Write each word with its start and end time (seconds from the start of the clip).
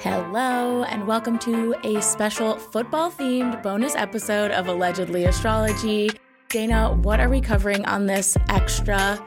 Hello, 0.00 0.84
and 0.84 1.08
welcome 1.08 1.40
to 1.40 1.74
a 1.82 2.00
special 2.00 2.56
football 2.56 3.10
themed 3.10 3.60
bonus 3.64 3.96
episode 3.96 4.52
of 4.52 4.68
Allegedly 4.68 5.24
Astrology. 5.24 6.08
Dana, 6.50 6.94
what 6.94 7.18
are 7.18 7.28
we 7.28 7.40
covering 7.40 7.84
on 7.84 8.06
this 8.06 8.36
extra 8.48 9.18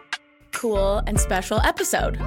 cool 0.53 0.99
and 1.07 1.19
special 1.19 1.59
episode? 1.59 2.17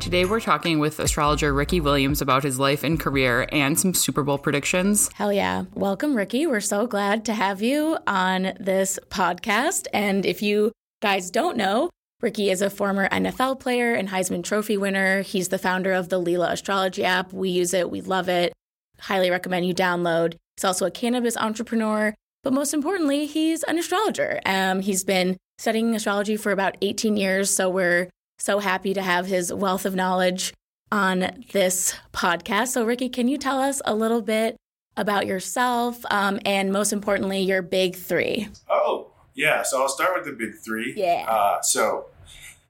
Today, 0.00 0.24
we're 0.24 0.40
talking 0.40 0.78
with 0.78 1.00
astrologer 1.00 1.52
Ricky 1.52 1.80
Williams 1.80 2.22
about 2.22 2.42
his 2.44 2.58
life 2.58 2.82
and 2.82 2.98
career 2.98 3.46
and 3.52 3.78
some 3.78 3.92
Super 3.92 4.22
Bowl 4.22 4.38
predictions. 4.38 5.10
Hell 5.12 5.30
yeah. 5.30 5.64
Welcome, 5.74 6.16
Ricky. 6.16 6.46
We're 6.46 6.60
so 6.60 6.86
glad 6.86 7.26
to 7.26 7.34
have 7.34 7.60
you 7.60 7.98
on 8.06 8.54
this 8.58 8.98
podcast. 9.10 9.86
And 9.92 10.24
if 10.24 10.40
you 10.40 10.72
guys 11.02 11.30
don't 11.30 11.58
know, 11.58 11.90
Ricky 12.22 12.50
is 12.50 12.62
a 12.62 12.70
former 12.70 13.08
NFL 13.08 13.58
player 13.58 13.94
and 13.94 14.08
Heisman 14.08 14.44
Trophy 14.44 14.76
winner. 14.76 15.22
He's 15.22 15.48
the 15.48 15.58
founder 15.58 15.92
of 15.92 16.08
the 16.08 16.22
Leela 16.22 16.52
Astrology 16.52 17.04
app. 17.04 17.32
We 17.32 17.50
use 17.50 17.74
it, 17.74 17.90
we 17.90 18.00
love 18.00 18.28
it. 18.28 18.52
Highly 19.00 19.28
recommend 19.28 19.66
you 19.66 19.74
download. 19.74 20.36
He's 20.56 20.64
also 20.64 20.86
a 20.86 20.90
cannabis 20.92 21.36
entrepreneur, 21.36 22.14
but 22.44 22.52
most 22.52 22.72
importantly, 22.72 23.26
he's 23.26 23.64
an 23.64 23.76
astrologer. 23.76 24.40
Um, 24.46 24.80
he's 24.80 25.02
been 25.02 25.36
studying 25.58 25.96
astrology 25.96 26.36
for 26.36 26.52
about 26.52 26.76
18 26.80 27.16
years, 27.16 27.50
so 27.50 27.68
we're 27.68 28.08
so 28.38 28.60
happy 28.60 28.94
to 28.94 29.02
have 29.02 29.26
his 29.26 29.52
wealth 29.52 29.84
of 29.84 29.96
knowledge 29.96 30.54
on 30.92 31.44
this 31.52 31.96
podcast. 32.12 32.68
So, 32.68 32.84
Ricky, 32.84 33.08
can 33.08 33.26
you 33.26 33.36
tell 33.36 33.58
us 33.58 33.82
a 33.84 33.96
little 33.96 34.22
bit 34.22 34.56
about 34.96 35.26
yourself 35.26 36.04
um, 36.08 36.38
and 36.44 36.72
most 36.72 36.92
importantly, 36.92 37.40
your 37.40 37.62
big 37.62 37.96
three? 37.96 38.48
Oh, 38.70 39.10
yeah. 39.34 39.62
So 39.62 39.82
I'll 39.82 39.88
start 39.88 40.14
with 40.14 40.24
the 40.24 40.32
big 40.32 40.60
three. 40.62 40.94
Yeah. 40.96 41.24
Uh, 41.28 41.60
so, 41.62 42.06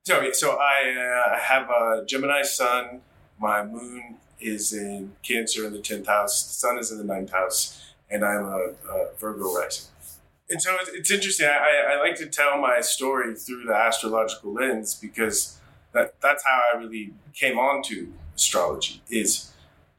so, 0.04 0.32
so 0.32 0.58
I 0.58 1.32
uh, 1.34 1.38
have 1.38 1.68
a 1.70 2.04
Gemini 2.06 2.42
sun. 2.42 3.00
My 3.38 3.64
moon 3.64 4.16
is 4.40 4.72
in 4.72 5.12
Cancer 5.22 5.66
in 5.66 5.72
the 5.72 5.78
10th 5.78 6.06
house. 6.06 6.46
The 6.46 6.54
sun 6.54 6.78
is 6.78 6.90
in 6.90 6.98
the 6.98 7.04
ninth 7.04 7.32
house. 7.32 7.80
And 8.10 8.24
I'm 8.24 8.44
a, 8.44 8.74
a 8.90 9.08
Virgo 9.18 9.54
rising. 9.54 9.86
And 10.50 10.60
so 10.60 10.76
it's, 10.80 10.90
it's 10.90 11.10
interesting. 11.10 11.46
I, 11.46 11.94
I 11.94 11.98
like 11.98 12.16
to 12.16 12.26
tell 12.26 12.58
my 12.58 12.80
story 12.80 13.34
through 13.34 13.64
the 13.64 13.74
astrological 13.74 14.52
lens 14.52 14.94
because 14.94 15.58
that 15.92 16.20
that's 16.20 16.44
how 16.44 16.60
I 16.72 16.78
really 16.78 17.14
came 17.32 17.58
onto 17.58 18.12
astrology. 18.36 19.02
Is 19.08 19.52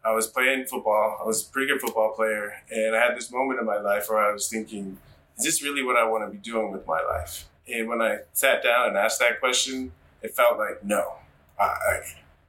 I 0.06 0.12
was 0.12 0.28
playing 0.28 0.66
football. 0.66 1.18
I 1.20 1.26
was 1.26 1.48
a 1.48 1.52
pretty 1.52 1.72
good 1.72 1.82
football 1.82 2.14
player, 2.14 2.54
and 2.70 2.96
I 2.96 3.00
had 3.04 3.16
this 3.16 3.32
moment 3.32 3.60
in 3.60 3.66
my 3.66 3.80
life 3.80 4.10
where 4.10 4.20
I 4.20 4.32
was 4.32 4.48
thinking, 4.48 5.00
"Is 5.38 5.46
this 5.46 5.64
really 5.64 5.82
what 5.82 5.98
I 5.98 6.06
want 6.06 6.24
to 6.26 6.30
be 6.30 6.38
doing 6.38 6.72
with 6.72 6.86
my 6.86 7.02
life?" 7.02 7.46
And 7.72 7.88
when 7.88 8.02
I 8.02 8.20
sat 8.34 8.64
down 8.64 8.90
and 8.90 8.98
asked 8.98 9.20
that 9.20 9.40
question, 9.40 9.92
it 10.22 10.36
felt 10.36 10.58
like, 10.58 10.84
"No, 10.84 11.16
I, 11.60 11.64
I, 11.64 12.00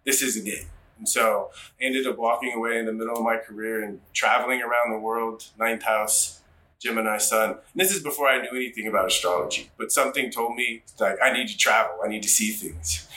this 0.04 0.22
isn't 0.22 0.46
it." 0.46 0.66
And 0.98 1.08
so 1.08 1.50
I 1.80 1.84
ended 1.84 2.06
up 2.06 2.18
walking 2.18 2.52
away 2.54 2.78
in 2.78 2.86
the 2.86 2.92
middle 2.92 3.16
of 3.16 3.22
my 3.22 3.36
career 3.36 3.82
and 3.82 4.00
traveling 4.12 4.62
around 4.62 4.92
the 4.92 4.98
world, 4.98 5.44
ninth 5.58 5.82
house, 5.82 6.40
Gemini 6.84 7.18
sun. 7.18 7.50
And 7.50 7.58
this 7.74 7.90
is 7.90 8.02
before 8.02 8.28
I 8.28 8.40
knew 8.42 8.50
anything 8.50 8.86
about 8.86 9.06
astrology, 9.06 9.70
but 9.78 9.90
something 9.90 10.30
told 10.30 10.54
me 10.54 10.82
like 11.00 11.16
I 11.22 11.32
need 11.32 11.48
to 11.48 11.56
travel, 11.56 11.98
I 12.04 12.08
need 12.08 12.22
to 12.22 12.28
see 12.28 12.52
things. 12.52 13.08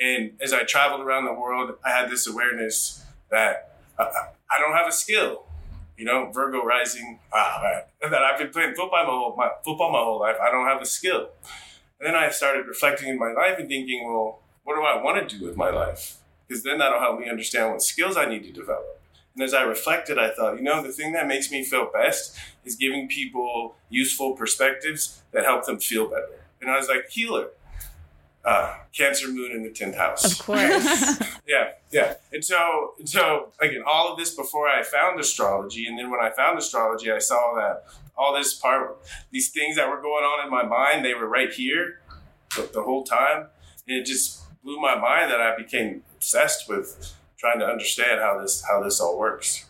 And 0.00 0.32
as 0.40 0.52
I 0.52 0.62
traveled 0.62 1.00
around 1.00 1.24
the 1.24 1.32
world, 1.32 1.72
I 1.84 1.90
had 1.90 2.10
this 2.10 2.28
awareness 2.28 3.04
that 3.30 3.76
uh, 3.98 4.04
I 4.50 4.60
don't 4.60 4.72
have 4.74 4.86
a 4.86 4.92
skill. 4.92 5.46
You 5.98 6.04
know, 6.04 6.30
Virgo 6.32 6.64
rising, 6.64 7.18
ah, 7.32 7.60
man, 7.60 7.82
and 8.00 8.12
that 8.12 8.22
I've 8.22 8.38
been 8.38 8.50
playing 8.50 8.74
football 8.74 9.04
my 9.04 9.10
whole 9.10 9.34
my, 9.36 9.50
football 9.64 9.92
my 9.92 9.98
whole 9.98 10.20
life. 10.20 10.36
I 10.40 10.50
don't 10.50 10.66
have 10.66 10.80
a 10.80 10.86
skill. 10.86 11.30
And 12.00 12.06
then 12.06 12.14
I 12.14 12.30
started 12.30 12.66
reflecting 12.66 13.08
in 13.08 13.18
my 13.18 13.32
life 13.32 13.58
and 13.58 13.68
thinking, 13.68 14.04
well, 14.06 14.38
what 14.62 14.76
do 14.76 14.82
I 14.82 15.02
want 15.02 15.28
to 15.28 15.38
do 15.38 15.44
with 15.44 15.56
my 15.56 15.70
life? 15.70 16.18
Because 16.46 16.62
then 16.62 16.78
that'll 16.78 17.00
help 17.00 17.18
me 17.18 17.28
understand 17.28 17.72
what 17.72 17.82
skills 17.82 18.16
I 18.16 18.26
need 18.26 18.44
to 18.44 18.52
develop. 18.52 19.02
And 19.34 19.42
as 19.42 19.52
I 19.52 19.62
reflected, 19.62 20.18
I 20.18 20.30
thought, 20.30 20.56
you 20.56 20.62
know, 20.62 20.82
the 20.82 20.92
thing 20.92 21.12
that 21.12 21.26
makes 21.26 21.50
me 21.50 21.64
feel 21.64 21.90
best 21.92 22.36
is 22.64 22.76
giving 22.76 23.08
people 23.08 23.74
useful 23.90 24.34
perspectives 24.34 25.22
that 25.32 25.44
help 25.44 25.66
them 25.66 25.78
feel 25.78 26.08
better. 26.08 26.44
And 26.60 26.70
I 26.70 26.76
was 26.76 26.88
like, 26.88 27.08
healer 27.10 27.48
uh, 28.48 28.74
Cancer 28.96 29.28
Moon 29.28 29.52
in 29.52 29.62
the 29.62 29.68
tenth 29.68 29.96
house. 29.96 30.24
Of 30.24 30.46
course. 30.46 31.20
yeah, 31.46 31.72
yeah. 31.90 32.14
And 32.32 32.42
so, 32.42 32.94
and 32.98 33.06
so 33.06 33.52
again, 33.60 33.82
all 33.86 34.10
of 34.10 34.18
this 34.18 34.34
before 34.34 34.66
I 34.66 34.82
found 34.82 35.20
astrology, 35.20 35.86
and 35.86 35.98
then 35.98 36.10
when 36.10 36.20
I 36.20 36.30
found 36.30 36.58
astrology, 36.58 37.12
I 37.12 37.18
saw 37.18 37.54
that 37.56 37.84
all 38.16 38.34
this 38.34 38.54
part, 38.54 38.98
these 39.30 39.50
things 39.50 39.76
that 39.76 39.88
were 39.88 40.00
going 40.00 40.24
on 40.24 40.44
in 40.44 40.50
my 40.50 40.64
mind, 40.64 41.04
they 41.04 41.12
were 41.12 41.28
right 41.28 41.52
here 41.52 42.00
the, 42.56 42.70
the 42.72 42.82
whole 42.82 43.04
time, 43.04 43.48
and 43.86 43.98
it 43.98 44.06
just 44.06 44.40
blew 44.62 44.80
my 44.80 44.94
mind 44.94 45.30
that 45.30 45.42
I 45.42 45.54
became 45.54 46.02
obsessed 46.16 46.70
with 46.70 47.14
trying 47.38 47.58
to 47.58 47.66
understand 47.66 48.20
how 48.20 48.40
this 48.40 48.64
how 48.66 48.82
this 48.82 48.98
all 48.98 49.18
works. 49.18 49.66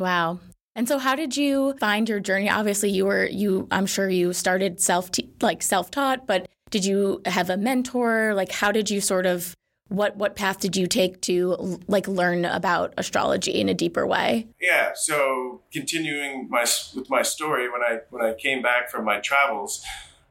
Wow. 0.00 0.40
And 0.74 0.88
so 0.88 0.98
how 0.98 1.14
did 1.14 1.36
you 1.36 1.74
find 1.78 2.08
your 2.08 2.20
journey? 2.20 2.50
Obviously 2.50 2.90
you 2.90 3.06
were 3.06 3.26
you 3.26 3.68
I'm 3.70 3.86
sure 3.86 4.08
you 4.08 4.32
started 4.32 4.80
self 4.80 5.10
like 5.40 5.62
self-taught, 5.62 6.26
but 6.26 6.48
did 6.70 6.84
you 6.84 7.20
have 7.26 7.50
a 7.50 7.56
mentor? 7.56 8.34
Like, 8.34 8.52
how 8.52 8.72
did 8.72 8.90
you 8.90 9.00
sort 9.00 9.26
of 9.26 9.54
what 9.88 10.16
what 10.16 10.36
path 10.36 10.60
did 10.60 10.76
you 10.76 10.86
take 10.86 11.20
to 11.22 11.80
like 11.88 12.06
learn 12.06 12.44
about 12.44 12.94
astrology 12.96 13.50
in 13.50 13.68
a 13.68 13.74
deeper 13.74 14.06
way? 14.06 14.46
Yeah, 14.60 14.92
so 14.94 15.62
continuing 15.72 16.48
my 16.48 16.64
with 16.94 17.10
my 17.10 17.22
story, 17.22 17.68
when 17.68 17.82
I 17.82 17.98
when 18.10 18.24
I 18.24 18.34
came 18.34 18.62
back 18.62 18.88
from 18.88 19.04
my 19.04 19.18
travels, 19.18 19.84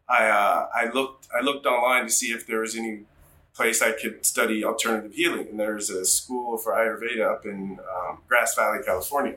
I 0.07 0.27
uh, 0.27 0.67
I 0.73 0.89
looked 0.89 1.27
I 1.37 1.41
looked 1.41 1.65
online 1.65 2.05
to 2.05 2.09
see 2.09 2.27
if 2.27 2.47
there 2.47 2.61
was 2.61 2.75
any 2.75 3.01
place 3.53 3.81
I 3.81 3.91
could 3.91 4.25
study 4.25 4.63
alternative 4.63 5.13
healing, 5.13 5.47
and 5.49 5.59
there's 5.59 5.89
a 5.89 6.05
school 6.05 6.57
for 6.57 6.71
Ayurveda 6.71 7.29
up 7.29 7.45
in 7.45 7.79
um, 7.93 8.19
Grass 8.29 8.55
Valley, 8.55 8.79
California. 8.85 9.35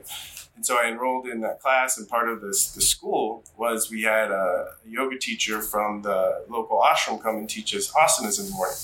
And 0.63 0.67
so 0.67 0.77
I 0.77 0.87
enrolled 0.87 1.27
in 1.27 1.41
that 1.41 1.59
class, 1.59 1.97
and 1.97 2.07
part 2.07 2.29
of 2.29 2.39
this 2.39 2.71
the 2.71 2.79
school 2.79 3.43
was 3.57 3.91
we 3.91 4.03
had 4.03 4.31
a 4.31 4.67
yoga 4.85 5.17
teacher 5.17 5.61
from 5.61 6.03
the 6.03 6.45
local 6.47 6.79
ashram 6.79 7.21
come 7.21 7.35
and 7.35 7.49
teach 7.49 7.75
us 7.75 7.91
asanas 7.91 8.39
in 8.39 8.45
the 8.45 8.51
morning. 8.53 8.77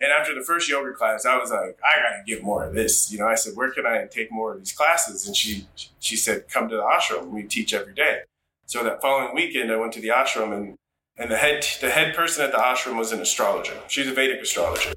And 0.00 0.10
after 0.10 0.34
the 0.34 0.40
first 0.40 0.70
yoga 0.70 0.92
class, 0.94 1.26
I 1.26 1.36
was 1.36 1.50
like, 1.50 1.78
I 1.84 2.00
gotta 2.00 2.22
get 2.26 2.42
more 2.42 2.64
of 2.64 2.72
this. 2.72 3.12
You 3.12 3.18
know, 3.18 3.26
I 3.26 3.34
said, 3.34 3.56
where 3.56 3.70
can 3.70 3.84
I 3.84 4.06
take 4.06 4.32
more 4.32 4.54
of 4.54 4.58
these 4.60 4.72
classes? 4.72 5.26
And 5.26 5.36
she 5.36 5.66
she 5.98 6.16
said, 6.16 6.48
come 6.48 6.66
to 6.70 6.76
the 6.76 6.82
ashram. 6.82 7.28
We 7.28 7.42
teach 7.42 7.74
every 7.74 7.92
day. 7.92 8.20
So 8.64 8.82
that 8.84 9.02
following 9.02 9.34
weekend, 9.34 9.70
I 9.70 9.76
went 9.76 9.92
to 9.92 10.00
the 10.00 10.08
ashram, 10.08 10.56
and 10.56 10.76
and 11.18 11.30
the 11.30 11.36
head 11.36 11.62
the 11.82 11.90
head 11.90 12.16
person 12.16 12.42
at 12.42 12.52
the 12.52 12.58
ashram 12.58 12.96
was 12.96 13.12
an 13.12 13.20
astrologer. 13.20 13.76
She's 13.88 14.06
a 14.06 14.14
Vedic 14.14 14.40
astrologer 14.40 14.94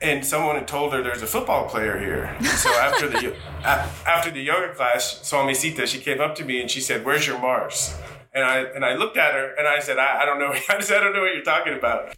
and 0.00 0.24
someone 0.24 0.54
had 0.54 0.68
told 0.68 0.92
her 0.92 1.02
there's 1.02 1.22
a 1.22 1.26
football 1.26 1.68
player 1.68 1.98
here. 1.98 2.36
So 2.56 2.70
after 2.70 3.08
the 3.08 3.34
after 3.64 4.30
the 4.30 4.40
yoga 4.42 4.74
class, 4.74 5.20
Swami 5.22 5.54
Sita, 5.54 5.86
she 5.86 5.98
came 5.98 6.20
up 6.20 6.34
to 6.36 6.44
me 6.44 6.60
and 6.60 6.70
she 6.70 6.80
said, 6.80 7.04
"Where's 7.04 7.26
your 7.26 7.38
Mars?" 7.38 7.96
And 8.32 8.44
I 8.44 8.58
and 8.58 8.84
I 8.84 8.94
looked 8.94 9.16
at 9.16 9.34
her 9.34 9.54
and 9.56 9.66
I 9.66 9.80
said, 9.80 9.98
"I, 9.98 10.22
I 10.22 10.24
don't 10.24 10.38
know. 10.38 10.52
I 10.68 10.80
said, 10.80 10.98
I 11.00 11.04
don't 11.04 11.12
know 11.14 11.22
what 11.22 11.34
you're 11.34 11.42
talking 11.42 11.74
about." 11.74 12.16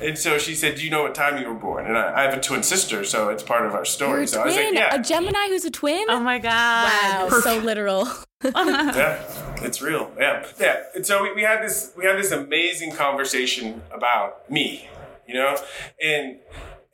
And 0.00 0.16
so 0.16 0.38
she 0.38 0.54
said, 0.54 0.76
"Do 0.76 0.84
you 0.84 0.90
know 0.90 1.02
what 1.02 1.14
time 1.14 1.42
you 1.42 1.48
were 1.48 1.58
born?" 1.58 1.86
And 1.86 1.98
I, 1.98 2.20
I 2.20 2.22
have 2.22 2.34
a 2.34 2.40
twin 2.40 2.62
sister, 2.62 3.04
so 3.04 3.28
it's 3.30 3.42
part 3.42 3.66
of 3.66 3.74
our 3.74 3.84
story. 3.84 4.26
so 4.26 4.42
twin? 4.42 4.54
I 4.54 4.56
was 4.60 4.64
like, 4.66 4.74
"Yeah, 4.74 4.94
a 4.94 5.02
Gemini 5.02 5.48
who's 5.48 5.64
a 5.64 5.70
twin." 5.70 6.06
Oh 6.08 6.20
my 6.20 6.38
god! 6.38 7.30
Wow, 7.30 7.40
so 7.40 7.58
literal. 7.58 8.08
yeah, 8.44 9.20
it's 9.56 9.82
real. 9.82 10.12
Yeah, 10.16 10.46
yeah. 10.60 10.84
And 10.94 11.04
so 11.04 11.24
we, 11.24 11.34
we 11.34 11.42
had 11.42 11.62
this 11.62 11.92
we 11.96 12.04
had 12.04 12.16
this 12.16 12.30
amazing 12.30 12.92
conversation 12.92 13.82
about 13.92 14.48
me, 14.48 14.88
you 15.26 15.34
know, 15.34 15.56
and 16.00 16.38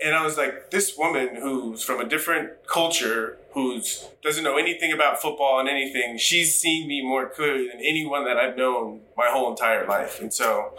and 0.03 0.15
I 0.15 0.25
was 0.25 0.37
like, 0.37 0.71
this 0.71 0.97
woman 0.99 1.37
who's 1.37 1.83
from 1.83 2.01
a 2.01 2.09
different 2.09 2.67
culture, 2.67 3.39
who's 3.53 4.07
doesn't 4.23 4.43
know 4.43 4.57
anything 4.57 4.93
about 4.93 5.21
football 5.23 5.61
and 5.61 5.69
anything, 5.69 6.19
she's 6.19 6.59
seen 6.59 6.89
me 6.89 7.03
more 7.03 7.29
clearly 7.29 7.69
than 7.69 7.79
anyone 7.81 8.25
that 8.25 8.37
I've 8.37 8.57
known 8.57 9.01
my 9.17 9.29
whole 9.29 9.51
entire 9.51 9.87
life. 9.87 10.21
And 10.21 10.33
so 10.33 10.75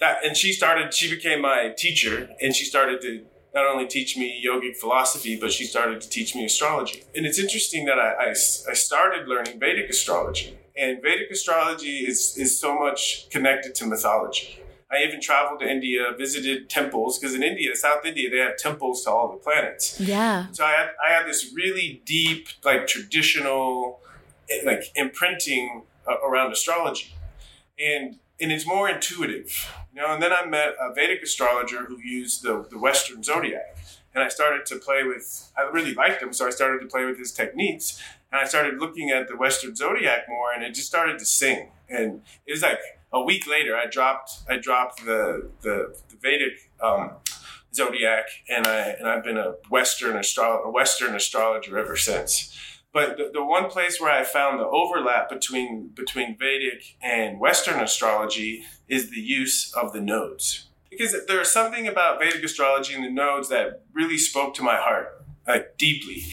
that, 0.00 0.24
and 0.24 0.36
she 0.36 0.52
started, 0.52 0.92
she 0.92 1.08
became 1.08 1.40
my 1.40 1.72
teacher, 1.76 2.30
and 2.40 2.54
she 2.54 2.64
started 2.64 3.00
to 3.02 3.24
not 3.54 3.66
only 3.66 3.86
teach 3.86 4.16
me 4.16 4.44
yogic 4.44 4.76
philosophy, 4.76 5.38
but 5.40 5.52
she 5.52 5.64
started 5.64 6.00
to 6.00 6.08
teach 6.08 6.34
me 6.34 6.44
astrology. 6.44 7.04
And 7.14 7.26
it's 7.26 7.38
interesting 7.38 7.86
that 7.86 7.98
I, 7.98 8.12
I, 8.12 8.30
I 8.30 8.74
started 8.74 9.28
learning 9.28 9.58
Vedic 9.58 9.88
astrology. 9.88 10.58
And 10.76 11.00
Vedic 11.02 11.30
astrology 11.30 12.00
is, 12.00 12.36
is 12.36 12.58
so 12.58 12.78
much 12.78 13.30
connected 13.30 13.74
to 13.76 13.86
mythology 13.86 14.60
I 14.90 15.02
even 15.06 15.20
traveled 15.20 15.60
to 15.60 15.70
India, 15.70 16.12
visited 16.16 16.70
temples 16.70 17.18
because 17.18 17.34
in 17.34 17.42
India, 17.42 17.76
South 17.76 18.06
India, 18.06 18.30
they 18.30 18.38
have 18.38 18.56
temples 18.56 19.04
to 19.04 19.10
all 19.10 19.30
the 19.30 19.36
planets. 19.36 20.00
Yeah. 20.00 20.46
So 20.52 20.64
I 20.64 20.72
had 20.72 20.88
I 21.04 21.12
had 21.12 21.26
this 21.26 21.52
really 21.54 22.02
deep, 22.06 22.48
like 22.64 22.86
traditional, 22.86 24.00
eh, 24.50 24.60
like 24.64 24.84
imprinting 24.96 25.82
uh, 26.08 26.18
around 26.20 26.52
astrology, 26.52 27.12
and 27.78 28.16
and 28.40 28.50
it's 28.50 28.66
more 28.66 28.88
intuitive, 28.88 29.70
you 29.94 30.00
know. 30.00 30.12
And 30.14 30.22
then 30.22 30.32
I 30.32 30.46
met 30.46 30.74
a 30.80 30.94
Vedic 30.94 31.22
astrologer 31.22 31.84
who 31.84 31.98
used 31.98 32.42
the 32.42 32.66
the 32.70 32.78
Western 32.78 33.22
zodiac, 33.22 33.76
and 34.14 34.24
I 34.24 34.28
started 34.28 34.64
to 34.66 34.76
play 34.76 35.02
with. 35.02 35.52
I 35.54 35.62
really 35.70 35.92
liked 35.92 36.22
him, 36.22 36.32
so 36.32 36.46
I 36.46 36.50
started 36.50 36.80
to 36.80 36.86
play 36.86 37.04
with 37.04 37.18
his 37.18 37.32
techniques, 37.32 38.02
and 38.32 38.40
I 38.40 38.46
started 38.46 38.80
looking 38.80 39.10
at 39.10 39.28
the 39.28 39.36
Western 39.36 39.76
zodiac 39.76 40.30
more, 40.30 40.50
and 40.54 40.64
it 40.64 40.72
just 40.74 40.86
started 40.86 41.18
to 41.18 41.26
sing, 41.26 41.72
and 41.90 42.22
it 42.46 42.52
was 42.52 42.62
like 42.62 42.78
a 43.12 43.22
week 43.22 43.46
later, 43.46 43.76
I 43.76 43.86
dropped 43.86 44.32
I 44.48 44.58
dropped 44.58 45.04
the 45.04 45.50
the, 45.62 45.96
the 46.08 46.16
Vedic 46.20 46.70
um, 46.82 47.12
zodiac, 47.74 48.26
and 48.48 48.66
I 48.66 48.80
and 48.98 49.08
I've 49.08 49.24
been 49.24 49.38
a 49.38 49.54
Western 49.70 50.16
a 50.16 50.70
Western 50.70 51.14
astrologer 51.14 51.78
ever 51.78 51.96
since. 51.96 52.54
But 52.92 53.18
the, 53.18 53.30
the 53.32 53.44
one 53.44 53.68
place 53.68 54.00
where 54.00 54.10
I 54.10 54.24
found 54.24 54.58
the 54.58 54.66
overlap 54.66 55.28
between 55.28 55.88
between 55.94 56.36
Vedic 56.38 56.96
and 57.02 57.38
Western 57.38 57.80
astrology 57.80 58.64
is 58.88 59.10
the 59.10 59.20
use 59.20 59.72
of 59.74 59.92
the 59.92 60.00
nodes. 60.00 60.68
Because 60.90 61.14
there's 61.26 61.50
something 61.50 61.86
about 61.86 62.18
Vedic 62.18 62.42
astrology 62.42 62.94
and 62.94 63.04
the 63.04 63.10
nodes 63.10 63.50
that 63.50 63.84
really 63.92 64.16
spoke 64.16 64.54
to 64.54 64.62
my 64.62 64.76
heart, 64.76 65.22
like 65.46 65.76
deeply. 65.76 66.32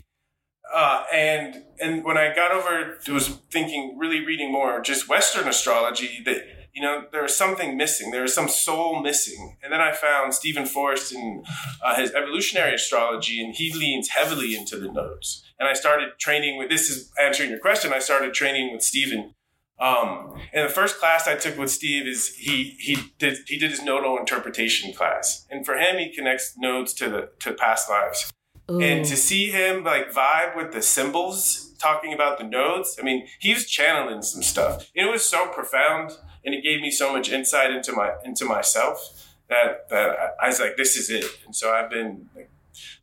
Uh, 0.74 1.04
and 1.14 1.64
and 1.80 2.04
when 2.04 2.18
I 2.18 2.34
got 2.34 2.52
over, 2.52 2.98
was 3.08 3.28
thinking, 3.52 3.98
really 3.98 4.26
reading 4.26 4.52
more 4.52 4.80
just 4.82 5.10
Western 5.10 5.48
astrology, 5.48 6.22
that 6.26 6.65
you 6.76 6.82
know 6.82 7.06
there 7.12 7.24
was 7.24 7.36
something 7.36 7.78
missing. 7.78 8.12
There 8.12 8.22
was 8.22 8.34
some 8.34 8.50
soul 8.50 9.02
missing. 9.02 9.58
And 9.64 9.72
then 9.72 9.82
I 9.82 9.94
found 9.94 10.34
Steven 10.34 10.66
Forrest 10.66 11.14
in 11.14 11.44
uh, 11.84 11.96
his 11.96 12.12
evolutionary 12.12 12.76
astrology, 12.76 13.42
and 13.44 13.56
he 13.56 13.74
leans 13.74 14.10
heavily 14.10 14.56
into 14.56 14.78
the 14.78 14.92
nodes. 14.92 15.44
And 15.58 15.70
I 15.70 15.74
started 15.74 16.20
training 16.20 16.58
with. 16.58 16.70
This 16.70 16.90
is 16.90 17.12
answering 17.20 17.50
your 17.50 17.60
question. 17.60 17.94
I 17.94 18.00
started 18.00 18.34
training 18.34 18.74
with 18.74 18.84
Steven. 18.84 19.34
Um, 19.78 20.40
and 20.54 20.70
the 20.70 20.74
first 20.74 21.00
class 21.00 21.28
I 21.28 21.36
took 21.36 21.58
with 21.58 21.70
Steve 21.70 22.08
is 22.08 22.36
he 22.36 22.76
he 22.80 22.98
did 23.20 23.40
he 23.48 23.58
did 23.58 23.72
his 23.72 23.82
nodal 23.82 24.18
interpretation 24.18 24.94
class, 24.94 25.46
and 25.50 25.66
for 25.66 25.76
him 25.76 25.98
he 25.98 26.14
connects 26.14 26.58
nodes 26.58 26.94
to 26.96 27.10
the 27.10 27.30
to 27.40 27.54
past 27.54 27.90
lives. 27.90 28.32
Ooh. 28.70 28.82
And 28.82 29.06
to 29.06 29.16
see 29.16 29.52
him 29.52 29.84
like 29.84 30.12
vibe 30.12 30.56
with 30.56 30.72
the 30.72 30.82
symbols, 30.82 31.74
talking 31.80 32.14
about 32.14 32.38
the 32.38 32.44
nodes, 32.44 32.98
I 33.00 33.04
mean, 33.04 33.28
he 33.40 33.54
was 33.54 33.70
channeling 33.70 34.22
some 34.22 34.42
stuff. 34.42 34.90
It 34.96 35.06
was 35.12 35.24
so 35.24 35.48
profound, 35.48 36.12
and 36.46 36.54
it 36.54 36.64
gave 36.64 36.82
me 36.82 36.92
so 36.92 37.12
much 37.12 37.30
insight 37.32 37.72
into 37.72 37.92
my 37.92 38.14
into 38.24 38.46
myself 38.46 39.28
that 39.50 39.90
that 39.90 40.36
I 40.42 40.48
was 40.48 40.60
like, 40.60 40.78
this 40.78 40.96
is 40.96 41.10
it. 41.10 41.26
And 41.46 41.56
so 41.56 41.74
I've 41.74 41.90
been 41.90 42.30
like, 42.36 42.50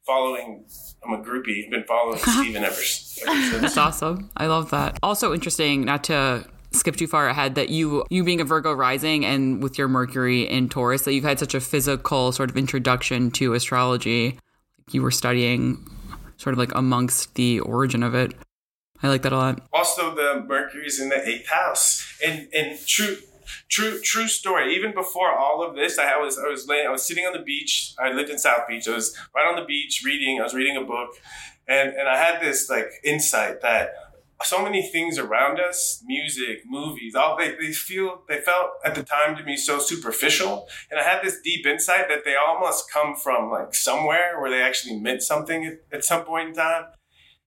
following. 0.06 0.64
I'm 1.04 1.14
a 1.14 1.22
groupie. 1.22 1.64
I've 1.64 1.70
been 1.70 1.84
following 1.84 2.18
Steven 2.22 2.62
ever, 2.62 2.74
ever 2.74 2.82
since. 2.82 3.60
That's 3.60 3.76
awesome. 3.76 4.30
I 4.36 4.46
love 4.46 4.70
that. 4.70 5.00
Also 5.02 5.34
interesting, 5.34 5.84
not 5.84 6.04
to 6.04 6.46
skip 6.70 6.94
too 6.96 7.08
far 7.08 7.28
ahead 7.28 7.56
that 7.56 7.68
you 7.70 8.04
you 8.08 8.24
being 8.24 8.40
a 8.40 8.44
Virgo 8.44 8.72
rising 8.72 9.24
and 9.24 9.62
with 9.62 9.76
your 9.78 9.88
Mercury 9.88 10.42
in 10.42 10.68
Taurus 10.68 11.02
that 11.02 11.12
you've 11.12 11.24
had 11.24 11.38
such 11.38 11.54
a 11.54 11.60
physical 11.60 12.32
sort 12.32 12.50
of 12.50 12.56
introduction 12.56 13.30
to 13.32 13.54
astrology 13.54 14.38
you 14.90 15.02
were 15.02 15.10
studying 15.10 15.86
sort 16.36 16.52
of 16.52 16.58
like 16.58 16.74
amongst 16.74 17.34
the 17.34 17.60
origin 17.60 18.02
of 18.02 18.14
it. 18.14 18.34
I 19.02 19.08
like 19.08 19.22
that 19.22 19.32
a 19.32 19.36
lot. 19.36 19.66
Also, 19.72 20.14
the 20.14 20.44
Mercury's 20.46 21.00
in 21.00 21.08
the 21.08 21.28
eighth 21.28 21.48
house, 21.48 22.18
and 22.24 22.48
and 22.54 22.78
true, 22.86 23.16
true, 23.68 24.00
true 24.00 24.28
story. 24.28 24.74
Even 24.74 24.92
before 24.94 25.32
all 25.32 25.62
of 25.62 25.74
this, 25.74 25.98
I 25.98 26.16
was 26.18 26.38
I 26.38 26.48
was 26.48 26.66
laying, 26.68 26.86
I 26.86 26.90
was 26.90 27.06
sitting 27.06 27.24
on 27.24 27.32
the 27.32 27.42
beach. 27.42 27.94
I 27.98 28.12
lived 28.12 28.30
in 28.30 28.38
South 28.38 28.68
Beach. 28.68 28.88
I 28.88 28.94
was 28.94 29.16
right 29.34 29.48
on 29.48 29.56
the 29.56 29.66
beach 29.66 30.02
reading. 30.04 30.40
I 30.40 30.44
was 30.44 30.54
reading 30.54 30.76
a 30.76 30.84
book, 30.84 31.10
and 31.68 31.90
and 31.90 32.08
I 32.08 32.16
had 32.16 32.40
this 32.40 32.68
like 32.68 32.90
insight 33.04 33.62
that 33.62 33.92
so 34.44 34.62
many 34.62 34.82
things 34.82 35.18
around 35.18 35.60
us 35.60 36.02
music 36.04 36.62
movies 36.66 37.14
all 37.14 37.36
they, 37.36 37.54
they 37.54 37.72
feel 37.72 38.22
they 38.28 38.40
felt 38.40 38.70
at 38.84 38.94
the 38.94 39.02
time 39.02 39.36
to 39.36 39.44
me 39.44 39.56
so 39.56 39.78
superficial 39.78 40.66
and 40.90 40.98
i 40.98 41.02
had 41.02 41.22
this 41.22 41.40
deep 41.42 41.66
insight 41.66 42.08
that 42.08 42.24
they 42.24 42.34
all 42.34 42.58
must 42.58 42.90
come 42.90 43.14
from 43.14 43.50
like 43.50 43.74
somewhere 43.74 44.40
where 44.40 44.50
they 44.50 44.60
actually 44.60 44.98
meant 44.98 45.22
something 45.22 45.64
at, 45.64 45.74
at 45.92 46.04
some 46.04 46.24
point 46.24 46.48
in 46.48 46.54
time 46.54 46.84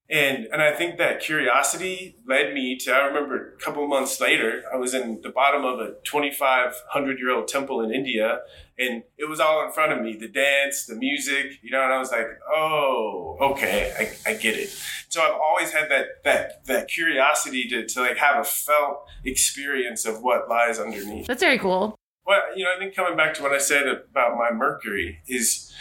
and 0.10 0.46
and 0.52 0.62
I 0.62 0.72
think 0.72 0.98
that 0.98 1.20
curiosity 1.20 2.18
led 2.28 2.54
me 2.54 2.78
to 2.78 2.92
I 2.92 3.06
remember 3.08 3.56
a 3.56 3.64
couple 3.64 3.88
months 3.88 4.22
later 4.22 4.64
I 4.72 4.78
was 4.78 4.94
in 4.94 5.22
the 5.22 5.30
bottom 5.30 5.66
of 5.66 5.80
a 5.80 5.96
2500 6.04 7.20
year 7.20 7.32
old 7.32 7.48
temple 7.48 7.82
in 7.82 7.92
India 7.92 8.42
and 8.78 9.04
it 9.18 9.28
was 9.28 9.40
all 9.40 9.66
in 9.66 9.72
front 9.72 9.94
of 9.94 10.02
me 10.02 10.16
the 10.16 10.28
dance 10.28 10.86
the 10.86 10.96
music 10.96 11.60
you 11.64 11.72
know 11.72 11.84
and 11.84 11.92
I 11.92 11.98
was 11.98 12.12
like 12.12 12.28
oh 12.48 13.38
okay 13.42 13.94
I, 13.98 14.32
I 14.32 14.34
get 14.36 14.56
it. 14.56 14.70
So 15.10 15.22
I've 15.22 15.40
always 15.42 15.72
had 15.72 15.90
that 15.90 16.24
that 16.24 16.66
that 16.66 16.88
curiosity 16.88 17.68
to, 17.70 17.88
to 17.88 18.02
like 18.02 18.18
have 18.18 18.40
a 18.40 18.44
felt 18.44 19.08
experience 19.24 20.06
of 20.06 20.22
what 20.22 20.48
lies 20.48 20.78
underneath. 20.78 21.26
That's 21.26 21.42
very 21.42 21.58
cool. 21.58 21.96
Well 22.28 22.42
you 22.56 22.64
know 22.64 22.72
I 22.76 22.80
think 22.80 22.96
coming 22.96 23.18
back 23.18 23.34
to 23.36 23.44
what 23.44 23.54
I 23.54 23.60
said 23.60 23.88
about 23.88 24.38
my 24.38 24.52
Mercury 24.52 25.22
is 25.28 25.74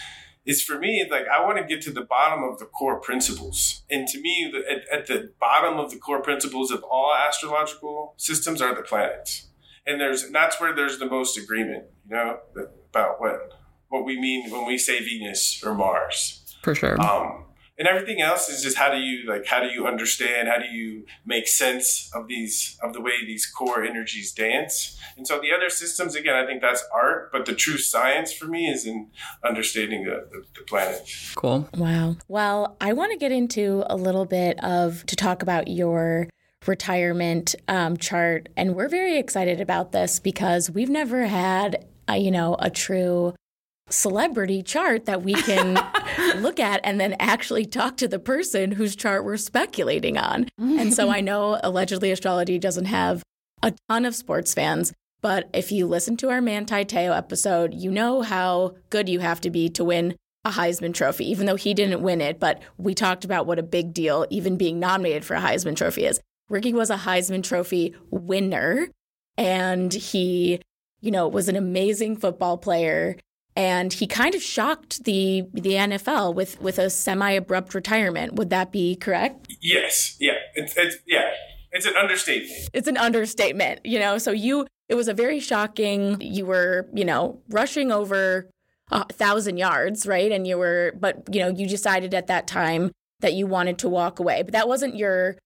is 0.44 0.62
for 0.62 0.79
me 0.79 1.06
like 1.11 1.25
I 1.29 1.43
want 1.44 1.58
to 1.58 1.64
get 1.64 1.82
to 1.85 1.91
the 1.91 2.02
bottom 2.02 2.44
of 2.44 2.58
the 2.58 2.67
core 2.67 3.00
principles. 3.00 3.82
And 3.91 4.06
to 4.08 4.20
me, 4.20 4.50
the, 4.52 4.70
at, 4.70 5.00
at, 5.00 5.06
the 5.06 5.32
bottom 5.41 5.79
of 5.79 5.91
the 5.91 5.96
core 5.96 6.23
principles 6.23 6.70
of 6.70 6.82
all 6.85 7.14
astrological 7.14 8.14
systems 8.17 8.61
are 8.61 8.75
the 8.75 8.82
planets, 8.82 9.49
and 9.87 10.00
there's 10.00 10.31
that's 10.31 10.61
where 10.61 10.75
there's 10.75 10.99
the 10.99 11.06
most 11.06 11.38
agreement, 11.38 11.85
you 12.08 12.17
know, 12.17 12.38
about 12.91 13.20
what 13.20 13.52
what 13.88 14.05
we 14.05 14.20
mean 14.20 14.50
when 14.50 14.67
we 14.67 14.76
say 14.79 15.02
Venus 15.02 15.62
or 15.64 15.75
Mars. 15.75 16.56
For 16.62 16.75
sure. 16.75 17.00
Um, 17.00 17.44
and 17.79 17.88
everything 17.88 18.21
else 18.21 18.49
is 18.49 18.62
just 18.62 18.76
how 18.76 18.91
do 18.91 18.99
you 18.99 19.29
like 19.29 19.47
how 19.47 19.61
do 19.61 19.69
you 19.69 19.87
understand 19.87 20.49
how 20.49 20.59
do 20.59 20.67
you 20.67 21.05
make 21.25 21.49
sense 21.49 22.11
of 22.15 22.29
these 22.29 22.79
of 22.82 22.93
the 22.93 23.00
way 23.00 23.25
these 23.25 23.47
core 23.47 23.82
energies 23.82 24.32
dance? 24.32 24.99
And 25.17 25.26
so 25.26 25.41
the 25.41 25.53
other 25.53 25.71
systems 25.71 26.15
again 26.15 26.35
i 26.35 26.47
think 26.47 26.61
that's 26.61 26.85
art 26.93 27.31
but 27.32 27.47
the 27.47 27.55
true 27.55 27.79
science 27.79 28.32
for 28.32 28.47
me 28.47 28.67
is 28.67 28.87
in 28.87 29.11
understanding 29.44 30.05
the, 30.05 30.26
the, 30.31 30.44
the 30.59 30.65
planet. 30.67 31.09
Cool. 31.35 31.69
Wow. 31.76 32.17
Well 32.29 32.76
i 32.81 32.93
want 32.93 33.12
to 33.12 33.19
get 33.19 33.32
into 33.32 33.85
a 33.87 33.97
little 33.97 34.25
bit 34.25 34.62
of 34.62 35.05
to 35.06 35.17
talk 35.17 35.43
about 35.43 35.69
your 35.69 36.29
retirement 36.67 37.55
um, 37.69 37.97
chart 37.97 38.49
and 38.56 38.75
we're 38.75 38.88
very 38.88 39.19
excited 39.19 39.61
about 39.61 39.93
this 39.93 40.19
because 40.19 40.71
we've 40.71 40.88
never 40.88 41.26
had 41.26 41.85
a, 42.09 42.17
you 42.17 42.31
know 42.31 42.56
a 42.59 42.71
true 42.71 43.35
celebrity 43.94 44.62
chart 44.62 45.06
that 45.06 45.23
we 45.23 45.35
can 45.35 45.75
look 46.37 46.61
at 46.61 46.81
and 46.85 47.00
then 47.00 47.17
actually 47.19 47.64
talk 47.64 47.96
to 47.99 48.08
the 48.08 48.19
person 48.19 48.73
whose 48.73 48.96
chart 48.96 49.25
we're 49.25 49.37
speculating 49.37 50.19
on. 50.19 50.49
And 50.58 50.93
so 50.93 51.11
I 51.11 51.20
know 51.20 51.58
allegedly 51.62 52.11
astrology 52.11 52.58
doesn't 52.58 52.87
have 52.87 53.23
a 53.62 53.73
ton 53.88 54.05
of 54.05 54.14
sports 54.14 54.52
fans, 54.52 54.93
but 55.23 55.49
if 55.55 55.73
you 55.73 55.87
listen 55.87 56.17
to 56.19 56.29
our 56.29 56.43
Manti 56.43 56.85
Te'o 56.85 57.17
episode, 57.17 57.73
you 57.73 57.91
know 57.91 58.23
how 58.23 58.75
good 58.91 59.08
you 59.08 59.20
have 59.20 59.41
to 59.43 59.50
be 59.50 59.69
to 59.70 59.85
win 59.85 60.17
a 60.44 60.50
Heisman 60.50 60.93
Trophy, 60.93 61.31
even 61.31 61.47
though 61.47 61.56
he 61.56 61.73
didn't 61.73 62.02
win 62.02 62.20
it. 62.20 62.38
But 62.38 62.62
we 62.76 62.94
talked 62.94 63.25
about 63.25 63.47
what 63.47 63.58
a 63.58 63.62
big 63.62 63.94
deal 63.94 64.26
even 64.29 64.58
being 64.58 64.79
nominated 64.79 65.25
for 65.25 65.35
a 65.35 65.40
Heisman 65.40 65.76
Trophy 65.76 66.05
is. 66.05 66.20
Ricky 66.50 66.75
was 66.75 66.90
a 66.90 66.97
Heisman 66.97 67.43
Trophy 67.43 67.94
winner, 68.11 68.88
and 69.38 69.93
he, 69.93 70.61
you 71.00 71.11
know, 71.11 71.26
was 71.26 71.49
an 71.49 71.56
amazing 71.56 72.16
football 72.16 72.59
player 72.59 73.16
and 73.56 73.92
he 73.92 74.06
kind 74.06 74.34
of 74.34 74.42
shocked 74.42 75.04
the 75.04 75.44
the 75.52 75.73
NFL 75.73 76.34
with 76.34 76.61
with 76.61 76.78
a 76.78 76.90
semi 76.90 77.30
abrupt 77.30 77.75
retirement. 77.75 78.34
Would 78.34 78.50
that 78.50 78.73
be 78.73 78.96
correct? 78.96 79.54
Yes. 79.61 80.16
Yeah. 80.20 80.34
It's, 80.54 80.76
it's 80.76 80.96
yeah. 81.06 81.30
It's 81.73 81.87
an 81.87 81.96
understatement. 81.96 82.70
It's 82.73 82.88
an 82.88 82.96
understatement. 82.96 83.80
You 83.84 83.99
know. 83.99 84.18
So 84.18 84.30
you 84.30 84.66
it 84.88 84.94
was 84.94 85.08
a 85.08 85.14
very 85.14 85.40
shocking. 85.40 86.20
You 86.20 86.46
were 86.46 86.88
you 86.92 87.04
know 87.04 87.40
rushing 87.49 87.92
over 87.92 88.49
a 88.90 89.04
thousand 89.12 89.56
yards, 89.56 90.06
right? 90.06 90.30
And 90.30 90.46
you 90.46 90.58
were, 90.58 90.92
but 90.99 91.23
you 91.32 91.40
know, 91.40 91.49
you 91.49 91.66
decided 91.66 92.14
at 92.14 92.26
that 92.26 92.46
time 92.46 92.92
that 93.20 93.32
you 93.32 93.46
wanted 93.46 93.78
to 93.78 93.88
walk 93.88 94.18
away, 94.18 94.42
but 94.42 94.52
that 94.52 94.68
wasn't 94.68 94.96
your 94.96 95.37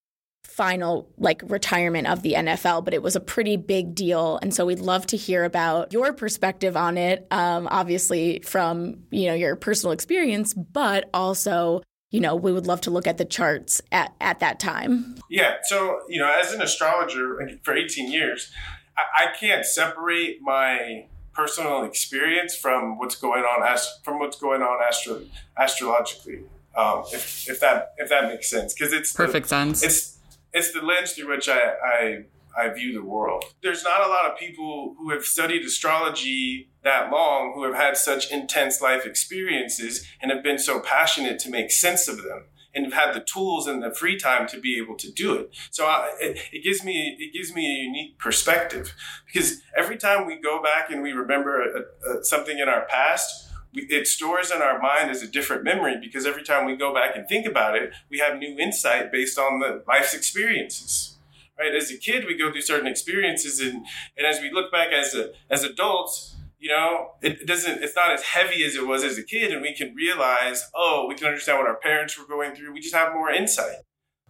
final 0.58 1.08
like 1.18 1.40
retirement 1.46 2.08
of 2.08 2.22
the 2.22 2.32
NFL, 2.32 2.84
but 2.84 2.92
it 2.92 3.00
was 3.00 3.14
a 3.14 3.20
pretty 3.20 3.56
big 3.56 3.94
deal. 3.94 4.40
And 4.42 4.52
so 4.52 4.66
we'd 4.66 4.80
love 4.80 5.06
to 5.06 5.16
hear 5.16 5.44
about 5.44 5.92
your 5.92 6.12
perspective 6.12 6.76
on 6.76 6.98
it, 6.98 7.28
um, 7.30 7.68
obviously 7.70 8.40
from 8.40 9.04
you 9.12 9.28
know 9.28 9.34
your 9.34 9.54
personal 9.54 9.92
experience, 9.92 10.52
but 10.54 11.08
also 11.14 11.80
you 12.10 12.18
know 12.18 12.34
we 12.34 12.52
would 12.52 12.66
love 12.66 12.80
to 12.82 12.90
look 12.90 13.06
at 13.06 13.18
the 13.18 13.24
charts 13.24 13.80
at, 13.92 14.12
at 14.20 14.40
that 14.40 14.58
time. 14.58 15.14
Yeah. 15.30 15.58
So 15.62 16.00
you 16.08 16.18
know, 16.18 16.28
as 16.28 16.52
an 16.52 16.60
astrologer 16.60 17.48
for 17.62 17.76
18 17.76 18.10
years, 18.10 18.50
I, 18.96 19.26
I 19.26 19.36
can't 19.38 19.64
separate 19.64 20.42
my 20.42 21.06
personal 21.32 21.84
experience 21.84 22.56
from 22.56 22.98
what's 22.98 23.14
going 23.14 23.44
on 23.44 23.64
as 23.64 23.88
from 24.02 24.18
what's 24.18 24.36
going 24.40 24.62
on 24.62 24.82
astro, 24.82 25.22
astrologically. 25.56 26.40
Um, 26.76 27.04
if, 27.12 27.48
if 27.48 27.60
that 27.60 27.94
if 27.96 28.08
that 28.08 28.24
makes 28.26 28.50
sense, 28.50 28.74
because 28.74 28.92
it's 28.92 29.12
perfect 29.12 29.46
the, 29.46 29.50
sense. 29.50 29.84
It's 29.84 30.17
it's 30.52 30.72
the 30.72 30.80
lens 30.80 31.12
through 31.12 31.28
which 31.28 31.48
I, 31.48 31.74
I 31.84 32.24
I 32.58 32.68
view 32.70 32.92
the 32.92 33.04
world. 33.04 33.44
There's 33.62 33.84
not 33.84 34.04
a 34.04 34.08
lot 34.08 34.30
of 34.30 34.36
people 34.36 34.96
who 34.98 35.10
have 35.10 35.22
studied 35.22 35.64
astrology 35.64 36.70
that 36.82 37.10
long 37.12 37.52
who 37.54 37.62
have 37.64 37.74
had 37.74 37.96
such 37.96 38.32
intense 38.32 38.80
life 38.80 39.06
experiences 39.06 40.06
and 40.20 40.32
have 40.32 40.42
been 40.42 40.58
so 40.58 40.80
passionate 40.80 41.38
to 41.40 41.50
make 41.50 41.70
sense 41.70 42.08
of 42.08 42.16
them 42.16 42.46
and 42.74 42.84
have 42.84 42.94
had 42.94 43.14
the 43.14 43.24
tools 43.24 43.66
and 43.66 43.82
the 43.82 43.94
free 43.94 44.18
time 44.18 44.46
to 44.48 44.60
be 44.60 44.78
able 44.78 44.96
to 44.96 45.10
do 45.12 45.34
it. 45.34 45.54
So 45.70 45.86
I, 45.86 46.10
it, 46.20 46.38
it, 46.52 46.64
gives 46.64 46.84
me 46.84 47.16
it 47.18 47.32
gives 47.32 47.54
me 47.54 47.66
a 47.66 47.84
unique 47.84 48.18
perspective 48.18 48.94
because 49.26 49.62
every 49.76 49.96
time 49.96 50.26
we 50.26 50.40
go 50.40 50.62
back 50.62 50.90
and 50.90 51.02
we 51.02 51.12
remember 51.12 51.62
a, 51.62 51.80
a, 52.10 52.24
something 52.24 52.58
in 52.58 52.68
our 52.68 52.86
past, 52.86 53.47
it 53.74 54.06
stores 54.06 54.50
in 54.50 54.62
our 54.62 54.78
mind 54.78 55.10
as 55.10 55.22
a 55.22 55.28
different 55.28 55.64
memory 55.64 55.96
because 56.00 56.26
every 56.26 56.42
time 56.42 56.66
we 56.66 56.76
go 56.76 56.94
back 56.94 57.16
and 57.16 57.28
think 57.28 57.46
about 57.46 57.76
it, 57.76 57.92
we 58.10 58.18
have 58.18 58.38
new 58.38 58.58
insight 58.58 59.12
based 59.12 59.38
on 59.38 59.60
the 59.60 59.82
life's 59.86 60.14
experiences. 60.14 61.16
Right? 61.58 61.74
As 61.74 61.90
a 61.90 61.96
kid, 61.96 62.24
we 62.26 62.38
go 62.38 62.52
through 62.52 62.60
certain 62.60 62.86
experiences, 62.86 63.58
and, 63.58 63.84
and 64.16 64.26
as 64.26 64.40
we 64.40 64.52
look 64.52 64.70
back 64.70 64.92
as 64.92 65.14
a, 65.14 65.32
as 65.50 65.64
adults, 65.64 66.36
you 66.60 66.68
know, 66.68 67.12
it 67.20 67.46
doesn't, 67.46 67.82
it's 67.82 67.96
not 67.96 68.12
as 68.12 68.22
heavy 68.22 68.64
as 68.64 68.76
it 68.76 68.86
was 68.86 69.02
as 69.04 69.18
a 69.18 69.22
kid. 69.22 69.52
And 69.52 69.62
we 69.62 69.74
can 69.74 69.94
realize, 69.94 70.68
oh, 70.74 71.06
we 71.08 71.14
can 71.14 71.26
understand 71.26 71.58
what 71.58 71.68
our 71.68 71.76
parents 71.76 72.18
were 72.18 72.26
going 72.26 72.54
through. 72.54 72.72
We 72.72 72.80
just 72.80 72.94
have 72.94 73.12
more 73.12 73.30
insight. 73.30 73.76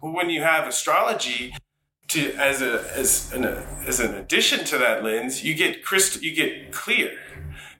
But 0.00 0.12
when 0.12 0.30
you 0.30 0.42
have 0.42 0.66
astrology, 0.66 1.54
to 2.08 2.34
as 2.34 2.62
a 2.62 2.90
as 2.96 3.32
an 3.32 3.44
as 3.44 4.00
an 4.00 4.14
addition 4.14 4.64
to 4.66 4.78
that 4.78 5.04
lens, 5.04 5.44
you 5.44 5.54
get 5.54 5.84
crystal, 5.84 6.22
you 6.22 6.34
get 6.34 6.72
clear, 6.72 7.18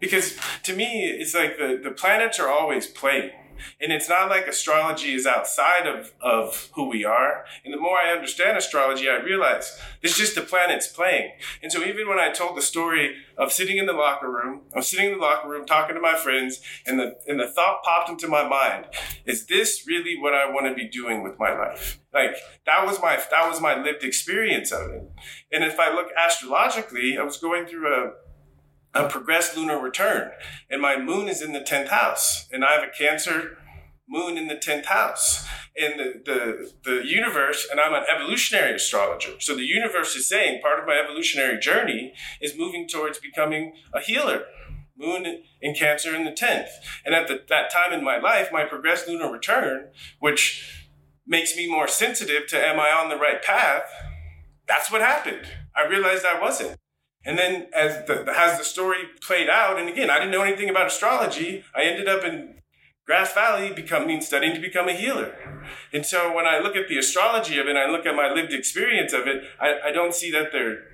because 0.01 0.37
to 0.65 0.75
me 0.75 1.07
it's 1.07 1.35
like 1.35 1.59
the 1.59 1.81
the 1.83 1.91
planets 1.91 2.39
are 2.39 2.49
always 2.49 2.87
playing. 2.87 3.33
And 3.81 3.93
it's 3.93 4.09
not 4.09 4.29
like 4.29 4.47
astrology 4.47 5.15
is 5.15 5.27
outside 5.27 5.87
of, 5.87 6.13
of 6.21 6.71
who 6.75 6.89
we 6.89 7.05
are. 7.05 7.45
And 7.65 7.73
the 7.73 7.81
more 7.81 7.99
I 7.99 8.13
understand 8.13 8.57
astrology, 8.57 9.09
I 9.09 9.17
realize 9.17 9.79
it's 10.03 10.17
just 10.17 10.35
the 10.35 10.43
planets 10.43 10.87
playing. 10.87 11.33
And 11.63 11.73
so 11.73 11.83
even 11.83 12.09
when 12.09 12.19
I 12.19 12.31
told 12.31 12.57
the 12.57 12.63
story 12.63 13.17
of 13.37 13.53
sitting 13.53 13.79
in 13.79 13.87
the 13.87 13.93
locker 13.93 14.31
room, 14.31 14.63
I'm 14.75 14.83
sitting 14.83 15.07
in 15.07 15.19
the 15.19 15.25
locker 15.25 15.49
room 15.49 15.67
talking 15.67 15.95
to 15.95 16.01
my 16.01 16.17
friends, 16.17 16.61
and 16.87 16.99
the 16.99 17.17
and 17.27 17.39
the 17.39 17.47
thought 17.47 17.83
popped 17.83 18.11
into 18.11 18.29
my 18.29 18.47
mind, 18.47 18.87
is 19.25 19.47
this 19.47 19.87
really 19.87 20.17
what 20.19 20.35
I 20.35 20.51
want 20.51 20.67
to 20.67 20.75
be 20.75 20.89
doing 20.89 21.23
with 21.23 21.39
my 21.39 21.57
life? 21.57 22.01
Like 22.13 22.37
that 22.67 22.87
was 22.87 23.01
my 23.01 23.17
that 23.17 23.49
was 23.49 23.61
my 23.61 23.81
lived 23.81 24.05
experience 24.05 24.73
of 24.73 24.91
it. 24.91 25.11
And 25.53 25.65
if 25.65 25.79
I 25.79 25.93
look 25.93 26.09
astrologically, 26.17 27.19
I 27.19 27.23
was 27.23 27.39
going 27.39 27.67
through 27.67 27.87
a 27.93 28.13
a 28.99 29.09
progressed 29.09 29.57
lunar 29.57 29.79
return. 29.79 30.31
And 30.71 30.83
my 30.83 30.99
moon 30.99 31.29
is 31.29 31.43
in 31.43 31.53
the 31.53 31.61
10th 31.61 31.89
house. 31.89 32.49
And 32.53 32.65
I 32.65 32.73
have 32.73 32.85
a 32.85 32.97
Cancer 32.97 33.59
moon 34.09 34.37
in 34.37 34.49
the 34.49 34.57
10th 34.57 34.87
house. 34.87 35.47
And 35.81 35.99
the, 35.99 36.23
the, 36.25 36.73
the 36.85 37.07
universe, 37.07 37.67
and 37.71 37.79
I'm 37.81 37.95
an 37.95 38.05
evolutionary 38.13 38.75
astrologer. 38.75 39.33
So 39.39 39.55
the 39.55 39.65
universe 39.65 40.17
is 40.17 40.29
saying 40.29 40.61
part 40.61 40.81
of 40.81 40.87
my 40.87 40.99
evolutionary 40.99 41.59
journey 41.59 42.15
is 42.41 42.59
moving 42.59 42.89
towards 42.89 43.19
becoming 43.19 43.75
a 43.95 44.01
healer. 44.01 44.45
Moon 44.97 45.43
in 45.63 45.75
Cancer 45.75 46.15
in 46.15 46.25
the 46.25 46.33
10th. 46.33 46.69
And 47.07 47.15
at 47.15 47.29
the, 47.29 47.43
that 47.49 47.71
time 47.73 47.93
in 47.93 48.03
my 48.03 48.19
life, 48.19 48.49
my 48.53 48.65
progressed 48.65 49.07
lunar 49.07 49.31
return, 49.31 49.91
which 50.19 50.87
makes 51.27 51.57
me 51.57 51.71
more 51.71 51.87
sensitive 51.87 52.49
to 52.49 52.59
am 52.59 52.81
I 52.81 52.91
on 52.91 53.09
the 53.09 53.17
right 53.17 53.41
path? 53.41 53.85
That's 54.67 54.91
what 54.91 55.01
happened. 55.01 55.47
I 55.77 55.87
realized 55.87 56.25
I 56.27 56.41
wasn't. 56.41 56.77
And 57.25 57.39
then 57.39 57.67
as 57.75 58.07
the, 58.07 58.25
as 58.37 58.59
the 58.59 58.65
story 58.65 59.01
played 59.21 59.49
out, 59.49 59.79
and 59.79 59.89
again, 59.89 60.11
I 60.11 60.19
didn't 60.19 60.31
know 60.31 60.43
anything 60.43 60.71
about 60.71 60.87
astrology. 60.87 61.65
I 61.75 61.83
ended 61.83 62.09
up 62.09 62.25
in 62.25 62.55
Grass 63.07 63.33
Valley 63.33 63.73
becoming 63.73 64.21
studying 64.21 64.55
to 64.55 64.61
become 64.61 64.89
a 64.89 64.93
healer. 64.93 65.35
And 65.93 66.05
so 66.05 66.35
when 66.35 66.47
I 66.47 66.59
look 66.59 66.77
at 66.77 66.89
the 66.89 66.99
astrology 66.99 67.59
of 67.59 67.67
it, 67.67 67.71
and 67.71 67.79
I 67.79 67.91
look 67.91 68.07
at 68.07 68.15
my 68.15 68.33
lived 68.33 68.53
experience 68.53 69.13
of 69.13 69.27
it, 69.27 69.45
I, 69.61 69.79
I 69.87 69.93
don't 69.93 70.15
see 70.15 70.31
that 70.31 70.53
they're 70.53 70.85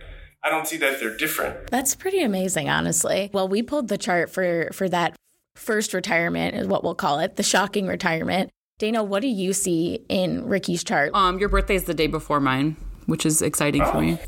I 0.42 0.50
don't 0.50 0.68
see 0.68 0.76
that 0.76 1.00
they're 1.00 1.16
different. 1.16 1.70
That's 1.70 1.94
pretty 1.94 2.22
amazing, 2.22 2.68
honestly. 2.68 3.30
Well, 3.32 3.48
we 3.48 3.62
pulled 3.62 3.88
the 3.88 3.98
chart 3.98 4.30
for 4.30 4.70
for 4.72 4.88
that 4.90 5.16
first 5.56 5.94
retirement, 5.94 6.54
is 6.54 6.66
what 6.66 6.84
we'll 6.84 6.94
call 6.94 7.18
it, 7.18 7.36
the 7.36 7.42
shocking 7.42 7.86
retirement. 7.86 8.50
Dana, 8.78 9.02
what 9.02 9.22
do 9.22 9.28
you 9.28 9.52
see 9.52 10.04
in 10.08 10.46
Ricky's 10.46 10.84
chart? 10.84 11.14
Um, 11.14 11.38
your 11.38 11.48
birthday 11.48 11.76
is 11.76 11.84
the 11.84 11.94
day 11.94 12.08
before 12.08 12.40
mine 12.40 12.76
which 13.06 13.26
is 13.26 13.42
exciting 13.42 13.82
oh. 13.82 13.92
for 13.92 14.00
me. 14.00 14.18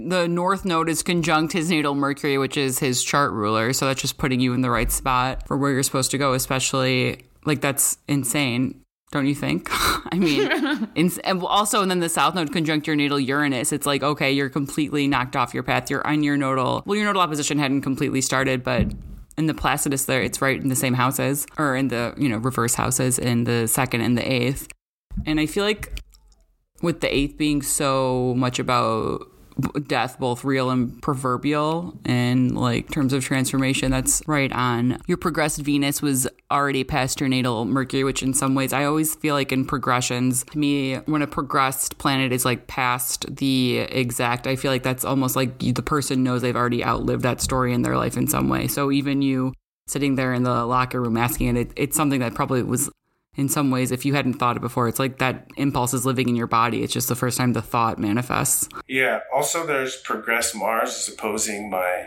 the 0.08 0.26
North 0.28 0.64
Node 0.64 0.88
is 0.88 1.02
conjunct 1.02 1.52
his 1.52 1.70
natal 1.70 1.94
Mercury, 1.94 2.38
which 2.38 2.56
is 2.56 2.78
his 2.78 3.02
chart 3.02 3.32
ruler. 3.32 3.72
So 3.72 3.86
that's 3.86 4.00
just 4.00 4.18
putting 4.18 4.40
you 4.40 4.52
in 4.52 4.60
the 4.60 4.70
right 4.70 4.90
spot 4.90 5.46
for 5.46 5.56
where 5.56 5.72
you're 5.72 5.82
supposed 5.82 6.10
to 6.12 6.18
go, 6.18 6.32
especially 6.32 7.24
like 7.44 7.60
that's 7.60 7.98
insane. 8.08 8.82
Don't 9.12 9.26
you 9.26 9.34
think? 9.34 9.68
I 9.72 10.18
mean, 10.18 10.50
and 11.24 11.42
also, 11.42 11.80
and 11.80 11.90
then 11.90 12.00
the 12.00 12.08
South 12.08 12.34
Node 12.34 12.52
conjunct 12.52 12.86
your 12.86 12.96
natal 12.96 13.20
Uranus. 13.20 13.72
It's 13.72 13.86
like, 13.86 14.02
okay, 14.02 14.32
you're 14.32 14.50
completely 14.50 15.06
knocked 15.06 15.36
off 15.36 15.54
your 15.54 15.62
path. 15.62 15.90
You're 15.90 16.06
on 16.06 16.22
your 16.22 16.36
nodal. 16.36 16.82
Well, 16.84 16.96
your 16.96 17.06
nodal 17.06 17.22
opposition 17.22 17.58
hadn't 17.58 17.82
completely 17.82 18.20
started, 18.20 18.64
but 18.64 18.92
in 19.38 19.46
the 19.46 19.54
Placidus 19.54 20.06
there, 20.06 20.22
it's 20.22 20.42
right 20.42 20.60
in 20.60 20.68
the 20.68 20.76
same 20.76 20.94
houses, 20.94 21.46
or 21.58 21.76
in 21.76 21.88
the, 21.88 22.14
you 22.16 22.28
know, 22.28 22.38
reverse 22.38 22.74
houses 22.74 23.18
in 23.18 23.44
the 23.44 23.68
second 23.68 24.00
and 24.00 24.18
the 24.18 24.32
eighth. 24.32 24.68
And 25.24 25.38
I 25.38 25.46
feel 25.46 25.64
like 25.64 26.02
with 26.82 27.00
the 27.00 27.14
eighth 27.14 27.36
being 27.36 27.62
so 27.62 28.34
much 28.36 28.58
about 28.58 29.30
death, 29.86 30.18
both 30.18 30.44
real 30.44 30.70
and 30.70 31.00
proverbial, 31.00 31.98
and 32.04 32.56
like 32.56 32.90
terms 32.90 33.12
of 33.12 33.24
transformation, 33.24 33.90
that's 33.90 34.22
right 34.26 34.52
on. 34.52 35.00
Your 35.06 35.16
progressed 35.16 35.60
Venus 35.60 36.02
was 36.02 36.28
already 36.50 36.84
past 36.84 37.20
your 37.20 37.28
natal 37.28 37.64
Mercury, 37.64 38.04
which 38.04 38.22
in 38.22 38.34
some 38.34 38.54
ways 38.54 38.72
I 38.72 38.84
always 38.84 39.14
feel 39.14 39.34
like 39.34 39.52
in 39.52 39.64
progressions, 39.64 40.44
to 40.50 40.58
me, 40.58 40.96
when 41.06 41.22
a 41.22 41.26
progressed 41.26 41.98
planet 41.98 42.32
is 42.32 42.44
like 42.44 42.66
past 42.66 43.34
the 43.34 43.78
exact, 43.78 44.46
I 44.46 44.56
feel 44.56 44.70
like 44.70 44.82
that's 44.82 45.04
almost 45.04 45.36
like 45.36 45.58
the 45.58 45.82
person 45.82 46.22
knows 46.22 46.42
they've 46.42 46.54
already 46.54 46.84
outlived 46.84 47.22
that 47.22 47.40
story 47.40 47.72
in 47.72 47.82
their 47.82 47.96
life 47.96 48.16
in 48.16 48.26
some 48.26 48.48
way. 48.48 48.68
So 48.68 48.92
even 48.92 49.22
you 49.22 49.54
sitting 49.86 50.16
there 50.16 50.34
in 50.34 50.42
the 50.42 50.66
locker 50.66 51.00
room 51.00 51.16
asking 51.16 51.56
it, 51.56 51.56
it 51.56 51.72
it's 51.76 51.96
something 51.96 52.20
that 52.20 52.34
probably 52.34 52.62
was 52.62 52.90
in 53.36 53.48
some 53.48 53.70
ways 53.70 53.90
if 53.90 54.04
you 54.04 54.14
hadn't 54.14 54.34
thought 54.34 54.56
it 54.56 54.60
before 54.60 54.88
it's 54.88 54.98
like 54.98 55.18
that 55.18 55.48
impulse 55.56 55.94
is 55.94 56.04
living 56.04 56.28
in 56.28 56.36
your 56.36 56.46
body 56.46 56.82
it's 56.82 56.92
just 56.92 57.08
the 57.08 57.14
first 57.14 57.38
time 57.38 57.52
the 57.52 57.62
thought 57.62 57.98
manifests 57.98 58.68
yeah 58.88 59.20
also 59.34 59.66
there's 59.66 59.96
progressed 59.96 60.54
mars 60.54 60.90
is 60.96 61.14
opposing 61.14 61.70
my 61.70 62.06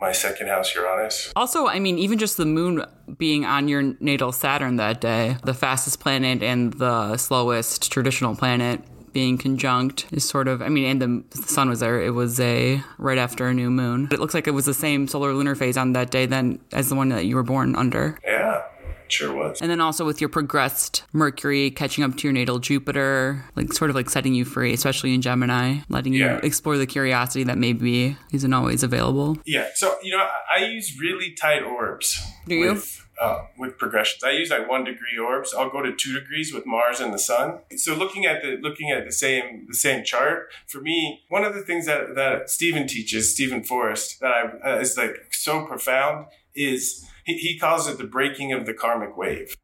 my 0.00 0.12
second 0.12 0.48
house 0.48 0.74
uranus 0.74 1.32
also 1.36 1.66
i 1.66 1.78
mean 1.78 1.98
even 1.98 2.18
just 2.18 2.36
the 2.36 2.46
moon 2.46 2.84
being 3.18 3.44
on 3.44 3.68
your 3.68 3.94
natal 4.00 4.32
saturn 4.32 4.76
that 4.76 5.00
day 5.00 5.36
the 5.44 5.54
fastest 5.54 6.00
planet 6.00 6.42
and 6.42 6.74
the 6.74 7.16
slowest 7.16 7.90
traditional 7.92 8.34
planet 8.34 8.80
being 9.12 9.38
conjunct 9.38 10.06
is 10.12 10.28
sort 10.28 10.48
of, 10.48 10.62
I 10.62 10.68
mean, 10.68 10.84
and 10.84 11.02
the, 11.02 11.36
the, 11.36 11.48
sun 11.48 11.68
was 11.68 11.80
there. 11.80 12.00
It 12.00 12.10
was 12.10 12.38
a 12.40 12.82
right 12.98 13.18
after 13.18 13.48
a 13.48 13.54
new 13.54 13.70
moon. 13.70 14.08
It 14.10 14.20
looks 14.20 14.34
like 14.34 14.46
it 14.46 14.52
was 14.52 14.66
the 14.66 14.74
same 14.74 15.08
solar 15.08 15.34
lunar 15.34 15.54
phase 15.54 15.76
on 15.76 15.92
that 15.94 16.10
day 16.10 16.26
then 16.26 16.60
as 16.72 16.88
the 16.88 16.94
one 16.94 17.08
that 17.10 17.26
you 17.26 17.36
were 17.36 17.42
born 17.42 17.74
under. 17.76 18.18
Yeah. 18.24 18.62
Sure 19.12 19.34
was. 19.34 19.60
And 19.60 19.70
then 19.70 19.80
also 19.80 20.04
with 20.04 20.20
your 20.20 20.28
progressed 20.28 21.04
Mercury 21.12 21.70
catching 21.70 22.04
up 22.04 22.16
to 22.16 22.24
your 22.24 22.32
natal 22.32 22.58
Jupiter, 22.58 23.44
like 23.56 23.72
sort 23.72 23.90
of 23.90 23.96
like 23.96 24.10
setting 24.10 24.34
you 24.34 24.44
free, 24.44 24.72
especially 24.72 25.14
in 25.14 25.22
Gemini, 25.22 25.78
letting 25.88 26.12
yeah. 26.12 26.34
you 26.34 26.40
explore 26.42 26.76
the 26.76 26.86
curiosity 26.86 27.44
that 27.44 27.58
maybe 27.58 28.16
isn't 28.32 28.52
always 28.52 28.82
available. 28.82 29.38
Yeah. 29.44 29.68
So, 29.74 29.96
you 30.02 30.16
know, 30.16 30.26
I 30.54 30.64
use 30.64 30.98
really 30.98 31.32
tight 31.32 31.62
orbs. 31.62 32.20
Do 32.46 32.54
you? 32.54 32.72
With, 32.74 33.06
uh, 33.20 33.44
with 33.58 33.76
progressions. 33.76 34.24
I 34.24 34.30
use 34.30 34.50
like 34.50 34.68
one 34.68 34.84
degree 34.84 35.18
orbs. 35.22 35.52
I'll 35.52 35.68
go 35.70 35.82
to 35.82 35.94
two 35.94 36.18
degrees 36.18 36.54
with 36.54 36.64
Mars 36.64 37.00
and 37.00 37.12
the 37.12 37.18
Sun. 37.18 37.58
So 37.76 37.94
looking 37.94 38.24
at 38.24 38.40
the 38.40 38.56
looking 38.60 38.90
at 38.90 39.04
the 39.04 39.12
same 39.12 39.66
the 39.68 39.74
same 39.74 40.04
chart 40.04 40.48
for 40.66 40.80
me, 40.80 41.22
one 41.28 41.44
of 41.44 41.54
the 41.54 41.60
things 41.60 41.84
that 41.84 42.14
that 42.14 42.48
Steven 42.48 42.86
teaches, 42.86 43.32
Steven 43.32 43.62
Forrest, 43.62 44.20
that 44.20 44.32
I 44.32 44.70
uh, 44.70 44.78
is 44.78 44.96
like 44.96 45.26
so 45.32 45.66
profound 45.66 46.28
is 46.54 47.06
he, 47.24 47.36
he 47.38 47.58
calls 47.58 47.88
it 47.88 47.98
the 47.98 48.04
breaking 48.04 48.52
of 48.52 48.66
the 48.66 48.74
karmic 48.74 49.16
wave. 49.16 49.56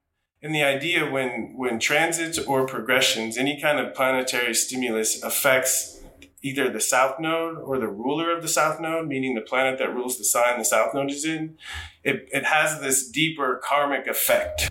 And 0.42 0.54
the 0.54 0.62
idea 0.62 1.10
when, 1.10 1.54
when 1.56 1.78
transits 1.78 2.38
or 2.38 2.66
progressions, 2.66 3.36
any 3.36 3.60
kind 3.60 3.78
of 3.78 3.94
planetary 3.94 4.54
stimulus 4.54 5.22
affects 5.22 6.02
either 6.42 6.70
the 6.70 6.80
south 6.80 7.18
node 7.18 7.58
or 7.58 7.78
the 7.78 7.88
ruler 7.88 8.34
of 8.34 8.42
the 8.42 8.48
south 8.48 8.78
node, 8.80 9.08
meaning 9.08 9.34
the 9.34 9.40
planet 9.40 9.78
that 9.78 9.92
rules 9.92 10.18
the 10.18 10.24
sign 10.24 10.58
the 10.58 10.64
south 10.64 10.94
node 10.94 11.10
is 11.10 11.24
in, 11.24 11.56
it, 12.04 12.28
it 12.32 12.44
has 12.44 12.80
this 12.80 13.08
deeper 13.08 13.60
karmic 13.64 14.06
effect. 14.06 14.70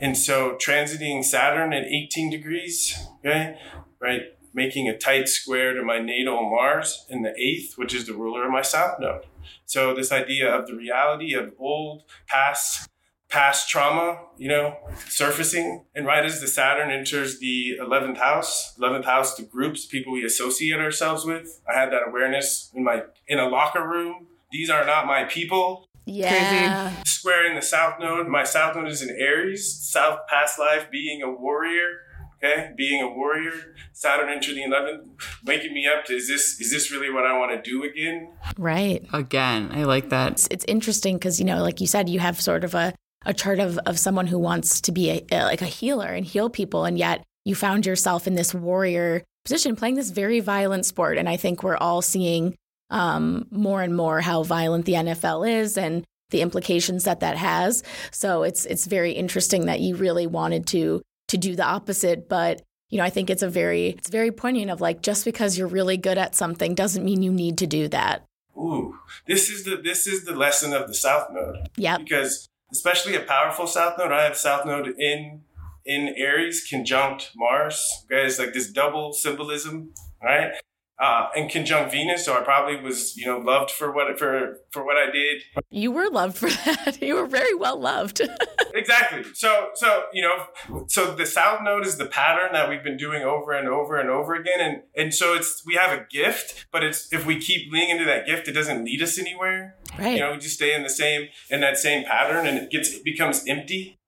And 0.00 0.18
so 0.18 0.56
transiting 0.56 1.24
Saturn 1.24 1.72
at 1.72 1.84
18 1.84 2.30
degrees, 2.30 2.98
okay, 3.20 3.58
right, 4.00 4.22
making 4.52 4.88
a 4.88 4.98
tight 4.98 5.28
square 5.28 5.74
to 5.74 5.82
my 5.82 5.98
natal 6.00 6.42
Mars 6.50 7.06
in 7.08 7.22
the 7.22 7.34
eighth, 7.38 7.78
which 7.78 7.94
is 7.94 8.06
the 8.06 8.14
ruler 8.14 8.44
of 8.44 8.52
my 8.52 8.62
south 8.62 8.98
node. 9.00 9.24
So 9.66 9.94
this 9.94 10.12
idea 10.12 10.52
of 10.52 10.66
the 10.66 10.74
reality 10.74 11.34
of 11.34 11.52
old 11.58 12.02
past 12.26 12.88
past 13.34 13.68
trauma, 13.68 14.20
you 14.38 14.48
know, 14.48 14.76
surfacing. 15.08 15.84
And 15.92 16.06
right 16.06 16.24
as 16.24 16.40
the 16.40 16.46
Saturn 16.46 16.92
enters 16.92 17.40
the 17.40 17.78
11th 17.80 18.18
house, 18.18 18.76
11th 18.78 19.06
house, 19.06 19.34
the 19.34 19.42
groups, 19.42 19.86
people 19.86 20.12
we 20.12 20.24
associate 20.24 20.78
ourselves 20.78 21.24
with, 21.24 21.60
I 21.68 21.76
had 21.76 21.90
that 21.90 22.02
awareness 22.06 22.70
in 22.74 22.84
my, 22.84 23.02
in 23.26 23.40
a 23.40 23.48
locker 23.48 23.84
room. 23.84 24.28
These 24.52 24.70
are 24.70 24.86
not 24.86 25.06
my 25.06 25.24
people. 25.24 25.88
Yeah. 26.04 26.92
Crazy. 26.92 27.02
Square 27.06 27.46
in 27.48 27.56
the 27.56 27.62
South 27.62 27.98
Node. 27.98 28.28
My 28.28 28.44
South 28.44 28.76
Node 28.76 28.86
is 28.86 29.02
in 29.02 29.10
Aries, 29.10 29.74
South 29.74 30.20
past 30.28 30.58
life, 30.60 30.88
being 30.92 31.22
a 31.22 31.30
warrior 31.30 32.02
okay? 32.44 32.72
Being 32.76 33.02
a 33.02 33.08
warrior 33.08 33.52
saturn 33.92 34.30
into 34.30 34.54
the 34.54 34.62
11th 34.62 35.08
waking 35.44 35.72
me 35.72 35.86
up 35.86 36.04
to 36.06 36.14
is 36.14 36.28
this 36.28 36.60
is 36.60 36.70
this 36.70 36.90
really 36.90 37.10
what 37.10 37.26
i 37.26 37.36
want 37.38 37.52
to 37.52 37.70
do 37.70 37.84
again? 37.84 38.32
Right. 38.58 39.04
Again 39.12 39.70
i 39.72 39.84
like 39.84 40.10
that. 40.10 40.32
It's, 40.32 40.48
it's 40.50 40.64
interesting 40.66 41.16
because 41.16 41.38
you 41.38 41.46
know 41.46 41.62
like 41.62 41.80
you 41.80 41.86
said 41.86 42.08
you 42.08 42.20
have 42.20 42.40
sort 42.40 42.64
of 42.64 42.74
a, 42.74 42.94
a 43.24 43.34
chart 43.34 43.58
of, 43.58 43.78
of 43.86 43.98
someone 43.98 44.26
who 44.26 44.38
wants 44.38 44.80
to 44.82 44.92
be 44.92 45.10
a, 45.10 45.24
a, 45.32 45.44
like 45.44 45.62
a 45.62 45.66
healer 45.66 46.08
and 46.08 46.26
heal 46.26 46.50
people 46.50 46.84
and 46.84 46.98
yet 46.98 47.22
you 47.44 47.54
found 47.54 47.86
yourself 47.86 48.26
in 48.26 48.34
this 48.34 48.54
warrior 48.54 49.22
position 49.44 49.76
playing 49.76 49.94
this 49.94 50.10
very 50.10 50.40
violent 50.40 50.86
sport 50.86 51.18
and 51.18 51.28
i 51.28 51.36
think 51.36 51.62
we're 51.62 51.76
all 51.76 52.02
seeing 52.02 52.54
um, 52.90 53.46
more 53.50 53.82
and 53.82 53.96
more 53.96 54.20
how 54.20 54.42
violent 54.42 54.84
the 54.84 54.92
nfl 54.92 55.48
is 55.48 55.76
and 55.76 56.04
the 56.30 56.42
implications 56.42 57.04
that 57.04 57.20
that 57.20 57.36
has. 57.36 57.84
So 58.10 58.42
it's 58.42 58.66
it's 58.66 58.86
very 58.86 59.12
interesting 59.12 59.66
that 59.66 59.80
you 59.80 59.94
really 59.94 60.26
wanted 60.26 60.66
to 60.68 61.00
to 61.34 61.48
do 61.48 61.56
the 61.56 61.64
opposite 61.64 62.28
but 62.28 62.62
you 62.90 62.98
know 62.98 63.04
i 63.04 63.10
think 63.10 63.28
it's 63.28 63.42
a 63.42 63.48
very 63.48 63.88
it's 63.88 64.08
very 64.08 64.30
poignant 64.30 64.70
of 64.70 64.80
like 64.80 65.02
just 65.02 65.24
because 65.24 65.58
you're 65.58 65.66
really 65.68 65.96
good 65.96 66.18
at 66.18 66.34
something 66.34 66.74
doesn't 66.74 67.04
mean 67.04 67.22
you 67.22 67.32
need 67.32 67.58
to 67.58 67.66
do 67.66 67.88
that 67.88 68.24
Ooh, 68.56 68.98
this 69.26 69.48
is 69.48 69.64
the 69.64 69.76
this 69.76 70.06
is 70.06 70.24
the 70.24 70.34
lesson 70.34 70.72
of 70.72 70.86
the 70.86 70.94
South 70.94 71.28
Node. 71.32 71.68
Yeah. 71.76 71.98
Because 71.98 72.48
especially 72.72 73.14
a 73.14 73.20
powerful 73.20 73.66
South 73.66 73.98
Node, 73.98 74.12
I 74.12 74.24
have 74.24 74.36
South 74.36 74.64
Node 74.64 74.94
in 74.98 75.42
in 75.84 76.14
Aries 76.16 76.66
conjunct 76.68 77.32
Mars. 77.36 78.04
Okay, 78.04 78.26
it's 78.26 78.38
like 78.38 78.52
this 78.54 78.70
double 78.70 79.12
symbolism, 79.12 79.92
right? 80.22 80.52
Uh, 80.98 81.28
and 81.36 81.50
conjunct 81.50 81.92
Venus. 81.92 82.24
So 82.24 82.38
I 82.38 82.42
probably 82.42 82.80
was, 82.80 83.16
you 83.16 83.26
know, 83.26 83.38
loved 83.38 83.70
for 83.70 83.92
what 83.92 84.18
for 84.18 84.58
for 84.70 84.84
what 84.84 84.96
I 84.96 85.10
did. 85.10 85.42
You 85.70 85.90
were 85.90 86.08
loved 86.08 86.36
for 86.36 86.48
that. 86.64 86.98
You 87.00 87.16
were 87.16 87.26
very 87.26 87.54
well 87.54 87.78
loved. 87.78 88.20
exactly. 88.74 89.24
So 89.34 89.68
so 89.74 90.04
you 90.12 90.22
know, 90.22 90.84
so 90.88 91.14
the 91.14 91.26
South 91.26 91.60
Node 91.62 91.86
is 91.86 91.96
the 91.96 92.06
pattern 92.06 92.52
that 92.52 92.68
we've 92.68 92.84
been 92.84 92.96
doing 92.96 93.22
over 93.22 93.52
and 93.52 93.68
over 93.68 93.98
and 93.98 94.08
over 94.08 94.34
again, 94.34 94.60
and 94.60 94.82
and 94.96 95.14
so 95.14 95.34
it's 95.34 95.62
we 95.66 95.74
have 95.74 95.96
a 95.96 96.06
gift, 96.10 96.66
but 96.70 96.84
it's 96.84 97.12
if 97.12 97.26
we 97.26 97.40
keep 97.40 97.72
leaning 97.72 97.90
into 97.90 98.04
that 98.04 98.26
gift, 98.26 98.48
it 98.48 98.52
doesn't 98.52 98.84
lead 98.84 99.02
us 99.02 99.18
anywhere. 99.18 99.76
Right. 99.98 100.14
You 100.14 100.20
know, 100.20 100.32
we 100.32 100.38
just 100.38 100.54
stay 100.56 100.74
in 100.74 100.82
the 100.82 100.90
same 100.90 101.28
in 101.50 101.60
that 101.60 101.76
same 101.76 102.04
pattern, 102.04 102.46
and 102.46 102.58
it 102.58 102.70
gets 102.70 102.94
it 102.94 103.04
becomes 103.04 103.44
empty. 103.48 103.98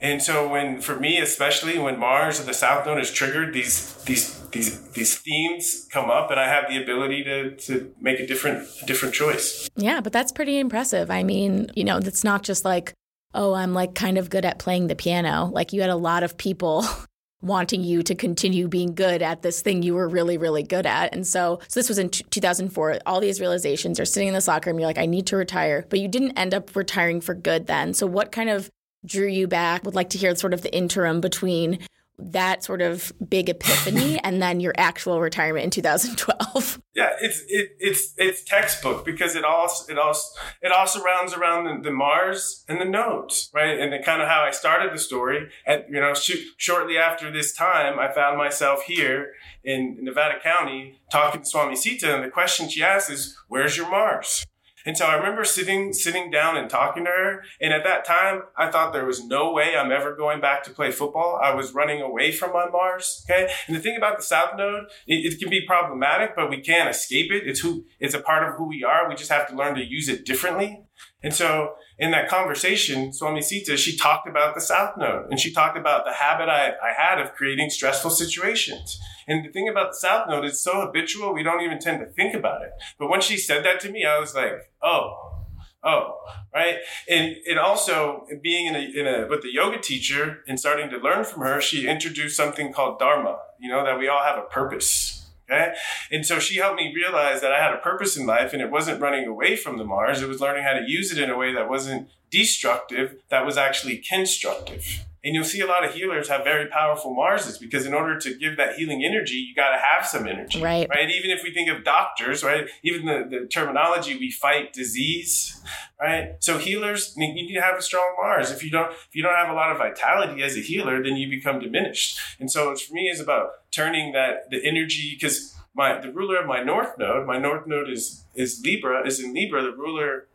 And 0.00 0.22
so 0.22 0.48
when 0.48 0.80
for 0.80 0.98
me 0.98 1.18
especially 1.18 1.78
when 1.78 1.98
Mars 1.98 2.38
or 2.40 2.44
the 2.44 2.54
South 2.54 2.86
Node 2.86 3.00
is 3.00 3.10
triggered, 3.10 3.54
these 3.54 3.94
these 4.04 4.40
these 4.50 4.80
these 4.90 5.18
themes 5.18 5.86
come 5.90 6.10
up 6.10 6.30
and 6.30 6.38
I 6.38 6.48
have 6.48 6.68
the 6.68 6.82
ability 6.82 7.24
to 7.24 7.56
to 7.56 7.94
make 8.00 8.20
a 8.20 8.26
different 8.26 8.68
different 8.86 9.14
choice. 9.14 9.68
Yeah, 9.76 10.00
but 10.00 10.12
that's 10.12 10.32
pretty 10.32 10.58
impressive. 10.58 11.10
I 11.10 11.22
mean, 11.22 11.70
you 11.74 11.84
know, 11.84 11.96
it's 11.98 12.24
not 12.24 12.42
just 12.42 12.64
like, 12.64 12.92
oh, 13.34 13.54
I'm 13.54 13.72
like 13.72 13.94
kind 13.94 14.18
of 14.18 14.28
good 14.28 14.44
at 14.44 14.58
playing 14.58 14.88
the 14.88 14.96
piano. 14.96 15.50
Like 15.52 15.72
you 15.72 15.80
had 15.80 15.90
a 15.90 15.96
lot 15.96 16.22
of 16.22 16.36
people 16.36 16.84
wanting 17.42 17.82
you 17.82 18.02
to 18.02 18.14
continue 18.14 18.68
being 18.68 18.94
good 18.94 19.22
at 19.22 19.42
this 19.42 19.60
thing 19.60 19.82
you 19.82 19.94
were 19.94 20.08
really 20.08 20.38
really 20.38 20.62
good 20.62 20.86
at 20.86 21.14
and 21.14 21.26
so 21.26 21.60
so 21.68 21.78
this 21.78 21.86
was 21.86 21.98
in 21.98 22.08
t- 22.08 22.24
2004 22.30 22.98
all 23.04 23.20
these 23.20 23.40
realizations 23.40 24.00
are 24.00 24.06
sitting 24.06 24.28
in 24.28 24.34
this 24.34 24.48
locker 24.48 24.70
room 24.70 24.80
you're 24.80 24.88
like 24.88 24.96
i 24.96 25.04
need 25.04 25.26
to 25.26 25.36
retire 25.36 25.84
but 25.90 26.00
you 26.00 26.08
didn't 26.08 26.32
end 26.32 26.54
up 26.54 26.74
retiring 26.74 27.20
for 27.20 27.34
good 27.34 27.66
then 27.66 27.92
so 27.92 28.06
what 28.06 28.32
kind 28.32 28.48
of 28.48 28.70
drew 29.06 29.28
you 29.28 29.46
back. 29.46 29.84
Would 29.84 29.94
like 29.94 30.10
to 30.10 30.18
hear 30.18 30.34
sort 30.34 30.52
of 30.52 30.62
the 30.62 30.74
interim 30.74 31.20
between 31.20 31.78
that 32.18 32.64
sort 32.64 32.80
of 32.80 33.12
big 33.28 33.48
epiphany 33.48 34.18
and 34.24 34.40
then 34.40 34.60
your 34.60 34.74
actual 34.76 35.20
retirement 35.20 35.64
in 35.64 35.70
2012 35.70 36.80
yeah 36.94 37.10
it's 37.20 37.42
it, 37.48 37.70
it's 37.78 38.14
it's 38.16 38.42
textbook 38.42 39.04
because 39.04 39.36
it 39.36 39.44
all 39.44 39.68
it 39.88 39.98
all 39.98 40.14
it 40.62 40.72
all 40.72 40.86
surrounds 40.86 41.34
around 41.34 41.64
the, 41.64 41.82
the 41.82 41.90
mars 41.90 42.64
and 42.68 42.80
the 42.80 42.84
nodes 42.84 43.50
right? 43.54 43.78
And 43.78 43.92
kind 44.04 44.22
of 44.22 44.28
how 44.28 44.42
i 44.42 44.50
started 44.50 44.92
the 44.92 44.98
story. 44.98 45.50
And 45.66 45.84
you 45.90 46.00
know 46.00 46.14
sh- 46.14 46.46
shortly 46.56 46.96
after 46.96 47.30
this 47.30 47.52
time 47.54 47.98
i 47.98 48.10
found 48.10 48.38
myself 48.38 48.82
here 48.84 49.32
in 49.62 49.98
nevada 50.00 50.38
county 50.42 51.00
talking 51.10 51.42
to 51.42 51.46
swami 51.46 51.76
sita 51.76 52.14
and 52.14 52.24
the 52.24 52.30
question 52.30 52.68
she 52.68 52.82
asked 52.82 53.10
is 53.10 53.36
where's 53.48 53.76
your 53.76 53.90
mars 53.90 54.46
and 54.86 54.96
so 54.96 55.04
I 55.04 55.16
remember 55.16 55.44
sitting 55.44 55.92
sitting 55.92 56.30
down 56.30 56.56
and 56.56 56.70
talking 56.70 57.04
to 57.04 57.10
her. 57.10 57.42
And 57.60 57.74
at 57.74 57.82
that 57.82 58.04
time, 58.04 58.42
I 58.56 58.70
thought 58.70 58.92
there 58.92 59.04
was 59.04 59.24
no 59.24 59.52
way 59.52 59.76
I'm 59.76 59.90
ever 59.90 60.14
going 60.14 60.40
back 60.40 60.62
to 60.64 60.70
play 60.70 60.92
football. 60.92 61.40
I 61.42 61.54
was 61.54 61.74
running 61.74 62.00
away 62.00 62.30
from 62.30 62.52
my 62.52 62.68
Mars. 62.70 63.26
Okay. 63.28 63.52
And 63.66 63.74
the 63.74 63.80
thing 63.80 63.96
about 63.96 64.16
the 64.16 64.22
South 64.22 64.56
Node, 64.56 64.84
it, 65.08 65.32
it 65.32 65.40
can 65.40 65.50
be 65.50 65.66
problematic, 65.66 66.36
but 66.36 66.48
we 66.48 66.60
can't 66.60 66.88
escape 66.88 67.32
it. 67.32 67.42
It's 67.46 67.60
who 67.60 67.84
it's 67.98 68.14
a 68.14 68.20
part 68.20 68.48
of 68.48 68.54
who 68.54 68.68
we 68.68 68.84
are. 68.84 69.08
We 69.08 69.16
just 69.16 69.32
have 69.32 69.48
to 69.48 69.56
learn 69.56 69.74
to 69.74 69.84
use 69.84 70.08
it 70.08 70.24
differently. 70.24 70.84
And 71.22 71.34
so 71.34 71.74
in 71.98 72.12
that 72.12 72.28
conversation, 72.28 73.12
Swami 73.12 73.42
Sita, 73.42 73.76
she 73.76 73.96
talked 73.96 74.28
about 74.28 74.54
the 74.54 74.60
South 74.60 74.96
Node 74.96 75.30
and 75.30 75.40
she 75.40 75.52
talked 75.52 75.76
about 75.76 76.04
the 76.04 76.12
habit 76.12 76.48
I, 76.48 76.68
I 76.68 76.92
had 76.96 77.20
of 77.20 77.34
creating 77.34 77.70
stressful 77.70 78.10
situations. 78.10 79.00
And 79.26 79.44
the 79.44 79.50
thing 79.50 79.68
about 79.68 79.92
the 79.92 79.98
South 79.98 80.28
Node, 80.28 80.44
it's 80.44 80.60
so 80.60 80.80
habitual, 80.80 81.34
we 81.34 81.42
don't 81.42 81.62
even 81.62 81.78
tend 81.78 82.00
to 82.00 82.06
think 82.06 82.34
about 82.34 82.62
it. 82.62 82.70
But 82.98 83.08
when 83.08 83.20
she 83.20 83.36
said 83.36 83.64
that 83.64 83.80
to 83.80 83.90
me, 83.90 84.04
I 84.04 84.18
was 84.18 84.34
like, 84.34 84.70
oh, 84.82 85.44
oh, 85.82 86.16
right. 86.54 86.76
And 87.08 87.36
it 87.44 87.58
also 87.58 88.26
being 88.42 88.66
in 88.66 88.76
a, 88.76 88.78
in 88.78 89.06
a 89.06 89.26
with 89.28 89.42
the 89.42 89.52
yoga 89.52 89.78
teacher 89.78 90.44
and 90.46 90.60
starting 90.60 90.90
to 90.90 90.98
learn 90.98 91.24
from 91.24 91.42
her, 91.42 91.60
she 91.60 91.88
introduced 91.88 92.36
something 92.36 92.72
called 92.72 92.98
Dharma. 92.98 93.38
You 93.58 93.70
know 93.70 93.84
that 93.84 93.98
we 93.98 94.08
all 94.08 94.22
have 94.22 94.38
a 94.38 94.42
purpose. 94.42 95.26
Okay. 95.48 95.74
And 96.10 96.26
so 96.26 96.40
she 96.40 96.56
helped 96.56 96.76
me 96.76 96.92
realize 96.94 97.40
that 97.40 97.52
I 97.52 97.62
had 97.62 97.72
a 97.72 97.78
purpose 97.78 98.16
in 98.16 98.26
life 98.26 98.52
and 98.52 98.60
it 98.60 98.68
wasn't 98.70 99.00
running 99.00 99.28
away 99.28 99.54
from 99.54 99.78
the 99.78 99.84
Mars. 99.84 100.20
It 100.20 100.28
was 100.28 100.40
learning 100.40 100.64
how 100.64 100.72
to 100.72 100.84
use 100.84 101.12
it 101.12 101.22
in 101.22 101.30
a 101.30 101.36
way 101.36 101.54
that 101.54 101.68
wasn't 101.68 102.08
destructive, 102.30 103.16
that 103.30 103.46
was 103.46 103.56
actually 103.56 103.98
constructive. 103.98 105.04
And 105.26 105.34
you'll 105.34 105.42
see 105.42 105.60
a 105.60 105.66
lot 105.66 105.84
of 105.84 105.92
healers 105.92 106.28
have 106.28 106.44
very 106.44 106.68
powerful 106.68 107.12
Marses 107.12 107.58
because 107.58 107.84
in 107.84 107.92
order 107.92 108.16
to 108.16 108.38
give 108.38 108.56
that 108.58 108.76
healing 108.76 109.04
energy, 109.04 109.34
you 109.34 109.56
got 109.56 109.70
to 109.70 109.78
have 109.78 110.06
some 110.06 110.28
energy. 110.28 110.62
Right. 110.62 110.86
Right. 110.88 111.10
Even 111.10 111.32
if 111.32 111.42
we 111.42 111.52
think 111.52 111.68
of 111.68 111.82
doctors, 111.82 112.44
right? 112.44 112.68
Even 112.84 113.06
the, 113.06 113.26
the 113.28 113.46
terminology, 113.48 114.16
we 114.16 114.30
fight 114.30 114.72
disease, 114.72 115.60
right? 116.00 116.36
So 116.38 116.58
healers, 116.58 117.12
you 117.16 117.34
need 117.34 117.52
to 117.52 117.60
have 117.60 117.76
a 117.76 117.82
strong 117.82 118.14
Mars. 118.22 118.52
If 118.52 118.62
you 118.62 118.70
don't, 118.70 118.92
if 118.92 119.16
you 119.16 119.22
don't 119.24 119.34
have 119.34 119.50
a 119.50 119.54
lot 119.54 119.72
of 119.72 119.78
vitality 119.78 120.44
as 120.44 120.56
a 120.56 120.60
healer, 120.60 121.02
then 121.02 121.16
you 121.16 121.28
become 121.28 121.58
diminished. 121.58 122.20
And 122.38 122.48
so 122.48 122.70
it's 122.70 122.82
for 122.82 122.94
me 122.94 123.08
is 123.08 123.18
about 123.18 123.48
turning 123.72 124.12
that, 124.12 124.48
the 124.50 124.64
energy, 124.64 125.16
because 125.18 125.56
my, 125.74 126.00
the 126.00 126.12
ruler 126.12 126.38
of 126.38 126.46
my 126.46 126.62
North 126.62 126.96
Node, 126.98 127.26
my 127.26 127.38
North 127.38 127.66
Node 127.66 127.90
is, 127.90 128.24
is 128.36 128.62
Libra, 128.64 129.04
is 129.04 129.18
in 129.18 129.34
Libra. 129.34 129.62
The 129.62 129.72
ruler 129.72 130.28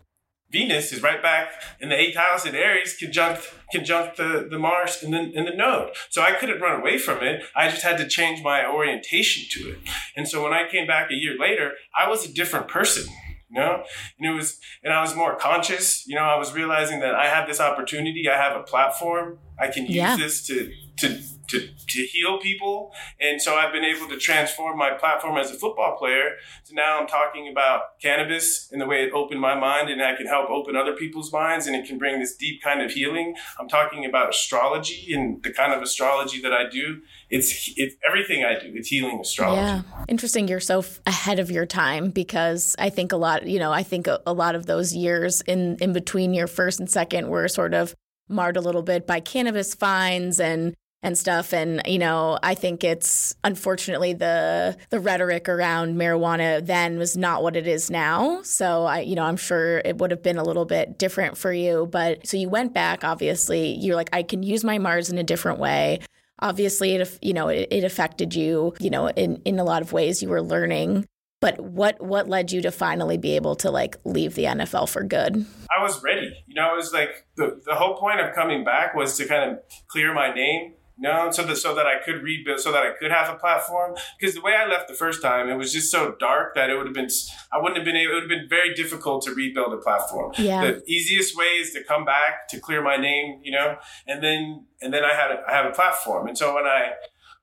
Venus 0.52 0.92
is 0.92 1.02
right 1.02 1.22
back 1.22 1.52
in 1.80 1.90
the 1.90 2.00
eighth 2.00 2.18
house 2.18 2.46
in 2.46 2.56
Aries, 2.56 2.96
conjunct 2.98 3.50
conjunct 3.72 4.18
the, 4.18 4.48
the 4.50 4.60
Mars 4.60 5.02
in 5.02 5.12
the 5.12 5.32
in 5.34 5.46
the 5.46 5.56
node. 5.56 5.92
So 6.10 6.22
I 6.22 6.34
couldn't 6.34 6.60
run 6.60 6.80
away 6.80 6.98
from 6.98 7.24
it. 7.24 7.44
I 7.56 7.70
just 7.70 7.84
had 7.84 7.98
to 7.98 8.08
change 8.08 8.44
my 8.44 8.66
orientation 8.66 9.44
to 9.52 9.72
it. 9.72 9.80
And 10.16 10.28
so 10.28 10.44
when 10.44 10.54
I 10.54 10.68
came 10.70 10.88
back 10.88 11.10
a 11.12 11.16
year 11.16 11.38
later, 11.40 11.74
I 11.98 12.10
was 12.10 12.26
a 12.26 12.34
different 12.34 12.68
person. 12.68 13.12
You 13.50 13.60
know, 13.60 13.84
and 14.18 14.32
it 14.32 14.34
was, 14.34 14.62
and 14.82 14.94
I 14.94 15.02
was 15.02 15.14
more 15.14 15.36
conscious. 15.36 16.08
You 16.08 16.16
know, 16.16 16.22
I 16.22 16.38
was 16.38 16.54
realizing 16.54 17.02
that 17.02 17.16
I 17.16 17.26
have 17.26 17.50
this 17.50 17.60
opportunity. 17.60 18.30
I 18.30 18.38
have 18.38 18.56
a 18.56 18.64
platform. 18.64 19.40
I 19.62 19.68
can 19.68 19.86
use 19.86 19.96
yeah. 19.96 20.18
this 20.18 20.46
to 20.48 20.72
to 20.98 21.22
to, 21.52 21.68
to 21.68 22.02
heal 22.04 22.40
people. 22.40 22.94
And 23.20 23.42
so 23.42 23.56
I've 23.56 23.74
been 23.74 23.84
able 23.84 24.08
to 24.08 24.18
transform 24.18 24.78
my 24.78 24.92
platform 24.92 25.38
as 25.38 25.52
a 25.52 25.56
football 25.56 25.98
player. 25.98 26.32
So 26.64 26.74
now 26.74 26.98
I'm 27.00 27.08
talking 27.08 27.50
about 27.52 28.00
cannabis 28.02 28.70
and 28.72 28.80
the 28.80 28.86
way 28.86 29.04
it 29.04 29.12
opened 29.12 29.42
my 29.42 29.60
mind 29.60 29.90
and 29.90 30.02
I 30.02 30.16
can 30.16 30.28
help 30.28 30.50
open 30.50 30.78
other 30.78 30.94
people's 30.94 31.32
minds 31.32 31.68
and 31.68 31.76
it 31.76 31.86
can 31.86 31.98
bring 31.98 32.20
this 32.20 32.36
deep 32.38 32.62
kind 32.64 32.82
of 32.82 32.92
healing. 32.92 33.36
I'm 33.60 33.68
talking 33.68 34.06
about 34.06 34.30
astrology 34.30 35.14
and 35.14 35.44
the 35.44 35.52
kind 35.52 35.74
of 35.74 35.82
astrology 35.82 36.42
that 36.42 36.54
I 36.54 36.70
do. 36.70 37.02
It's, 37.30 37.74
it's 37.76 37.96
everything 38.08 38.46
I 38.46 38.58
do. 38.58 38.72
It's 38.74 38.88
healing 38.88 39.20
astrology. 39.20 39.62
Yeah. 39.62 39.82
Interesting. 40.08 40.48
You're 40.48 40.62
so 40.62 40.80
f- 40.80 41.02
ahead 41.06 41.40
of 41.40 41.52
your 41.52 41.66
time 41.66 42.12
because 42.12 42.76
I 42.80 42.90
think 42.90 43.12
a 43.12 43.18
lot, 43.18 43.46
you 43.46 43.60
know, 43.60 43.74
I 43.74 43.84
think 43.84 44.08
a, 44.08 44.22
a 44.26 44.34
lot 44.34 44.56
of 44.56 44.68
those 44.68 44.94
years 44.94 45.42
in, 45.42 45.76
in 45.82 45.92
between 45.92 46.34
your 46.34 46.48
first 46.48 46.80
and 46.80 46.90
second 46.90 47.28
were 47.28 47.50
sort 47.50 47.74
of 47.74 47.94
marred 48.32 48.58
a 48.58 48.62
little 48.62 48.82
bit 48.82 49.06
by 49.06 49.20
cannabis 49.20 49.76
fines 49.76 50.40
and 50.40 50.76
and 51.04 51.18
stuff. 51.18 51.54
And 51.54 51.82
you 51.86 51.98
know 51.98 52.38
i 52.44 52.54
think 52.54 52.84
it's 52.84 53.36
unfortunately 53.44 54.14
the 54.14 54.78
the 54.90 55.00
rhetoric 55.00 55.50
around 55.50 55.96
marijuana 55.96 56.66
then 56.66 56.98
was 56.98 57.18
not 57.18 57.44
what 57.44 57.56
it 57.56 57.68
is 57.68 57.90
now. 57.90 58.42
So 58.44 58.86
i 58.86 59.00
you 59.00 59.16
know 59.16 59.24
i'm 59.24 59.38
sure 59.38 59.80
it 59.80 59.98
would 59.98 60.12
have 60.12 60.24
been 60.24 60.38
a 60.38 60.44
little 60.44 60.66
bit 60.66 60.98
different 60.98 61.38
for 61.38 61.52
you. 61.52 61.88
But 61.92 62.28
so 62.28 62.38
you 62.38 62.50
went 62.50 62.74
back 62.74 63.04
obviously. 63.04 63.76
You're 63.76 63.96
like 63.96 64.10
i 64.14 64.24
can 64.24 64.44
use 64.44 64.64
my 64.64 64.78
mars 64.78 65.10
in 65.10 65.18
a 65.18 65.24
different 65.24 65.60
way. 65.60 66.00
Obviously 66.40 66.96
it 66.96 67.20
you 67.22 67.34
know 67.34 67.48
it, 67.48 67.68
it 67.72 67.84
affected 67.84 68.36
you 68.36 68.74
you 68.80 68.90
know 68.90 69.10
in 69.10 69.42
in 69.46 69.60
a 69.60 69.64
lot 69.64 69.82
of 69.82 69.94
ways. 69.94 70.22
You 70.22 70.30
were 70.30 70.42
learning 70.42 71.08
but 71.42 71.60
what 71.60 72.02
what 72.02 72.30
led 72.30 72.52
you 72.52 72.62
to 72.62 72.72
finally 72.72 73.18
be 73.18 73.36
able 73.36 73.56
to 73.58 73.70
like 73.70 73.98
leave 74.06 74.36
the 74.36 74.46
NFL 74.46 74.90
for 74.90 75.04
good? 75.04 75.46
I 75.76 75.84
was 75.84 76.02
ready. 76.02 76.44
You 76.48 76.56
know, 76.56 76.74
it 76.74 76.78
was 76.78 76.94
like 76.94 77.26
the 77.36 77.62
the 77.66 77.76
whole 77.76 77.98
point 77.98 78.22
of 78.22 78.34
coming 78.34 78.64
back 78.64 78.96
was 78.96 79.18
to 79.18 79.28
kind 79.28 79.52
of 79.52 79.60
clear 79.90 80.14
my 80.14 80.34
name 80.34 80.74
You 81.02 81.02
no, 81.02 81.32
so 81.32 81.44
that 81.44 81.56
so 81.56 81.74
that 81.74 81.88
I 81.88 81.96
could 82.06 82.22
rebuild, 82.22 82.60
so 82.60 82.72
that 82.72 82.84
I 82.84 82.92
could 82.92 83.12
have 83.12 83.34
a 83.34 83.38
platform. 83.38 83.96
Because 84.20 84.36
the 84.36 84.42
way 84.42 84.54
I 84.54 84.68
left 84.68 84.88
the 84.88 84.94
first 84.94 85.20
time, 85.24 85.50
it 85.50 85.56
was 85.56 85.74
just 85.74 85.90
so 85.90 86.16
dark 86.20 86.54
that 86.54 86.70
it 86.70 86.78
would 86.78 86.86
have 86.86 86.94
been, 86.94 87.10
I 87.52 87.58
wouldn't 87.58 87.78
have 87.78 87.86
been 87.86 87.96
able. 87.96 88.12
It 88.12 88.14
would 88.14 88.24
have 88.24 88.30
been 88.30 88.48
very 88.48 88.76
difficult 88.76 89.24
to 89.24 89.34
rebuild 89.34 89.74
a 89.74 89.78
platform. 89.78 90.34
Yeah. 90.38 90.62
The 90.62 90.84
easiest 90.86 91.36
way 91.36 91.58
is 91.58 91.72
to 91.72 91.84
come 91.84 92.06
back 92.06 92.48
to 92.50 92.60
clear 92.60 92.84
my 92.84 92.98
name, 92.98 93.40
you 93.42 93.52
know, 93.52 93.78
and 94.08 94.24
then 94.24 94.66
and 94.80 94.94
then 94.94 95.04
I 95.04 95.16
had 95.16 95.32
a, 95.32 95.44
I 95.48 95.54
have 95.54 95.66
a 95.66 95.72
platform. 95.72 96.28
And 96.28 96.38
so 96.38 96.54
when 96.54 96.66
I 96.66 96.92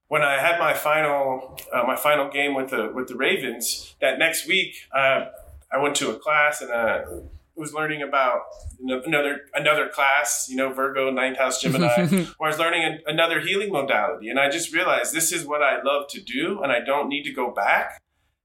when 0.09 0.23
I 0.23 0.39
had 0.39 0.59
my 0.59 0.75
final 0.75 1.59
uh, 1.73 1.85
my 1.85 1.97
final 1.97 2.29
game 2.31 2.55
with 2.55 2.71
the 2.71 2.91
with 2.93 3.09
the 3.09 3.17
Ravens 3.17 3.95
that 4.01 4.19
next 4.19 4.47
week, 4.47 4.75
uh, 4.95 5.27
I 5.73 5.79
went 5.79 5.97
to 5.97 6.11
a 6.11 6.19
class 6.19 6.61
and. 6.61 6.73
I 6.73 7.05
was 7.59 7.75
learning 7.75 8.03
about 8.03 8.43
another 8.81 9.41
another 9.53 9.89
class, 9.89 10.47
you 10.49 10.57
know, 10.57 10.73
Virgo, 10.73 11.11
ninth 11.11 11.39
house 11.39 11.61
Gemini, 11.61 12.07
where 12.39 12.49
I 12.49 12.53
was 12.53 12.59
learning 12.59 12.85
a, 12.85 13.11
another 13.11 13.41
healing 13.41 13.73
modality, 13.73 14.29
and 14.29 14.39
I 14.39 14.49
just 14.49 14.73
realized 14.73 15.13
this 15.13 15.33
is 15.33 15.45
what 15.45 15.61
I 15.61 15.83
love 15.83 16.09
to 16.11 16.21
do, 16.21 16.63
and 16.63 16.71
I 16.71 16.79
don't 16.79 17.09
need 17.09 17.25
to 17.25 17.33
go 17.33 17.51
back. 17.51 18.01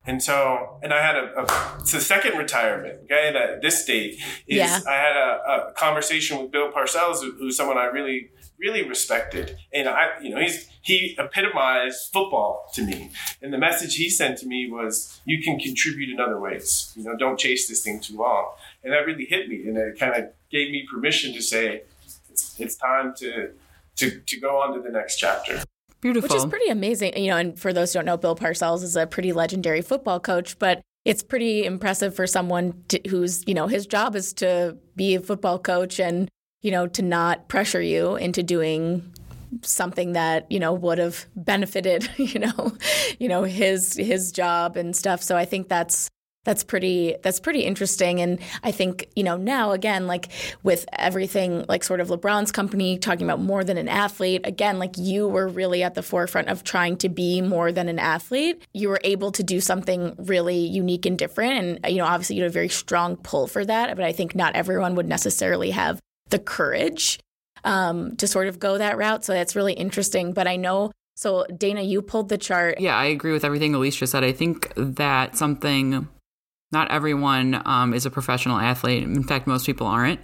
And 0.05 0.21
so, 0.21 0.79
and 0.83 0.93
I 0.93 1.01
had 1.01 1.15
a, 1.15 1.41
a 1.41 1.77
it's 1.79 1.93
a 1.93 2.01
second 2.01 2.37
retirement. 2.37 3.01
Okay, 3.03 3.31
that 3.31 3.61
this 3.61 3.85
date 3.85 4.15
is 4.47 4.57
yeah. 4.57 4.79
I 4.87 4.95
had 4.95 5.15
a, 5.15 5.69
a, 5.69 5.73
conversation 5.73 6.41
with 6.41 6.51
Bill 6.51 6.71
Parcells, 6.71 7.21
who's 7.21 7.55
someone 7.55 7.77
I 7.77 7.85
really 7.85 8.31
really 8.63 8.81
respected. 8.87 9.57
And 9.73 9.87
I, 9.87 10.19
you 10.21 10.29
know, 10.31 10.39
he's 10.39 10.69
he 10.81 11.15
epitomized 11.19 12.11
football 12.11 12.71
to 12.73 12.81
me. 12.81 13.11
And 13.41 13.53
the 13.53 13.57
message 13.57 13.95
he 13.95 14.09
sent 14.09 14.39
to 14.39 14.47
me 14.47 14.69
was, 14.71 15.19
"You 15.25 15.43
can 15.43 15.59
contribute 15.59 16.09
in 16.09 16.19
other 16.19 16.39
ways. 16.39 16.93
You 16.95 17.03
know, 17.03 17.15
don't 17.15 17.37
chase 17.37 17.67
this 17.67 17.83
thing 17.83 17.99
too 17.99 18.17
long." 18.17 18.53
And 18.83 18.91
that 18.93 19.05
really 19.05 19.25
hit 19.25 19.49
me, 19.49 19.57
and 19.67 19.77
it 19.77 19.99
kind 19.99 20.15
of 20.15 20.29
gave 20.49 20.71
me 20.71 20.87
permission 20.91 21.33
to 21.33 21.41
say, 21.41 21.83
"It's 22.31 22.59
it's 22.59 22.75
time 22.75 23.13
to 23.17 23.51
to 23.97 24.19
to 24.21 24.39
go 24.39 24.61
on 24.61 24.73
to 24.75 24.81
the 24.81 24.89
next 24.89 25.17
chapter." 25.17 25.61
Beautiful. 26.01 26.27
Which 26.27 26.37
is 26.37 26.45
pretty 26.45 26.69
amazing. 26.69 27.17
You 27.17 27.29
know, 27.31 27.37
and 27.37 27.57
for 27.57 27.71
those 27.71 27.93
who 27.93 27.99
don't 27.99 28.05
know, 28.05 28.17
Bill 28.17 28.35
Parcells 28.35 28.83
is 28.83 28.95
a 28.95 29.07
pretty 29.07 29.31
legendary 29.31 29.81
football 29.81 30.19
coach, 30.19 30.59
but 30.59 30.81
it's 31.05 31.23
pretty 31.23 31.65
impressive 31.65 32.15
for 32.15 32.27
someone 32.27 32.83
to, 32.89 32.99
who's, 33.09 33.43
you 33.47 33.53
know, 33.53 33.67
his 33.67 33.85
job 33.85 34.15
is 34.15 34.33
to 34.33 34.77
be 34.95 35.15
a 35.15 35.21
football 35.21 35.59
coach 35.59 35.99
and, 35.99 36.29
you 36.63 36.71
know, 36.71 36.87
to 36.87 37.03
not 37.03 37.47
pressure 37.47 37.81
you 37.81 38.15
into 38.15 38.41
doing 38.41 39.13
something 39.61 40.13
that, 40.13 40.51
you 40.51 40.59
know, 40.59 40.73
would 40.73 40.97
have 40.97 41.27
benefited, 41.35 42.09
you 42.17 42.39
know, 42.39 42.75
you 43.19 43.27
know, 43.27 43.43
his 43.43 43.95
his 43.95 44.31
job 44.31 44.75
and 44.75 44.95
stuff. 44.95 45.21
So 45.21 45.37
I 45.37 45.45
think 45.45 45.67
that's 45.67 46.09
that's 46.45 46.63
pretty 46.63 47.15
that's 47.23 47.39
pretty 47.39 47.61
interesting. 47.61 48.19
And 48.21 48.39
i 48.63 48.71
think 48.71 49.07
you 49.15 49.23
know 49.23 49.37
now 49.37 49.71
again 49.71 50.07
like 50.07 50.29
with 50.61 50.85
everything 50.93 51.65
like 51.69 51.83
sort 51.83 51.99
of 51.99 52.09
lebron's 52.09 52.51
company 52.51 52.97
talking 52.97 53.25
about 53.25 53.39
more 53.39 53.63
than 53.63 53.77
an 53.77 53.87
athlete 53.87 54.41
again 54.43 54.77
like 54.77 54.97
you 54.97 55.27
were 55.27 55.47
really 55.47 55.83
at 55.83 55.95
the 55.95 56.03
forefront 56.03 56.49
of 56.49 56.63
trying 56.63 56.97
to 56.97 57.09
be 57.09 57.41
more 57.41 57.71
than 57.71 57.87
an 57.87 57.99
athlete. 57.99 58.61
You 58.73 58.89
were 58.89 58.99
able 59.03 59.31
to 59.31 59.43
do 59.43 59.61
something 59.61 60.15
really 60.17 60.57
unique 60.57 61.05
and 61.05 61.17
different. 61.17 61.79
And 61.83 61.93
you 61.93 61.99
know 61.99 62.05
obviously 62.05 62.35
you 62.35 62.43
had 62.43 62.49
a 62.49 62.53
very 62.53 62.69
strong 62.69 63.15
pull 63.15 63.47
for 63.47 63.63
that 63.65 63.95
but 63.95 64.05
i 64.05 64.11
think 64.11 64.35
not 64.35 64.55
everyone 64.55 64.95
would 64.95 65.07
necessarily 65.07 65.71
have 65.71 65.99
the 66.33 66.39
courage 66.39 67.19
um, 67.63 68.17
to 68.17 68.27
sort 68.27 68.47
of 68.47 68.59
go 68.59 68.77
that 68.77 68.97
route 68.97 69.23
so 69.23 69.33
that's 69.33 69.55
really 69.55 69.73
interesting 69.73 70.33
but 70.33 70.47
i 70.47 70.57
know 70.57 70.91
so 71.15 71.45
dana 71.55 71.81
you 71.81 72.01
pulled 72.01 72.27
the 72.27 72.37
chart 72.37 72.79
yeah 72.79 72.97
i 72.97 73.05
agree 73.05 73.31
with 73.31 73.45
everything 73.45 73.73
alicia 73.73 74.05
said 74.05 74.23
i 74.23 74.33
think 74.33 74.73
that 74.75 75.37
something 75.37 76.09
not 76.73 76.91
everyone 76.91 77.61
um, 77.65 77.93
is 77.93 78.05
a 78.05 78.09
professional 78.09 78.57
athlete. 78.57 79.03
In 79.03 79.23
fact, 79.23 79.47
most 79.47 79.65
people 79.65 79.87
aren't, 79.87 80.19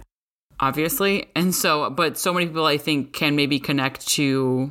obviously. 0.58 1.30
And 1.34 1.54
so, 1.54 1.88
but 1.88 2.18
so 2.18 2.34
many 2.34 2.46
people 2.46 2.66
I 2.66 2.76
think 2.76 3.14
can 3.14 3.36
maybe 3.36 3.58
connect 3.60 4.06
to 4.08 4.70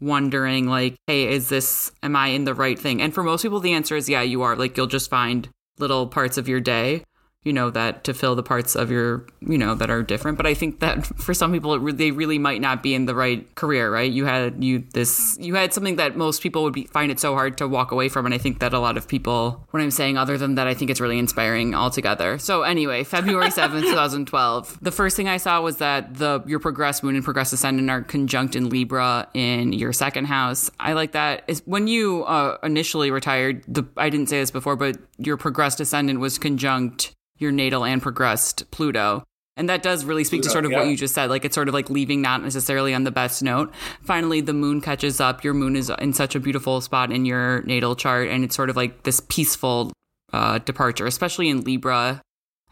wondering, 0.00 0.68
like, 0.68 0.94
hey, 1.08 1.28
is 1.28 1.48
this, 1.48 1.92
am 2.02 2.16
I 2.16 2.28
in 2.28 2.44
the 2.44 2.54
right 2.54 2.78
thing? 2.78 3.02
And 3.02 3.12
for 3.12 3.22
most 3.22 3.42
people, 3.42 3.60
the 3.60 3.74
answer 3.74 3.96
is 3.96 4.08
yeah, 4.08 4.22
you 4.22 4.42
are. 4.42 4.56
Like, 4.56 4.76
you'll 4.76 4.86
just 4.86 5.10
find 5.10 5.48
little 5.78 6.06
parts 6.06 6.38
of 6.38 6.48
your 6.48 6.60
day 6.60 7.02
you 7.44 7.52
know 7.52 7.70
that 7.70 8.04
to 8.04 8.14
fill 8.14 8.36
the 8.36 8.42
parts 8.42 8.76
of 8.76 8.90
your 8.90 9.26
you 9.40 9.58
know 9.58 9.74
that 9.74 9.90
are 9.90 10.02
different. 10.02 10.36
But 10.36 10.46
i 10.46 10.54
think 10.54 10.80
that 10.80 11.06
for 11.18 11.34
some 11.34 11.52
people 11.52 11.78
re- 11.78 11.92
they 11.92 12.10
really 12.10 12.38
might 12.38 12.60
not 12.60 12.82
be 12.82 12.94
in 12.94 13.06
the 13.06 13.14
right 13.14 13.52
career 13.54 13.92
right? 13.92 14.10
You 14.10 14.24
had 14.24 14.62
you 14.62 14.84
this 14.92 15.36
you 15.40 15.54
had 15.54 15.72
something 15.72 15.96
that 15.96 16.16
most 16.16 16.42
people 16.42 16.62
would 16.62 16.72
be, 16.74 16.84
find 16.84 17.10
it 17.10 17.18
so 17.18 17.34
hard 17.34 17.58
to 17.58 17.68
walk 17.68 17.90
away 17.90 18.08
from. 18.08 18.26
And 18.26 18.34
i 18.34 18.38
think 18.38 18.60
that 18.60 18.72
a 18.72 18.78
lot 18.78 18.96
of 18.96 19.08
people 19.08 19.66
what 19.70 19.82
i'm 19.82 19.90
saying 19.90 20.16
other 20.16 20.38
than 20.38 20.54
that 20.54 20.66
i 20.66 20.74
think 20.74 20.90
it's 20.90 21.00
really 21.00 21.18
inspiring 21.18 21.74
altogether. 21.74 22.38
So 22.38 22.62
anyway 22.62 23.04
february 23.16 23.50
7th 23.50 23.82
2012 23.82 24.78
the 24.80 24.92
first 24.92 25.16
thing 25.16 25.28
i 25.28 25.36
saw 25.36 25.60
was 25.60 25.78
that 25.78 26.14
the 26.14 26.42
your 26.46 26.60
progressed 26.60 27.02
moon 27.02 27.16
and 27.16 27.24
progressed 27.24 27.52
ascendant 27.52 27.90
are 27.90 28.02
conjunct 28.02 28.54
in 28.56 28.68
libra 28.68 29.28
in 29.34 29.72
your 29.72 29.92
second 29.92 30.26
house. 30.26 30.70
I 30.78 30.92
like 30.92 31.12
that. 31.12 31.44
Is 31.48 31.62
when 31.64 31.86
you 31.86 32.24
uh, 32.24 32.58
initially 32.62 33.10
retired 33.10 33.64
the 33.66 33.84
i 33.96 34.08
didn't 34.08 34.28
say 34.28 34.38
this 34.38 34.50
before 34.50 34.76
but 34.76 34.96
your 35.18 35.36
progressed 35.36 35.80
ascendant 35.80 36.20
was 36.20 36.38
conjunct 36.38 37.14
your 37.42 37.52
natal 37.52 37.84
and 37.84 38.00
progressed 38.00 38.70
Pluto. 38.70 39.24
And 39.56 39.68
that 39.68 39.82
does 39.82 40.04
really 40.04 40.24
speak 40.24 40.40
Pluto, 40.40 40.48
to 40.48 40.52
sort 40.52 40.64
of 40.64 40.70
yeah. 40.70 40.78
what 40.78 40.86
you 40.88 40.96
just 40.96 41.14
said. 41.14 41.28
Like 41.28 41.44
it's 41.44 41.54
sort 41.54 41.68
of 41.68 41.74
like 41.74 41.90
leaving 41.90 42.22
not 42.22 42.42
necessarily 42.42 42.94
on 42.94 43.04
the 43.04 43.10
best 43.10 43.42
note. 43.42 43.72
Finally, 44.02 44.40
the 44.40 44.54
moon 44.54 44.80
catches 44.80 45.20
up. 45.20 45.44
Your 45.44 45.52
moon 45.52 45.76
is 45.76 45.90
in 45.98 46.14
such 46.14 46.34
a 46.34 46.40
beautiful 46.40 46.80
spot 46.80 47.12
in 47.12 47.26
your 47.26 47.62
natal 47.62 47.94
chart. 47.94 48.28
And 48.28 48.44
it's 48.44 48.56
sort 48.56 48.70
of 48.70 48.76
like 48.76 49.02
this 49.02 49.20
peaceful 49.20 49.92
uh, 50.32 50.58
departure, 50.58 51.06
especially 51.06 51.50
in 51.50 51.62
Libra. 51.62 52.22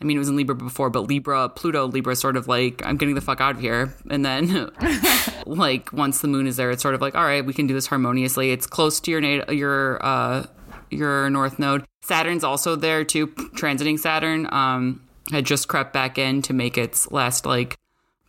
I 0.01 0.05
mean, 0.07 0.17
it 0.17 0.21
was 0.21 0.31
in 0.31 0.37
Libra 0.37 0.55
before, 0.55 0.89
but 0.89 1.03
Libra, 1.03 1.51
Pluto, 1.51 1.87
Libra, 1.87 2.17
sort 2.17 2.39
of 2.39 2.49
like, 2.49 2.81
I'm 2.87 2.97
getting 2.97 3.15
the 3.15 3.21
fuck 3.21 3.43
out 3.43 3.57
of 3.57 3.61
here. 3.61 3.95
And 4.09 4.25
then, 4.25 4.71
like, 5.47 5.93
once 5.93 6.23
the 6.23 6.29
moon 6.29 6.47
is 6.47 6.57
there, 6.57 6.71
it's 6.71 6.81
sort 6.81 6.95
of 6.95 7.03
like, 7.03 7.15
all 7.15 7.25
right, 7.25 7.45
we 7.45 7.53
can 7.53 7.67
do 7.67 7.75
this 7.75 7.87
harmoniously. 7.87 8.51
It's 8.51 8.67
close 8.67 8.99
to 9.01 9.11
your 9.11 9.21
natal, 9.21 9.53
your 9.53 10.03
uh, 10.05 10.47
your 10.91 11.29
north 11.29 11.59
node. 11.59 11.85
Saturn's 12.03 12.45
also 12.45 12.77
there 12.77 13.05
too, 13.05 13.29
transiting 13.29 13.99
Saturn. 13.99 14.49
Um, 14.53 15.03
had 15.31 15.45
just 15.45 15.69
crept 15.69 15.93
back 15.93 16.19
in 16.19 16.43
to 16.43 16.53
make 16.53 16.77
its 16.77 17.11
last 17.11 17.47
like 17.47 17.77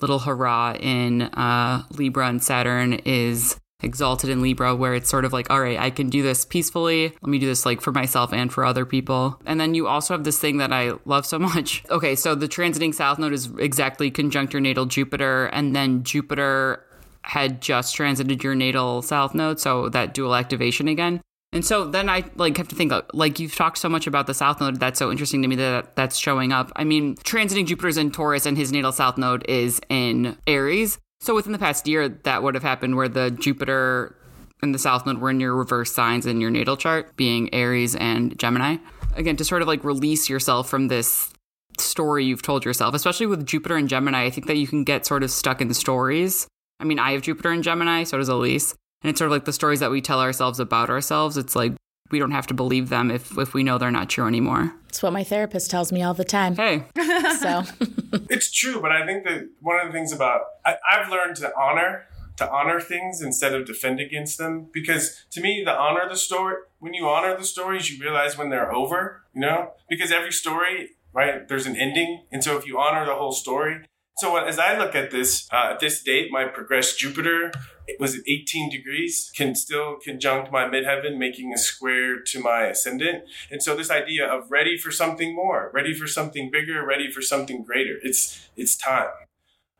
little 0.01 0.19
hurrah 0.19 0.73
in 0.79 1.23
uh, 1.23 1.83
Libra, 1.91 2.27
and 2.27 2.43
Saturn 2.43 2.93
is 3.05 3.59
exalted 3.83 4.29
in 4.29 4.41
Libra, 4.41 4.75
where 4.75 4.93
it's 4.93 5.09
sort 5.09 5.25
of 5.25 5.33
like, 5.33 5.49
all 5.49 5.59
right, 5.59 5.79
I 5.79 5.89
can 5.89 6.09
do 6.09 6.21
this 6.21 6.45
peacefully. 6.45 7.13
Let 7.21 7.29
me 7.29 7.39
do 7.39 7.47
this 7.47 7.65
like 7.65 7.81
for 7.81 7.91
myself 7.91 8.31
and 8.33 8.51
for 8.51 8.63
other 8.63 8.85
people. 8.85 9.39
And 9.45 9.59
then 9.59 9.73
you 9.73 9.87
also 9.87 10.13
have 10.13 10.23
this 10.23 10.39
thing 10.39 10.57
that 10.57 10.71
I 10.71 10.93
love 11.05 11.25
so 11.25 11.39
much. 11.39 11.83
Okay, 11.89 12.15
so 12.15 12.35
the 12.35 12.47
transiting 12.47 12.93
south 12.93 13.19
node 13.19 13.33
is 13.33 13.49
exactly 13.57 14.11
conjunct 14.11 14.53
your 14.53 14.61
natal 14.61 14.85
Jupiter, 14.85 15.47
and 15.47 15.75
then 15.75 16.03
Jupiter 16.03 16.83
had 17.23 17.61
just 17.61 17.95
transited 17.95 18.43
your 18.43 18.55
natal 18.55 19.01
south 19.01 19.35
node, 19.35 19.59
so 19.59 19.89
that 19.89 20.13
dual 20.13 20.35
activation 20.35 20.87
again. 20.87 21.21
And 21.53 21.65
so 21.65 21.85
then 21.85 22.09
I 22.09 22.23
like 22.35 22.57
have 22.57 22.69
to 22.69 22.75
think 22.75 22.93
uh, 22.93 23.01
like 23.13 23.39
you've 23.39 23.55
talked 23.55 23.77
so 23.77 23.89
much 23.89 24.07
about 24.07 24.25
the 24.25 24.33
south 24.33 24.61
node 24.61 24.79
that's 24.79 24.97
so 24.97 25.11
interesting 25.11 25.41
to 25.41 25.47
me 25.47 25.57
that 25.57 25.95
that's 25.95 26.17
showing 26.17 26.53
up. 26.53 26.71
I 26.75 26.85
mean, 26.85 27.15
transiting 27.17 27.67
Jupiter's 27.67 27.97
in 27.97 28.11
Taurus 28.11 28.45
and 28.45 28.57
his 28.57 28.71
natal 28.71 28.93
south 28.93 29.17
node 29.17 29.45
is 29.49 29.81
in 29.89 30.37
Aries. 30.47 30.97
So 31.19 31.35
within 31.35 31.51
the 31.51 31.59
past 31.59 31.87
year 31.87 32.07
that 32.07 32.41
would 32.41 32.55
have 32.55 32.63
happened 32.63 32.95
where 32.95 33.09
the 33.09 33.31
Jupiter 33.31 34.15
and 34.63 34.73
the 34.73 34.79
south 34.79 35.05
node 35.05 35.17
were 35.17 35.29
in 35.29 35.39
your 35.39 35.55
reverse 35.55 35.91
signs 35.91 36.25
in 36.25 36.39
your 36.39 36.51
natal 36.51 36.77
chart 36.77 37.15
being 37.17 37.53
Aries 37.53 37.95
and 37.95 38.37
Gemini. 38.39 38.77
Again, 39.15 39.35
to 39.35 39.43
sort 39.43 39.61
of 39.61 39.67
like 39.67 39.83
release 39.83 40.29
yourself 40.29 40.69
from 40.69 40.87
this 40.87 41.33
story 41.77 42.25
you've 42.25 42.41
told 42.41 42.63
yourself, 42.63 42.93
especially 42.95 43.25
with 43.25 43.45
Jupiter 43.45 43.75
and 43.75 43.89
Gemini, 43.89 44.23
I 44.23 44.29
think 44.29 44.47
that 44.47 44.57
you 44.57 44.67
can 44.67 44.83
get 44.85 45.05
sort 45.05 45.23
of 45.23 45.31
stuck 45.31 45.61
in 45.61 45.73
stories. 45.73 46.47
I 46.79 46.85
mean, 46.85 46.99
I 46.99 47.11
have 47.11 47.21
Jupiter 47.21 47.51
and 47.51 47.63
Gemini, 47.63 48.03
so 48.03 48.17
does 48.17 48.29
Elise. 48.29 48.75
And 49.03 49.09
it's 49.09 49.19
sort 49.19 49.27
of 49.27 49.31
like 49.31 49.45
the 49.45 49.53
stories 49.53 49.79
that 49.79 49.91
we 49.91 50.01
tell 50.01 50.19
ourselves 50.19 50.59
about 50.59 50.89
ourselves. 50.89 51.37
It's 51.37 51.55
like 51.55 51.73
we 52.11 52.19
don't 52.19 52.31
have 52.31 52.47
to 52.47 52.53
believe 52.53 52.89
them 52.89 53.09
if 53.09 53.37
if 53.37 53.53
we 53.53 53.63
know 53.63 53.77
they're 53.77 53.91
not 53.91 54.09
true 54.09 54.27
anymore. 54.27 54.73
It's 54.89 55.01
what 55.01 55.13
my 55.13 55.23
therapist 55.23 55.71
tells 55.71 55.91
me 55.91 56.03
all 56.03 56.13
the 56.13 56.25
time. 56.25 56.55
Hey, 56.55 56.83
so 57.39 57.63
it's 58.29 58.51
true, 58.51 58.81
but 58.81 58.91
I 58.91 59.05
think 59.05 59.23
that 59.23 59.49
one 59.61 59.79
of 59.79 59.87
the 59.87 59.93
things 59.93 60.11
about 60.11 60.41
I, 60.65 60.75
I've 60.89 61.09
learned 61.09 61.37
to 61.37 61.51
honor 61.57 62.05
to 62.37 62.49
honor 62.49 62.79
things 62.79 63.21
instead 63.21 63.53
of 63.53 63.65
defend 63.65 63.99
against 63.99 64.37
them 64.37 64.67
because 64.73 65.25
to 65.31 65.41
me 65.41 65.63
the 65.65 65.71
honor 65.71 66.07
the 66.09 66.15
story 66.15 66.55
when 66.79 66.93
you 66.93 67.07
honor 67.07 67.37
the 67.37 67.43
stories 67.43 67.91
you 67.91 68.01
realize 68.01 68.37
when 68.37 68.49
they're 68.49 68.73
over 68.73 69.23
you 69.33 69.41
know 69.41 69.73
because 69.89 70.11
every 70.11 70.31
story 70.31 70.91
right 71.13 71.47
there's 71.49 71.67
an 71.67 71.75
ending 71.75 72.23
and 72.31 72.43
so 72.43 72.57
if 72.57 72.65
you 72.65 72.79
honor 72.79 73.05
the 73.05 73.13
whole 73.13 73.33
story 73.33 73.81
so 74.17 74.37
as 74.37 74.59
I 74.59 74.77
look 74.77 74.93
at 74.93 75.09
this, 75.09 75.47
uh, 75.51 75.71
at 75.71 75.79
this 75.79 76.03
date, 76.03 76.31
my 76.31 76.45
progressed 76.45 76.99
Jupiter 76.99 77.51
was 77.99 78.15
at 78.15 78.21
18 78.27 78.69
degrees, 78.69 79.31
can 79.35 79.55
still 79.55 79.97
conjunct 80.03 80.51
my 80.51 80.65
midheaven, 80.65 81.17
making 81.17 81.53
a 81.53 81.57
square 81.57 82.19
to 82.21 82.39
my 82.39 82.65
ascendant. 82.65 83.23
And 83.49 83.61
so 83.61 83.75
this 83.75 83.91
idea 83.91 84.25
of 84.25 84.49
ready 84.49 84.77
for 84.77 84.91
something 84.91 85.35
more, 85.35 85.71
ready 85.73 85.93
for 85.93 86.07
something 86.07 86.49
bigger, 86.51 86.85
ready 86.85 87.11
for 87.11 87.21
something 87.21 87.63
greater. 87.63 87.97
It's 88.03 88.49
it's 88.55 88.75
time. 88.75 89.09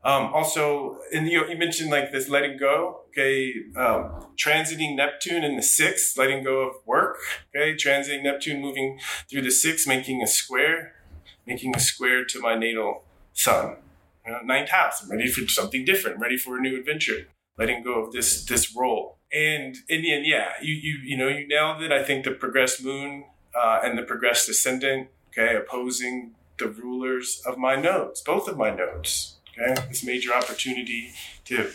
Um, 0.04 0.34
also, 0.34 0.98
and 1.14 1.28
you, 1.28 1.48
you 1.48 1.56
mentioned 1.56 1.92
like 1.92 2.12
this 2.12 2.28
letting 2.28 2.58
go, 2.58 3.02
okay, 3.10 3.54
um, 3.76 4.26
transiting 4.36 4.96
Neptune 4.96 5.44
in 5.44 5.56
the 5.56 5.62
sixth, 5.62 6.18
letting 6.18 6.44
go 6.44 6.68
of 6.68 6.76
work, 6.88 7.18
okay, 7.56 7.76
transiting 7.76 8.24
Neptune 8.24 8.62
moving 8.62 9.00
through 9.30 9.44
the 9.44 9.52
sixth, 9.52 9.88
making 9.88 10.24
a 10.24 10.28
square, 10.28 10.94
making 11.46 11.76
a 11.76 11.80
square 11.80 12.26
to 12.26 12.40
my 12.40 12.56
natal 12.56 13.04
sun 13.34 13.78
you 14.26 14.32
know, 14.32 14.40
ninth 14.44 14.70
house. 14.70 15.02
I'm 15.04 15.12
ready 15.12 15.30
for 15.30 15.48
something 15.48 15.86
different, 15.86 16.20
ready 16.20 16.38
for 16.38 16.58
a 16.58 16.62
new 16.62 16.78
adventure, 16.78 17.28
letting 17.58 17.84
go 17.84 18.04
of 18.04 18.12
this 18.12 18.46
this 18.46 18.76
role. 18.76 19.18
And 19.34 19.78
in 19.88 20.02
the 20.02 20.14
end, 20.14 20.26
yeah, 20.26 20.54
you 20.62 20.74
you 20.76 21.00
you 21.04 21.18
know 21.18 21.28
you 21.28 21.48
nailed 21.48 21.82
it. 21.82 21.92
I 21.92 22.04
think 22.04 22.26
the 22.26 22.32
progressed 22.32 22.84
moon 22.84 23.26
uh, 23.56 23.80
and 23.84 23.98
the 23.98 24.04
progressed 24.04 24.50
ascendant, 24.50 25.10
okay, 25.30 25.56
opposing 25.56 26.36
the 26.58 26.68
rulers 26.68 27.42
of 27.46 27.58
my 27.58 27.76
nodes, 27.76 28.22
both 28.22 28.48
of 28.48 28.58
my 28.58 28.70
nodes. 28.70 29.38
Okay, 29.58 29.76
this 29.90 30.04
major 30.04 30.34
opportunity 30.34 31.12
to 31.46 31.70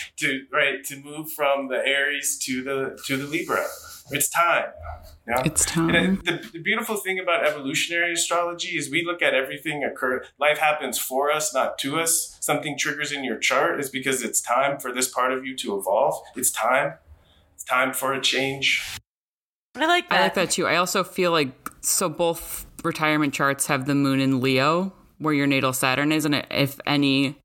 to 0.18 0.46
right 0.52 0.84
to 0.84 0.96
move 0.96 1.32
from 1.32 1.68
the 1.68 1.82
Aries 1.86 2.38
to 2.44 2.62
the 2.62 2.98
to 3.06 3.16
the 3.16 3.26
Libra. 3.26 3.66
It's 4.10 4.28
time. 4.28 4.66
Yeah, 5.26 5.42
It's 5.44 5.64
time. 5.64 5.94
And 5.94 6.18
the, 6.24 6.48
the, 6.52 6.60
beautiful 6.60 6.96
thing 6.96 7.18
about 7.18 7.44
evolutionary 7.44 8.12
astrology 8.12 8.76
is 8.76 8.88
we 8.88 9.04
look 9.04 9.20
at 9.20 9.34
everything 9.34 9.82
occur. 9.82 10.24
Life 10.38 10.58
happens 10.58 10.98
for 10.98 11.32
us, 11.32 11.52
not 11.52 11.78
to 11.78 11.98
us. 11.98 12.38
Something 12.40 12.78
triggers 12.78 13.10
in 13.10 13.24
your 13.24 13.36
chart 13.36 13.80
is 13.80 13.90
because 13.90 14.22
it's 14.22 14.40
time 14.40 14.78
for 14.78 14.92
this 14.92 15.08
part 15.08 15.32
of 15.32 15.44
you 15.44 15.56
to 15.56 15.76
evolve. 15.76 16.22
It's 16.36 16.52
time. 16.52 16.94
It's 17.54 17.64
time 17.64 17.92
for 17.92 18.12
a 18.12 18.20
change. 18.20 18.98
I 19.74 19.86
like 19.86 20.08
that. 20.08 20.18
I 20.18 20.22
like 20.22 20.34
that 20.34 20.50
too. 20.50 20.66
I 20.66 20.76
also 20.76 21.02
feel 21.02 21.32
like 21.32 21.70
so 21.80 22.08
both 22.08 22.66
retirement 22.84 23.34
charts 23.34 23.66
have 23.66 23.86
the 23.86 23.94
moon 23.94 24.20
in 24.20 24.40
Leo, 24.40 24.92
where 25.18 25.34
your 25.34 25.48
natal 25.48 25.72
Saturn 25.72 26.12
is, 26.12 26.24
and 26.24 26.46
if 26.50 26.78
any 26.86 27.40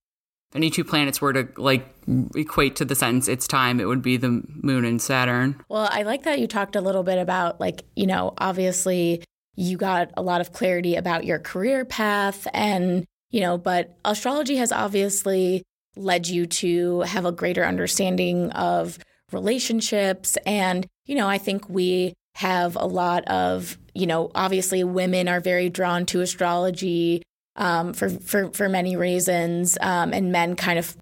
any 0.53 0.69
two 0.69 0.83
planets 0.83 1.21
were 1.21 1.33
to 1.33 1.47
like 1.57 1.87
equate 2.35 2.75
to 2.75 2.85
the 2.85 2.95
sentence 2.95 3.27
it's 3.27 3.47
time 3.47 3.79
it 3.79 3.85
would 3.85 4.01
be 4.01 4.17
the 4.17 4.43
moon 4.61 4.85
and 4.85 5.01
saturn. 5.01 5.61
Well 5.69 5.87
i 5.91 6.03
like 6.03 6.23
that 6.23 6.39
you 6.39 6.47
talked 6.47 6.75
a 6.75 6.81
little 6.81 7.03
bit 7.03 7.17
about 7.17 7.59
like 7.59 7.83
you 7.95 8.07
know 8.07 8.33
obviously 8.37 9.23
you 9.55 9.77
got 9.77 10.11
a 10.15 10.21
lot 10.21 10.41
of 10.41 10.53
clarity 10.53 10.95
about 10.95 11.25
your 11.25 11.39
career 11.39 11.85
path 11.85 12.47
and 12.53 13.05
you 13.29 13.41
know 13.41 13.57
but 13.57 13.97
astrology 14.05 14.57
has 14.57 14.71
obviously 14.71 15.63
led 15.95 16.27
you 16.27 16.45
to 16.45 17.01
have 17.01 17.25
a 17.25 17.31
greater 17.31 17.65
understanding 17.65 18.49
of 18.51 18.97
relationships. 19.31 20.37
And 20.45 20.87
you 21.05 21.15
know 21.15 21.27
i 21.27 21.37
think 21.37 21.69
we 21.69 22.13
have 22.35 22.75
a 22.75 22.85
lot 22.85 23.25
of 23.25 23.77
you 23.93 24.07
know 24.07 24.31
obviously 24.35 24.83
women 24.83 25.27
are 25.27 25.39
very 25.39 25.69
drawn 25.69 26.05
to 26.07 26.21
astrology 26.21 27.21
um, 27.55 27.93
for 27.93 28.09
for 28.09 28.51
for 28.51 28.69
many 28.69 28.95
reasons, 28.95 29.77
um, 29.81 30.13
and 30.13 30.31
men 30.31 30.55
kind 30.55 30.79
of 30.79 30.95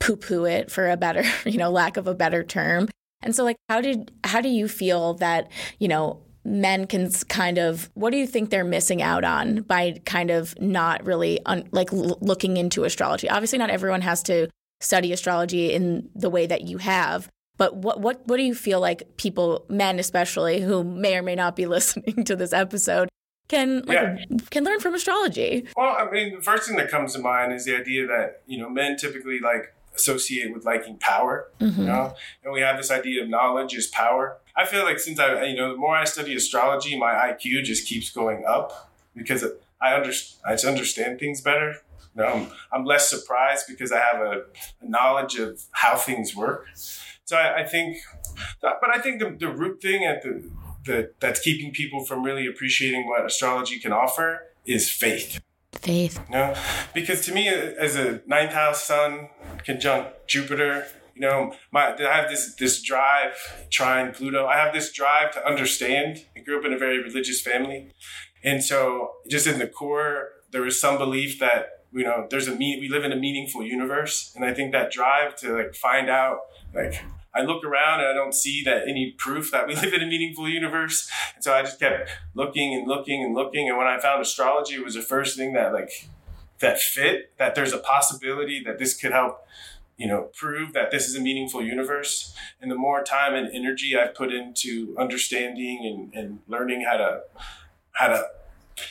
poo 0.00 0.16
poo 0.16 0.44
it 0.44 0.70
for 0.70 0.90
a 0.90 0.96
better 0.96 1.22
you 1.44 1.58
know 1.58 1.70
lack 1.70 1.96
of 1.96 2.06
a 2.06 2.14
better 2.14 2.42
term. 2.42 2.88
And 3.22 3.34
so, 3.34 3.44
like, 3.44 3.56
how 3.68 3.80
did 3.80 4.12
how 4.24 4.40
do 4.40 4.48
you 4.48 4.68
feel 4.68 5.14
that 5.14 5.50
you 5.78 5.88
know 5.88 6.20
men 6.44 6.86
can 6.86 7.10
kind 7.28 7.58
of 7.58 7.88
what 7.94 8.10
do 8.10 8.16
you 8.16 8.26
think 8.26 8.50
they're 8.50 8.64
missing 8.64 9.00
out 9.00 9.24
on 9.24 9.62
by 9.62 10.00
kind 10.04 10.30
of 10.30 10.60
not 10.60 11.04
really 11.06 11.38
un, 11.46 11.68
like 11.70 11.92
l- 11.92 12.18
looking 12.20 12.56
into 12.56 12.84
astrology? 12.84 13.28
Obviously, 13.28 13.58
not 13.58 13.70
everyone 13.70 14.00
has 14.00 14.22
to 14.24 14.48
study 14.80 15.12
astrology 15.12 15.72
in 15.72 16.10
the 16.14 16.28
way 16.28 16.46
that 16.46 16.62
you 16.62 16.78
have. 16.78 17.28
But 17.56 17.76
what 17.76 18.00
what 18.00 18.26
what 18.26 18.38
do 18.38 18.42
you 18.42 18.54
feel 18.54 18.80
like 18.80 19.16
people, 19.16 19.64
men 19.68 19.98
especially, 19.98 20.60
who 20.60 20.82
may 20.82 21.16
or 21.16 21.22
may 21.22 21.36
not 21.36 21.54
be 21.54 21.66
listening 21.76 22.24
to 22.24 22.34
this 22.34 22.52
episode, 22.52 23.08
can 23.52 23.82
like, 23.82 23.94
yeah. 23.94 24.38
can 24.50 24.64
learn 24.64 24.80
from 24.80 24.94
astrology? 24.94 25.66
Well, 25.76 25.94
I 25.98 26.10
mean, 26.10 26.36
the 26.36 26.42
first 26.42 26.66
thing 26.66 26.76
that 26.76 26.90
comes 26.90 27.12
to 27.12 27.18
mind 27.18 27.52
is 27.52 27.66
the 27.66 27.76
idea 27.76 28.06
that 28.06 28.42
you 28.46 28.58
know 28.58 28.68
men 28.68 28.96
typically 28.96 29.38
like 29.40 29.74
associate 29.94 30.54
with 30.54 30.64
liking 30.64 30.96
power. 30.96 31.48
Mm-hmm. 31.60 31.82
You 31.82 31.86
know, 31.86 32.14
and 32.42 32.52
we 32.52 32.60
have 32.60 32.78
this 32.78 32.90
idea 32.90 33.22
of 33.22 33.28
knowledge 33.28 33.74
is 33.74 33.86
power. 33.88 34.38
I 34.56 34.64
feel 34.64 34.84
like 34.84 34.98
since 34.98 35.18
I 35.18 35.44
you 35.44 35.56
know 35.56 35.72
the 35.72 35.76
more 35.76 35.94
I 35.94 36.04
study 36.04 36.34
astrology, 36.34 36.98
my 36.98 37.12
IQ 37.12 37.64
just 37.64 37.86
keeps 37.86 38.10
going 38.10 38.44
up 38.46 38.90
because 39.14 39.44
I 39.80 39.94
understand 39.94 40.40
I 40.46 40.68
understand 40.68 41.18
things 41.18 41.42
better. 41.42 41.76
You 42.16 42.22
know, 42.22 42.28
I'm, 42.28 42.46
I'm 42.72 42.84
less 42.84 43.08
surprised 43.08 43.66
because 43.68 43.90
I 43.92 43.98
have 43.98 44.20
a, 44.20 44.44
a 44.82 44.88
knowledge 44.88 45.36
of 45.36 45.62
how 45.72 45.96
things 45.96 46.34
work. 46.36 46.66
So 47.24 47.36
I, 47.36 47.62
I 47.62 47.64
think, 47.64 47.96
but 48.60 48.90
I 48.94 48.98
think 48.98 49.18
the, 49.18 49.30
the 49.30 49.48
root 49.48 49.80
thing 49.80 50.04
at 50.04 50.22
the 50.22 50.50
that 50.86 51.20
that's 51.20 51.40
keeping 51.40 51.72
people 51.72 52.04
from 52.04 52.22
really 52.22 52.46
appreciating 52.46 53.06
what 53.06 53.24
astrology 53.24 53.78
can 53.78 53.92
offer 53.92 54.40
is 54.64 54.90
faith. 54.90 55.40
Faith. 55.72 56.20
You 56.28 56.34
know? 56.34 56.54
Because 56.94 57.24
to 57.26 57.34
me, 57.34 57.48
as 57.48 57.96
a 57.96 58.22
ninth 58.26 58.52
house 58.52 58.82
sun 58.82 59.28
conjunct 59.64 60.28
Jupiter, 60.28 60.86
you 61.14 61.20
know, 61.20 61.54
my 61.70 61.94
I 61.94 62.16
have 62.16 62.30
this 62.30 62.54
this 62.54 62.82
drive, 62.82 63.34
trying 63.70 64.12
Pluto. 64.12 64.46
I 64.46 64.56
have 64.56 64.72
this 64.72 64.92
drive 64.92 65.32
to 65.32 65.46
understand. 65.46 66.24
I 66.36 66.40
grew 66.40 66.58
up 66.58 66.64
in 66.64 66.72
a 66.72 66.78
very 66.78 67.02
religious 67.02 67.40
family, 67.40 67.90
and 68.42 68.62
so 68.62 69.12
just 69.28 69.46
in 69.46 69.58
the 69.58 69.66
core, 69.66 70.28
there 70.52 70.66
is 70.66 70.80
some 70.80 70.98
belief 70.98 71.38
that 71.40 71.84
you 71.92 72.04
know 72.04 72.26
there's 72.30 72.48
a 72.48 72.54
we 72.54 72.88
live 72.90 73.04
in 73.04 73.12
a 73.12 73.16
meaningful 73.16 73.62
universe, 73.62 74.32
and 74.34 74.44
I 74.44 74.54
think 74.54 74.72
that 74.72 74.90
drive 74.90 75.36
to 75.36 75.54
like 75.56 75.74
find 75.74 76.08
out 76.08 76.38
like 76.74 77.02
I 77.34 77.42
look 77.42 77.64
around 77.64 78.00
and 78.00 78.08
I 78.08 78.12
don't 78.12 78.34
see 78.34 78.62
that 78.64 78.86
any 78.86 79.12
proof 79.12 79.50
that 79.52 79.66
we 79.66 79.74
live 79.82 79.92
in 79.92 80.02
a 80.02 80.06
meaningful 80.06 80.48
universe. 80.48 81.10
And 81.34 81.42
so 81.42 81.54
I 81.54 81.62
just 81.62 81.78
kept 81.78 82.10
looking 82.34 82.74
and 82.74 82.86
looking 82.86 83.24
and 83.24 83.34
looking. 83.34 83.68
And 83.68 83.78
when 83.78 83.86
I 83.86 83.98
found 83.98 84.20
astrology, 84.20 84.74
it 84.74 84.84
was 84.84 84.94
the 84.94 85.02
first 85.02 85.36
thing 85.36 85.52
that 85.54 85.72
like 85.72 86.08
that 86.60 86.80
fit, 86.80 87.36
that 87.38 87.54
there's 87.54 87.72
a 87.72 87.78
possibility 87.78 88.62
that 88.64 88.78
this 88.78 88.94
could 88.94 89.12
help, 89.12 89.46
you 89.96 90.06
know, 90.06 90.30
prove 90.34 90.72
that 90.72 90.90
this 90.90 91.08
is 91.08 91.16
a 91.16 91.20
meaningful 91.20 91.62
universe. 91.62 92.34
And 92.60 92.70
the 92.70 92.76
more 92.76 93.02
time 93.02 93.34
and 93.34 93.52
energy 93.52 93.96
I've 93.96 94.14
put 94.14 94.32
into 94.32 94.94
understanding 94.98 96.10
and, 96.14 96.14
and 96.14 96.40
learning 96.46 96.86
how 96.88 96.96
to 96.96 97.22
how 97.92 98.08
to 98.08 98.26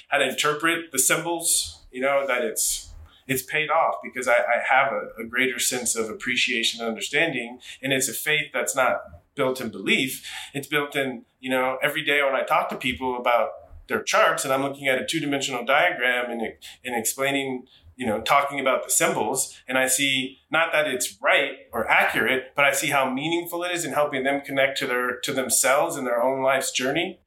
how 0.10 0.19
to 0.19 0.30
interpret 0.30 0.91
the 0.91 0.99
symbols, 0.99 1.84
you 1.91 2.01
know, 2.01 2.25
that 2.27 2.43
it's 2.43 2.90
it's 3.27 3.43
paid 3.43 3.69
off 3.69 3.95
because 4.03 4.27
I, 4.27 4.36
I 4.36 4.62
have 4.67 4.91
a, 4.91 5.21
a, 5.21 5.25
greater 5.25 5.60
sense 5.60 5.95
of 5.95 6.10
appreciation 6.10 6.81
and 6.81 6.89
understanding. 6.89 7.60
And 7.81 7.93
it's 7.93 8.10
a 8.10 8.13
faith 8.13 8.51
that's 8.53 8.75
not 8.75 9.01
built 9.36 9.62
in 9.62 9.69
belief. 9.69 10.27
It's 10.53 10.67
built 10.67 10.95
in, 10.95 11.25
you 11.39 11.49
know, 11.49 11.77
every 11.81 12.03
day 12.03 12.21
when 12.23 12.36
I 12.36 12.43
talk 12.43 12.69
to 12.69 12.75
people 12.75 13.17
about 13.17 13.49
their 13.88 14.01
charts 14.01 14.43
and 14.43 14.53
I'm 14.53 14.62
looking 14.62 14.88
at 14.88 15.01
a 15.01 15.05
two 15.05 15.19
dimensional 15.19 15.65
diagram 15.65 16.29
and, 16.29 16.41
and 16.84 16.95
explaining, 16.95 17.67
you 17.95 18.05
know, 18.05 18.21
talking 18.21 18.60
about 18.60 18.84
the 18.84 18.89
symbols. 18.89 19.57
And 19.67 19.77
I 19.77 19.88
see 19.88 20.39
not 20.49 20.71
that 20.73 20.88
it's 20.88 21.17
right 21.21 21.51
or 21.71 21.88
accurate, 21.89 22.51
but 22.55 22.65
I 22.65 22.73
see 22.73 22.88
how 22.88 23.10
meaningful 23.10 23.63
it 23.63 23.71
is 23.71 23.86
in 23.86 23.93
helping 23.93 24.23
them 24.23 24.41
connect 24.41 24.77
to 24.79 24.88
their, 24.88 25.19
to 25.19 25.34
themselves 25.34 25.95
and 25.95 26.05
their 26.05 26.21
own 26.21 26.41
life's 26.41 26.71
journey 26.71 27.20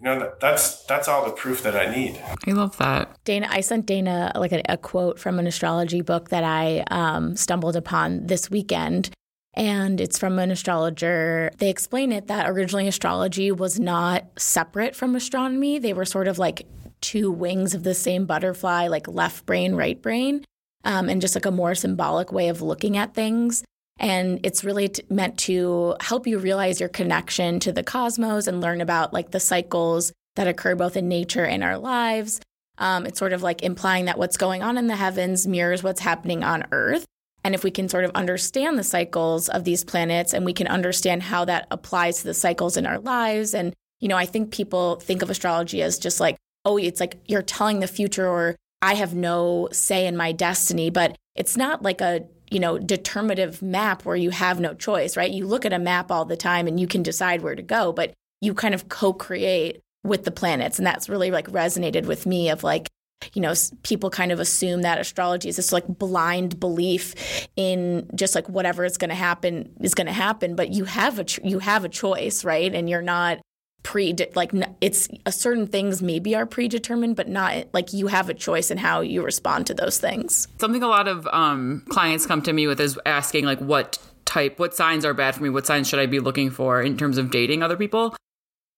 you 0.00 0.04
know 0.04 0.32
that's 0.40 0.84
that's 0.84 1.08
all 1.08 1.24
the 1.24 1.32
proof 1.32 1.62
that 1.62 1.76
i 1.76 1.94
need. 1.94 2.22
I 2.46 2.52
love 2.52 2.76
that. 2.78 3.16
Dana 3.24 3.48
i 3.50 3.60
sent 3.60 3.86
dana 3.86 4.32
like 4.34 4.52
a, 4.52 4.62
a 4.68 4.76
quote 4.76 5.18
from 5.18 5.38
an 5.38 5.46
astrology 5.46 6.02
book 6.02 6.30
that 6.30 6.44
i 6.44 6.84
um, 6.90 7.36
stumbled 7.36 7.76
upon 7.76 8.26
this 8.26 8.50
weekend 8.50 9.10
and 9.54 10.00
it's 10.00 10.18
from 10.18 10.38
an 10.38 10.52
astrologer. 10.52 11.50
They 11.58 11.68
explain 11.68 12.12
it 12.12 12.28
that 12.28 12.48
originally 12.48 12.86
astrology 12.86 13.50
was 13.50 13.80
not 13.80 14.24
separate 14.38 14.94
from 14.94 15.16
astronomy. 15.16 15.80
They 15.80 15.92
were 15.92 16.04
sort 16.04 16.28
of 16.28 16.38
like 16.38 16.64
two 17.00 17.30
wings 17.30 17.74
of 17.74 17.82
the 17.82 17.94
same 17.94 18.24
butterfly 18.26 18.88
like 18.88 19.08
left 19.08 19.46
brain 19.46 19.74
right 19.74 20.00
brain 20.00 20.44
um, 20.84 21.08
and 21.08 21.20
just 21.20 21.34
like 21.34 21.46
a 21.46 21.50
more 21.50 21.74
symbolic 21.74 22.32
way 22.32 22.48
of 22.48 22.62
looking 22.62 22.96
at 22.96 23.14
things 23.14 23.62
and 23.98 24.40
it's 24.44 24.64
really 24.64 24.88
t- 24.88 25.02
meant 25.10 25.38
to 25.38 25.96
help 26.00 26.26
you 26.26 26.38
realize 26.38 26.80
your 26.80 26.88
connection 26.88 27.60
to 27.60 27.72
the 27.72 27.82
cosmos 27.82 28.46
and 28.46 28.60
learn 28.60 28.80
about 28.80 29.12
like 29.12 29.30
the 29.30 29.40
cycles 29.40 30.12
that 30.36 30.46
occur 30.46 30.74
both 30.74 30.96
in 30.96 31.08
nature 31.08 31.44
and 31.44 31.64
our 31.64 31.78
lives. 31.78 32.40
Um, 32.78 33.06
it's 33.06 33.18
sort 33.18 33.32
of 33.32 33.42
like 33.42 33.62
implying 33.62 34.04
that 34.04 34.18
what's 34.18 34.36
going 34.36 34.62
on 34.62 34.78
in 34.78 34.86
the 34.86 34.96
heavens 34.96 35.46
mirrors 35.46 35.82
what's 35.82 36.00
happening 36.00 36.44
on 36.44 36.66
Earth. 36.70 37.04
And 37.44 37.54
if 37.54 37.64
we 37.64 37.70
can 37.70 37.88
sort 37.88 38.04
of 38.04 38.12
understand 38.14 38.78
the 38.78 38.84
cycles 38.84 39.48
of 39.48 39.64
these 39.64 39.84
planets 39.84 40.32
and 40.32 40.44
we 40.44 40.52
can 40.52 40.66
understand 40.68 41.22
how 41.22 41.44
that 41.46 41.66
applies 41.70 42.18
to 42.18 42.24
the 42.24 42.34
cycles 42.34 42.76
in 42.76 42.86
our 42.86 42.98
lives. 42.98 43.54
And, 43.54 43.74
you 44.00 44.08
know, 44.08 44.16
I 44.16 44.26
think 44.26 44.52
people 44.52 44.96
think 44.96 45.22
of 45.22 45.30
astrology 45.30 45.82
as 45.82 45.98
just 45.98 46.20
like, 46.20 46.36
oh, 46.64 46.76
it's 46.76 47.00
like 47.00 47.16
you're 47.26 47.42
telling 47.42 47.80
the 47.80 47.86
future 47.86 48.28
or 48.28 48.56
I 48.82 48.94
have 48.94 49.14
no 49.14 49.68
say 49.72 50.06
in 50.06 50.16
my 50.16 50.32
destiny. 50.32 50.90
But 50.90 51.16
it's 51.34 51.56
not 51.56 51.82
like 51.82 52.00
a 52.00 52.26
you 52.50 52.60
know, 52.60 52.78
determinative 52.78 53.62
map 53.62 54.04
where 54.04 54.16
you 54.16 54.30
have 54.30 54.60
no 54.60 54.74
choice, 54.74 55.16
right? 55.16 55.30
You 55.30 55.46
look 55.46 55.64
at 55.64 55.72
a 55.72 55.78
map 55.78 56.10
all 56.10 56.24
the 56.24 56.36
time 56.36 56.66
and 56.66 56.78
you 56.80 56.86
can 56.86 57.02
decide 57.02 57.42
where 57.42 57.54
to 57.54 57.62
go, 57.62 57.92
but 57.92 58.14
you 58.40 58.54
kind 58.54 58.74
of 58.74 58.88
co-create 58.88 59.80
with 60.04 60.24
the 60.24 60.30
planets. 60.30 60.78
And 60.78 60.86
that's 60.86 61.08
really 61.08 61.30
like 61.30 61.46
resonated 61.48 62.06
with 62.06 62.26
me 62.26 62.48
of 62.48 62.62
like, 62.62 62.88
you 63.34 63.42
know, 63.42 63.52
people 63.82 64.10
kind 64.10 64.30
of 64.30 64.38
assume 64.38 64.82
that 64.82 65.00
astrology 65.00 65.48
is 65.48 65.56
this 65.56 65.72
like 65.72 65.86
blind 65.86 66.60
belief 66.60 67.48
in 67.56 68.08
just 68.14 68.34
like 68.34 68.48
whatever 68.48 68.84
is 68.84 68.96
going 68.96 69.10
to 69.10 69.16
happen 69.16 69.72
is 69.80 69.94
going 69.94 70.06
to 70.06 70.12
happen, 70.12 70.54
but 70.54 70.70
you 70.70 70.84
have 70.84 71.18
a 71.18 71.24
you 71.42 71.58
have 71.58 71.84
a 71.84 71.88
choice, 71.88 72.44
right? 72.44 72.72
And 72.72 72.88
you're 72.88 73.02
not 73.02 73.40
pre 73.88 74.14
like 74.34 74.52
it's 74.82 75.08
certain 75.30 75.66
things 75.66 76.02
maybe 76.02 76.36
are 76.36 76.44
predetermined 76.44 77.16
but 77.16 77.26
not 77.26 77.64
like 77.72 77.94
you 77.94 78.06
have 78.08 78.28
a 78.28 78.34
choice 78.34 78.70
in 78.70 78.76
how 78.76 79.00
you 79.00 79.22
respond 79.22 79.66
to 79.66 79.72
those 79.72 79.96
things. 79.98 80.46
Something 80.60 80.82
a 80.82 80.88
lot 80.88 81.08
of 81.08 81.26
um, 81.28 81.82
clients 81.88 82.26
come 82.26 82.42
to 82.42 82.52
me 82.52 82.66
with 82.66 82.80
is 82.80 83.00
asking 83.06 83.46
like 83.46 83.58
what 83.60 83.98
type 84.26 84.58
what 84.58 84.74
signs 84.74 85.06
are 85.06 85.14
bad 85.14 85.34
for 85.34 85.42
me? 85.42 85.48
What 85.48 85.64
signs 85.64 85.88
should 85.88 86.00
i 86.00 86.04
be 86.04 86.20
looking 86.20 86.50
for 86.50 86.82
in 86.82 86.98
terms 86.98 87.16
of 87.16 87.30
dating 87.30 87.62
other 87.62 87.78
people? 87.78 88.14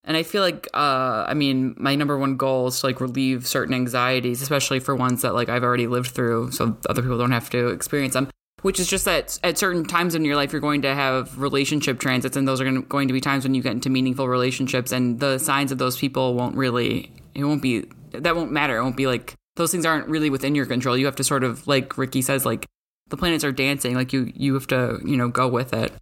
And 0.05 0.17
i 0.17 0.23
feel 0.23 0.43
like 0.43 0.69
uh, 0.75 1.27
i 1.27 1.35
mean 1.35 1.75
my 1.77 1.97
number 1.97 2.17
one 2.17 2.37
goal 2.37 2.69
is 2.69 2.81
to 2.81 2.87
like 2.87 3.01
relieve 3.01 3.49
certain 3.49 3.75
anxieties 3.75 4.43
especially 4.43 4.79
for 4.79 4.95
ones 4.95 5.23
that 5.23 5.35
like 5.35 5.49
i've 5.49 5.63
already 5.65 5.87
lived 5.87 6.13
through 6.13 6.53
so 6.53 6.79
other 6.89 7.03
people 7.03 7.19
don't 7.19 7.33
have 7.33 7.51
to 7.51 7.69
experience 7.69 8.15
them 8.15 8.31
which 8.63 8.79
is 8.79 8.89
just 8.89 9.05
that 9.05 9.39
at 9.43 9.59
certain 9.59 9.85
times 9.85 10.15
in 10.15 10.25
your 10.25 10.37
life 10.37 10.53
you're 10.53 10.61
going 10.61 10.83
to 10.83 10.95
have 10.95 11.39
relationship 11.39 11.99
transits 11.99 12.37
and 12.37 12.47
those 12.47 12.61
are 12.61 12.81
going 12.83 13.09
to 13.09 13.15
be 13.15 13.21
times 13.21 13.45
when 13.45 13.55
you 13.55 13.63
get 13.63 13.73
into 13.73 13.91
meaningful 13.91 14.29
relationships 14.29 14.93
and 14.93 15.21
the 15.21 15.39
signs 15.39 15.73
of 15.73 15.79
those 15.79 15.97
people 15.97 16.35
won't 16.35 16.57
really 16.57 17.13
it 17.35 17.45
won't 17.45 17.63
be 17.63 17.87
that 18.13 18.37
won't 18.37 18.53
matter. 18.53 18.77
It 18.77 18.83
won't 18.83 18.97
be 18.97 19.07
like 19.07 19.35
those 19.57 19.71
things 19.71 19.87
aren't 19.87 20.09
really 20.09 20.31
within 20.31 20.55
your 20.55 20.67
control. 20.67 20.97
You 20.97 21.07
have 21.07 21.17
to 21.17 21.25
sort 21.25 21.45
of 21.45 21.67
like 21.67 21.97
ricky 21.97 22.23
says 22.23 22.45
like 22.45 22.67
the 23.09 23.17
planets 23.17 23.45
are 23.45 23.53
dancing 23.53 23.95
like 23.95 24.13
you 24.13 24.33
you 24.35 24.55
have 24.55 24.67
to 24.69 25.01
you 25.05 25.17
know 25.17 25.29
go 25.29 25.49
with 25.49 25.73
it. 25.73 25.93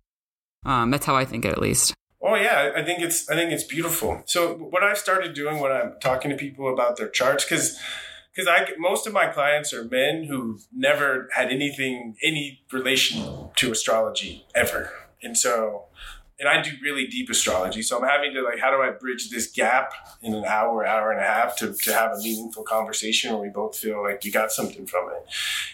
Um 0.64 0.90
that's 0.90 1.07
how 1.07 1.16
i 1.16 1.25
think 1.25 1.44
it 1.44 1.53
at 1.53 1.61
least. 1.61 1.94
Oh 2.21 2.35
yeah, 2.35 2.73
I 2.77 2.83
think 2.83 3.01
it's 3.01 3.29
I 3.31 3.35
think 3.35 3.53
it's 3.53 3.64
beautiful. 3.64 4.23
So 4.27 4.55
what 4.55 4.83
I've 4.83 4.99
started 4.99 5.35
doing 5.35 5.61
when 5.61 5.71
I'm 5.71 5.94
talking 6.01 6.31
to 6.31 6.37
people 6.37 6.73
about 6.73 6.97
their 6.97 7.09
charts, 7.09 7.44
because 7.44 7.79
because 8.38 8.48
I 8.48 8.68
most 8.79 9.07
of 9.09 9.12
my 9.12 9.27
clients 9.27 9.72
are 9.72 9.85
men 9.85 10.24
who've 10.24 10.64
never 10.72 11.29
had 11.35 11.51
anything 11.51 12.16
any 12.22 12.62
relation 12.72 13.51
to 13.57 13.72
astrology 13.72 14.46
ever, 14.55 14.92
and 15.22 15.37
so 15.37 15.87
and 16.38 16.48
I 16.48 16.62
do 16.62 16.70
really 16.81 17.09
deep 17.09 17.29
astrology. 17.29 17.83
So 17.83 17.98
I'm 17.98 18.09
having 18.09 18.33
to 18.35 18.42
like, 18.42 18.61
how 18.61 18.70
do 18.70 18.81
I 18.81 18.90
bridge 18.90 19.29
this 19.31 19.51
gap 19.51 19.92
in 20.22 20.35
an 20.35 20.44
hour, 20.44 20.87
hour 20.87 21.11
and 21.11 21.20
a 21.20 21.27
half 21.27 21.57
to, 21.57 21.72
to 21.72 21.92
have 21.92 22.12
a 22.12 22.18
meaningful 22.18 22.62
conversation 22.62 23.33
where 23.33 23.42
we 23.42 23.48
both 23.48 23.77
feel 23.77 24.05
like 24.05 24.22
we 24.22 24.31
got 24.31 24.53
something 24.53 24.87
from 24.87 25.09
it. 25.11 25.27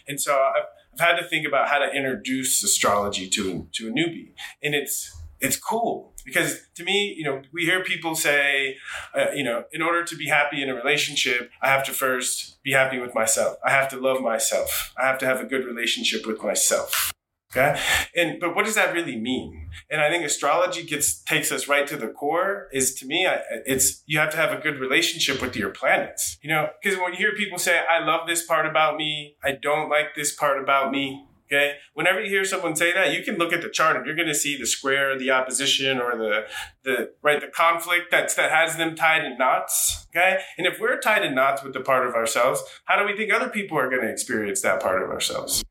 And 0.09 0.19
so 0.19 0.33
I've, 0.35 0.65
I've 0.95 1.01
had 1.01 1.21
to 1.21 1.29
think 1.29 1.47
about 1.47 1.69
how 1.69 1.81
to 1.81 1.93
introduce 1.93 2.65
astrology 2.65 3.29
to 3.29 3.69
to 3.73 3.89
a 3.89 3.91
newbie, 3.91 4.31
and 4.63 4.75
it's 4.75 5.15
it's 5.39 5.59
cool 5.59 6.14
because 6.25 6.61
to 6.75 6.85
me, 6.85 7.15
you 7.17 7.25
know, 7.25 7.43
we 7.53 7.65
hear 7.65 7.83
people 7.83 8.15
say, 8.15 8.79
uh, 9.15 9.31
you 9.35 9.45
know, 9.45 9.65
in 9.73 9.83
order 9.83 10.05
to 10.05 10.17
be 10.17 10.29
happy 10.29 10.63
in 10.63 10.69
a 10.69 10.75
relationship, 10.75 11.51
I 11.63 11.69
have 11.69 11.85
to 11.85 11.93
first 11.93 12.63
be 12.63 12.73
happy 12.73 12.99
with 12.99 13.15
myself. 13.15 13.59
I 13.65 13.71
have 13.71 13.89
to 13.91 13.97
love 13.97 14.21
myself. 14.21 14.93
I 14.97 15.07
have 15.07 15.19
to 15.19 15.27
have 15.27 15.41
a 15.41 15.45
good 15.45 15.65
relationship 15.65 16.27
with 16.27 16.43
myself. 16.43 17.13
Okay. 17.57 17.81
And, 18.17 18.41
but 18.41 18.57
what 18.57 18.65
does 18.65 18.75
that 18.75 18.93
really 18.93 19.17
mean? 19.17 19.71
And 19.89 20.01
I 20.01 20.11
think 20.11 20.25
astrology 20.25 20.83
gets, 20.83 21.23
takes 21.23 21.53
us 21.53 21.69
right 21.69 21.87
to 21.87 21.97
the 21.97 22.09
core 22.09 22.69
is 22.73 22.95
to 22.97 23.07
me, 23.07 23.29
it's, 23.65 24.03
you 24.07 24.19
have 24.19 24.31
to 24.31 24.37
have 24.37 24.53
a 24.53 24.61
good 24.61 24.81
relationship 24.81 25.41
with 25.41 25.55
your 25.55 25.71
planets, 25.71 26.37
you 26.43 26.51
know, 26.51 26.71
because 26.83 26.99
when 26.99 27.13
you 27.13 27.19
hear 27.19 27.33
people 27.37 27.59
say, 27.59 27.81
I 27.89 28.05
love 28.05 28.27
this 28.27 28.45
part 28.45 28.67
about 28.67 28.97
me, 28.97 29.37
I 29.45 29.53
don't 29.53 29.89
like 29.89 30.17
this 30.17 30.35
part 30.35 30.61
about 30.61 30.91
me, 30.91 31.25
Okay. 31.55 31.77
Whenever 31.93 32.21
you 32.21 32.29
hear 32.29 32.45
someone 32.45 32.75
say 32.75 32.93
that, 32.93 33.13
you 33.13 33.23
can 33.23 33.37
look 33.37 33.53
at 33.53 33.63
the 33.63 33.69
chart 33.69 33.97
and 33.97 34.05
you're 34.05 34.17
going 34.17 34.29
to 34.29 34.35
see 34.35 34.57
the 34.57 34.67
square, 34.67 35.17
the 35.17 35.31
opposition, 35.31 36.01
or 36.01 36.17
the 36.17 36.47
the 36.83 37.13
right 37.23 37.41
the 37.41 37.47
conflict 37.47 38.11
that's 38.11 38.35
that 38.35 38.51
has 38.51 38.77
them 38.77 38.97
tied 38.97 39.25
in 39.25 39.39
knots. 39.39 40.07
Okay. 40.11 40.41
And 40.59 40.67
if 40.67 40.81
we're 40.81 40.99
tied 40.99 41.25
in 41.25 41.35
knots 41.35 41.63
with 41.63 41.73
the 41.73 41.81
part 41.81 42.07
of 42.07 42.15
ourselves, 42.15 42.63
how 42.87 42.99
do 42.99 43.07
we 43.07 43.17
think 43.17 43.33
other 43.33 43.49
people 43.49 43.79
are 43.79 43.89
going 43.89 44.03
to 44.03 44.11
experience 44.11 44.63
that 44.63 44.83
part 44.83 45.03
of 45.03 45.11
ourselves? 45.11 45.63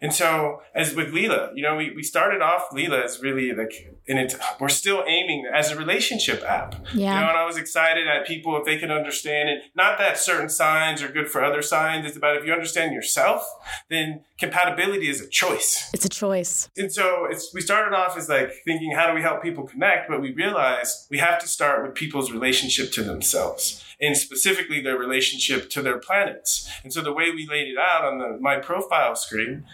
And 0.00 0.12
so, 0.12 0.62
as 0.74 0.96
with 0.96 1.14
Leela, 1.14 1.52
you 1.54 1.62
know, 1.62 1.76
we, 1.76 1.92
we 1.94 2.02
started 2.02 2.42
off 2.42 2.70
Leela 2.72 3.04
as 3.04 3.22
really 3.22 3.52
like, 3.52 3.72
and 4.08 4.18
it's, 4.18 4.34
we're 4.58 4.68
still 4.68 5.04
aiming 5.06 5.48
as 5.52 5.70
a 5.70 5.76
relationship 5.76 6.42
app. 6.42 6.74
Yeah. 6.94 7.14
You 7.14 7.20
know, 7.20 7.28
and 7.28 7.38
I 7.38 7.46
was 7.46 7.56
excited 7.56 8.08
at 8.08 8.26
people 8.26 8.56
if 8.56 8.64
they 8.64 8.76
can 8.76 8.90
understand 8.90 9.48
it. 9.48 9.62
Not 9.76 9.98
that 9.98 10.18
certain 10.18 10.48
signs 10.48 11.02
are 11.02 11.08
good 11.08 11.28
for 11.28 11.44
other 11.44 11.62
signs. 11.62 12.06
It's 12.06 12.16
about 12.16 12.36
if 12.36 12.44
you 12.44 12.52
understand 12.52 12.94
yourself, 12.94 13.48
then 13.88 14.24
compatibility 14.38 15.08
is 15.08 15.20
a 15.20 15.28
choice. 15.28 15.88
It's 15.94 16.04
a 16.04 16.08
choice. 16.08 16.68
And 16.76 16.92
so 16.92 17.26
it's, 17.30 17.54
we 17.54 17.60
started 17.60 17.94
off 17.96 18.16
as 18.16 18.28
like 18.28 18.52
thinking, 18.64 18.92
how 18.92 19.08
do 19.08 19.14
we 19.14 19.22
help 19.22 19.42
people 19.42 19.64
connect? 19.64 20.08
But 20.08 20.20
we 20.20 20.32
realized 20.32 21.06
we 21.10 21.18
have 21.18 21.38
to 21.40 21.46
start 21.46 21.86
with 21.86 21.94
people's 21.94 22.32
relationship 22.32 22.90
to 22.92 23.02
themselves 23.02 23.84
and 24.00 24.16
specifically 24.16 24.80
their 24.80 24.98
relationship 24.98 25.70
to 25.70 25.80
their 25.80 25.98
planets. 25.98 26.68
And 26.82 26.92
so 26.92 27.02
the 27.02 27.12
way 27.12 27.30
we 27.30 27.46
laid 27.48 27.68
it 27.68 27.78
out 27.78 28.04
on 28.04 28.18
the, 28.18 28.36
my 28.40 28.56
profile 28.56 29.14
screen 29.14 29.64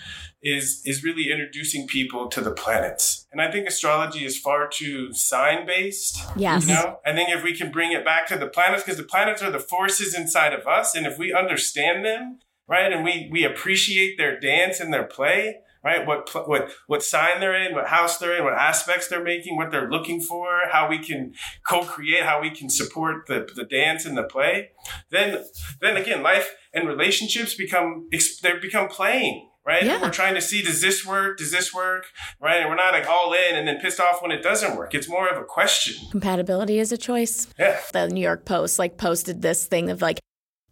is 0.42 0.82
is 0.84 1.02
really 1.02 1.30
introducing 1.30 1.86
people 1.86 2.28
to 2.28 2.40
the 2.40 2.52
planets. 2.52 3.26
And 3.32 3.40
I 3.40 3.50
think 3.50 3.66
astrology 3.66 4.24
is 4.24 4.38
far 4.38 4.68
too 4.68 5.12
sign 5.12 5.66
based. 5.66 6.22
Yes. 6.36 6.66
You 6.66 6.74
know, 6.74 6.98
I 7.04 7.12
think 7.12 7.30
if 7.30 7.42
we 7.42 7.56
can 7.56 7.70
bring 7.72 7.92
it 7.92 8.04
back 8.04 8.26
to 8.28 8.38
the 8.38 8.46
planets, 8.46 8.84
because 8.84 8.98
the 8.98 9.04
planets 9.04 9.42
are 9.42 9.50
the 9.50 9.58
forces 9.58 10.14
inside 10.14 10.52
of 10.52 10.66
us, 10.66 10.94
and 10.94 11.06
if 11.06 11.18
we 11.18 11.32
understand 11.32 12.04
them, 12.04 12.38
right, 12.68 12.92
and 12.92 13.04
we 13.04 13.28
we 13.32 13.44
appreciate 13.44 14.16
their 14.16 14.38
dance 14.38 14.78
and 14.78 14.92
their 14.92 15.04
play, 15.04 15.56
right? 15.82 16.06
What 16.06 16.30
what 16.48 16.70
what 16.86 17.02
sign 17.02 17.40
they're 17.40 17.60
in, 17.60 17.74
what 17.74 17.88
house 17.88 18.18
they're 18.18 18.36
in, 18.36 18.44
what 18.44 18.54
aspects 18.54 19.08
they're 19.08 19.24
making, 19.24 19.56
what 19.56 19.70
they're 19.70 19.90
looking 19.90 20.20
for, 20.20 20.60
how 20.70 20.88
we 20.88 20.98
can 20.98 21.34
co-create, 21.66 22.22
how 22.22 22.40
we 22.40 22.50
can 22.50 22.70
support 22.70 23.26
the, 23.26 23.48
the 23.54 23.64
dance 23.64 24.04
and 24.04 24.16
the 24.16 24.22
play. 24.22 24.70
Then 25.10 25.44
then 25.80 25.96
again, 25.96 26.22
life 26.22 26.54
and 26.72 26.86
relationships 26.86 27.54
become 27.54 28.08
they 28.42 28.58
become 28.60 28.88
playing. 28.88 29.47
Right? 29.68 29.84
Yeah. 29.84 30.00
We're 30.00 30.08
trying 30.08 30.34
to 30.34 30.40
see 30.40 30.62
does 30.62 30.80
this 30.80 31.04
work? 31.04 31.36
Does 31.36 31.52
this 31.52 31.74
work? 31.74 32.06
Right? 32.40 32.62
And 32.62 32.70
we're 32.70 32.74
not 32.74 32.94
like 32.94 33.06
all 33.06 33.34
in 33.34 33.54
and 33.54 33.68
then 33.68 33.78
pissed 33.80 34.00
off 34.00 34.22
when 34.22 34.30
it 34.30 34.42
doesn't 34.42 34.78
work. 34.78 34.94
It's 34.94 35.10
more 35.10 35.28
of 35.28 35.36
a 35.36 35.44
question. 35.44 36.08
Compatibility 36.10 36.78
is 36.78 36.90
a 36.90 36.96
choice. 36.96 37.48
Yeah. 37.58 37.78
The 37.92 38.08
New 38.08 38.22
York 38.22 38.46
Post 38.46 38.78
like 38.78 38.96
posted 38.96 39.42
this 39.42 39.66
thing 39.66 39.90
of 39.90 40.00
like 40.00 40.20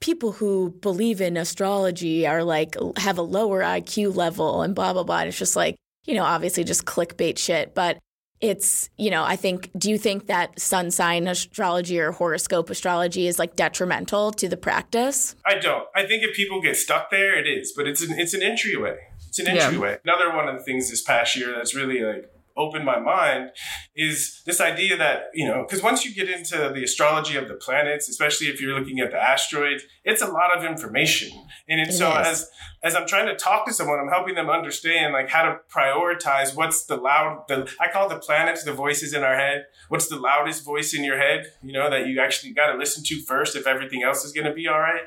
people 0.01 0.33
who 0.33 0.71
believe 0.81 1.21
in 1.21 1.37
astrology 1.37 2.27
are 2.27 2.43
like 2.43 2.75
have 2.97 3.19
a 3.19 3.23
lower 3.23 3.61
IQ 3.61 4.17
level 4.17 4.63
and 4.63 4.75
blah 4.75 4.95
blah 4.95 5.05
blah. 5.05 5.19
And 5.19 5.29
it's 5.29 5.39
just 5.39 5.57
like 5.57 5.77
you 6.07 6.15
know, 6.15 6.25
obviously 6.25 6.65
just 6.65 6.87
clickbait 6.87 7.37
shit, 7.37 7.75
but 7.75 7.99
it's 8.40 8.90
you 8.99 9.11
know 9.11 9.25
i 9.25 9.35
think 9.35 9.70
do 9.79 9.90
you 9.90 9.96
think 9.96 10.27
that 10.27 10.59
sun 10.61 10.90
sign 10.90 11.27
astrology 11.27 11.99
or 11.99 12.12
horoscope 12.12 12.68
astrology 12.68 13.27
is 13.27 13.38
like 13.38 13.57
detrimental 13.57 14.31
to 14.33 14.49
the 14.49 14.57
practice? 14.57 15.35
I 15.44 15.55
don't. 15.59 15.87
I 15.94 16.07
think 16.07 16.22
if 16.22 16.37
people 16.37 16.61
get 16.61 16.77
stuck 16.77 17.11
there 17.11 17.38
it 17.38 17.46
is 17.46 17.72
but 17.72 17.87
it's 17.87 18.03
an 18.03 18.18
it's 18.18 18.35
an 18.35 18.42
entryway. 18.42 18.99
It's 19.29 19.38
an 19.38 19.49
entryway. 19.49 19.99
Yeah. 20.05 20.12
another 20.12 20.37
one 20.37 20.49
of 20.49 20.57
the 20.57 20.62
things 20.62 20.90
this 20.90 21.03
past 21.03 21.37
year 21.37 21.53
that's 21.55 21.75
really 21.75 22.01
like 22.01 22.31
opened 22.57 22.85
my 22.85 22.99
mind 22.99 23.51
is 23.95 24.42
this 24.47 24.61
idea 24.61 24.97
that, 24.97 25.31
you 25.35 25.47
know, 25.47 25.64
because 25.66 25.83
once 25.83 26.05
you 26.05 26.14
get 26.14 26.29
into 26.29 26.71
the 26.75 26.83
astrology 26.83 27.37
of 27.37 27.49
the 27.49 27.55
planets, 27.55 28.09
especially 28.09 28.49
if 28.49 28.61
you're 28.61 28.79
looking 28.79 29.01
at 29.01 29.11
the 29.11 29.16
asteroids, 29.16 29.85
it's 30.05 30.23
a 30.23 30.27
lot 30.27 30.57
of 30.57 30.64
information. 30.64 31.31
And 31.69 31.81
it, 31.81 31.92
so 31.92 32.12
as 32.12 32.49
as 32.83 32.95
I'm 32.95 33.07
trying 33.07 33.27
to 33.27 33.37
talk 33.37 33.66
to 33.66 33.73
someone, 33.73 33.99
I'm 33.99 34.09
helping 34.09 34.35
them 34.35 34.49
understand 34.49 35.12
like 35.12 35.29
how 35.29 35.42
to 35.42 35.59
prioritize 35.75 36.55
what's 36.55 36.85
the 36.85 36.97
loud 36.97 37.45
the 37.49 37.71
I 37.81 37.90
call 37.90 38.09
the 38.09 38.19
planets 38.19 38.64
the 38.64 38.73
voices 38.73 39.12
in 39.12 39.23
our 39.23 39.37
head. 39.37 39.66
What's 39.88 40.09
the 40.09 40.16
loudest 40.16 40.64
voice 40.64 40.95
in 40.95 41.05
your 41.05 41.19
head, 41.19 41.47
you 41.62 41.73
know, 41.73 41.90
that 41.90 42.07
you 42.07 42.21
actually 42.21 42.53
got 42.53 42.73
to 42.73 42.79
listen 42.79 43.05
to 43.05 43.21
first 43.23 43.57
if 43.57 43.66
everything 43.66 44.03
else 44.03 44.25
is 44.25 44.33
going 44.33 44.47
to 44.47 44.53
be 44.53 44.69
all 44.69 44.81
right. 44.81 45.03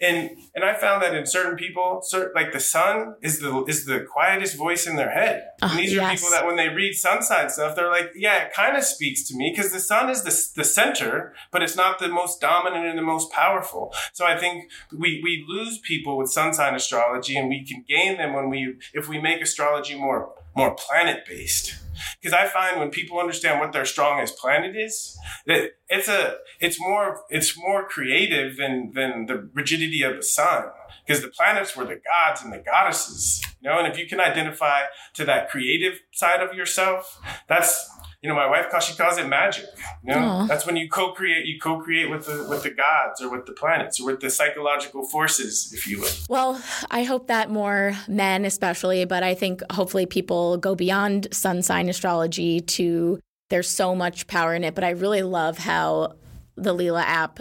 And 0.00 0.30
and 0.54 0.64
I 0.64 0.74
found 0.74 1.02
that 1.02 1.14
in 1.14 1.24
certain 1.24 1.56
people, 1.56 2.00
certain, 2.02 2.32
like 2.34 2.52
the 2.52 2.58
sun 2.58 3.14
is 3.22 3.38
the 3.38 3.64
is 3.64 3.86
the 3.86 4.00
quietest 4.00 4.56
voice 4.56 4.88
in 4.88 4.96
their 4.96 5.10
head. 5.10 5.44
Uh, 5.62 5.68
and 5.70 5.78
these 5.78 5.96
are 5.96 6.10
people 6.10 6.30
that 6.30 6.44
when 6.44 6.56
they 6.56 6.68
read 6.68 6.94
sun 6.94 7.22
sign 7.22 7.48
stuff, 7.48 7.76
they're 7.76 7.90
like, 7.90 8.10
yeah, 8.16 8.44
it 8.44 8.52
kind 8.52 8.76
of 8.76 8.82
speaks 8.82 9.22
to 9.28 9.36
me 9.36 9.52
because 9.54 9.70
the 9.72 9.78
sun 9.78 10.10
is 10.10 10.22
the 10.22 10.60
the 10.60 10.64
center, 10.64 11.32
but 11.52 11.62
it's 11.62 11.76
not 11.76 12.00
the 12.00 12.08
most 12.08 12.40
dominant 12.40 12.86
and 12.86 12.98
the 12.98 13.02
most 13.02 13.30
powerful. 13.30 13.94
So 14.12 14.26
I 14.26 14.36
think 14.36 14.70
we 14.90 15.20
we 15.22 15.44
lose 15.48 15.78
people 15.78 16.18
with 16.18 16.30
sun 16.30 16.54
sign 16.54 16.74
astrology, 16.74 17.36
and 17.36 17.48
we 17.48 17.64
can 17.64 17.84
gain 17.88 18.18
them 18.18 18.32
when 18.32 18.50
we 18.50 18.76
if 18.94 19.08
we 19.08 19.20
make 19.20 19.40
astrology 19.40 19.94
more 19.94 20.32
more 20.56 20.74
planet 20.74 21.24
based. 21.24 21.76
Because 22.20 22.32
I 22.32 22.46
find 22.46 22.78
when 22.78 22.90
people 22.90 23.18
understand 23.18 23.60
what 23.60 23.72
their 23.72 23.84
strongest 23.84 24.38
planet 24.38 24.76
is, 24.76 25.18
that 25.46 25.72
it's 25.88 26.08
a 26.08 26.36
it's 26.60 26.80
more 26.80 27.22
it's 27.30 27.56
more 27.58 27.86
creative 27.86 28.56
than 28.56 28.92
than 28.94 29.26
the 29.26 29.48
rigidity 29.52 30.02
of 30.02 30.16
the 30.16 30.22
sun. 30.22 30.64
Because 31.06 31.22
the 31.22 31.28
planets 31.28 31.76
were 31.76 31.84
the 31.84 32.00
gods 32.00 32.42
and 32.42 32.52
the 32.52 32.58
goddesses, 32.58 33.42
you 33.60 33.68
know. 33.68 33.78
And 33.78 33.86
if 33.86 33.98
you 33.98 34.06
can 34.06 34.20
identify 34.20 34.84
to 35.14 35.24
that 35.26 35.50
creative 35.50 36.00
side 36.12 36.40
of 36.40 36.54
yourself, 36.54 37.20
that's 37.48 37.88
you 38.24 38.30
know, 38.30 38.36
my 38.36 38.48
wife 38.48 38.70
calls 38.70 38.84
she 38.84 38.96
calls 38.96 39.18
it 39.18 39.28
magic. 39.28 39.66
You 40.02 40.14
know, 40.14 40.18
Aww. 40.18 40.48
that's 40.48 40.64
when 40.64 40.76
you 40.76 40.88
co-create. 40.88 41.44
You 41.44 41.60
co-create 41.60 42.08
with 42.08 42.24
the 42.24 42.46
with 42.48 42.62
the 42.62 42.70
gods 42.70 43.20
or 43.20 43.30
with 43.30 43.44
the 43.44 43.52
planets 43.52 44.00
or 44.00 44.06
with 44.06 44.20
the 44.20 44.30
psychological 44.30 45.06
forces, 45.06 45.70
if 45.74 45.86
you 45.86 46.00
will. 46.00 46.08
Well, 46.30 46.62
I 46.90 47.02
hope 47.02 47.26
that 47.26 47.50
more 47.50 47.92
men, 48.08 48.46
especially, 48.46 49.04
but 49.04 49.22
I 49.22 49.34
think 49.34 49.60
hopefully 49.70 50.06
people 50.06 50.56
go 50.56 50.74
beyond 50.74 51.28
sun 51.32 51.60
sign 51.60 51.90
astrology 51.90 52.60
to. 52.60 53.20
There's 53.50 53.68
so 53.68 53.94
much 53.94 54.26
power 54.26 54.54
in 54.54 54.64
it, 54.64 54.74
but 54.74 54.84
I 54.84 54.90
really 54.90 55.22
love 55.22 55.58
how 55.58 56.14
the 56.56 56.74
Leela 56.74 57.02
app 57.02 57.40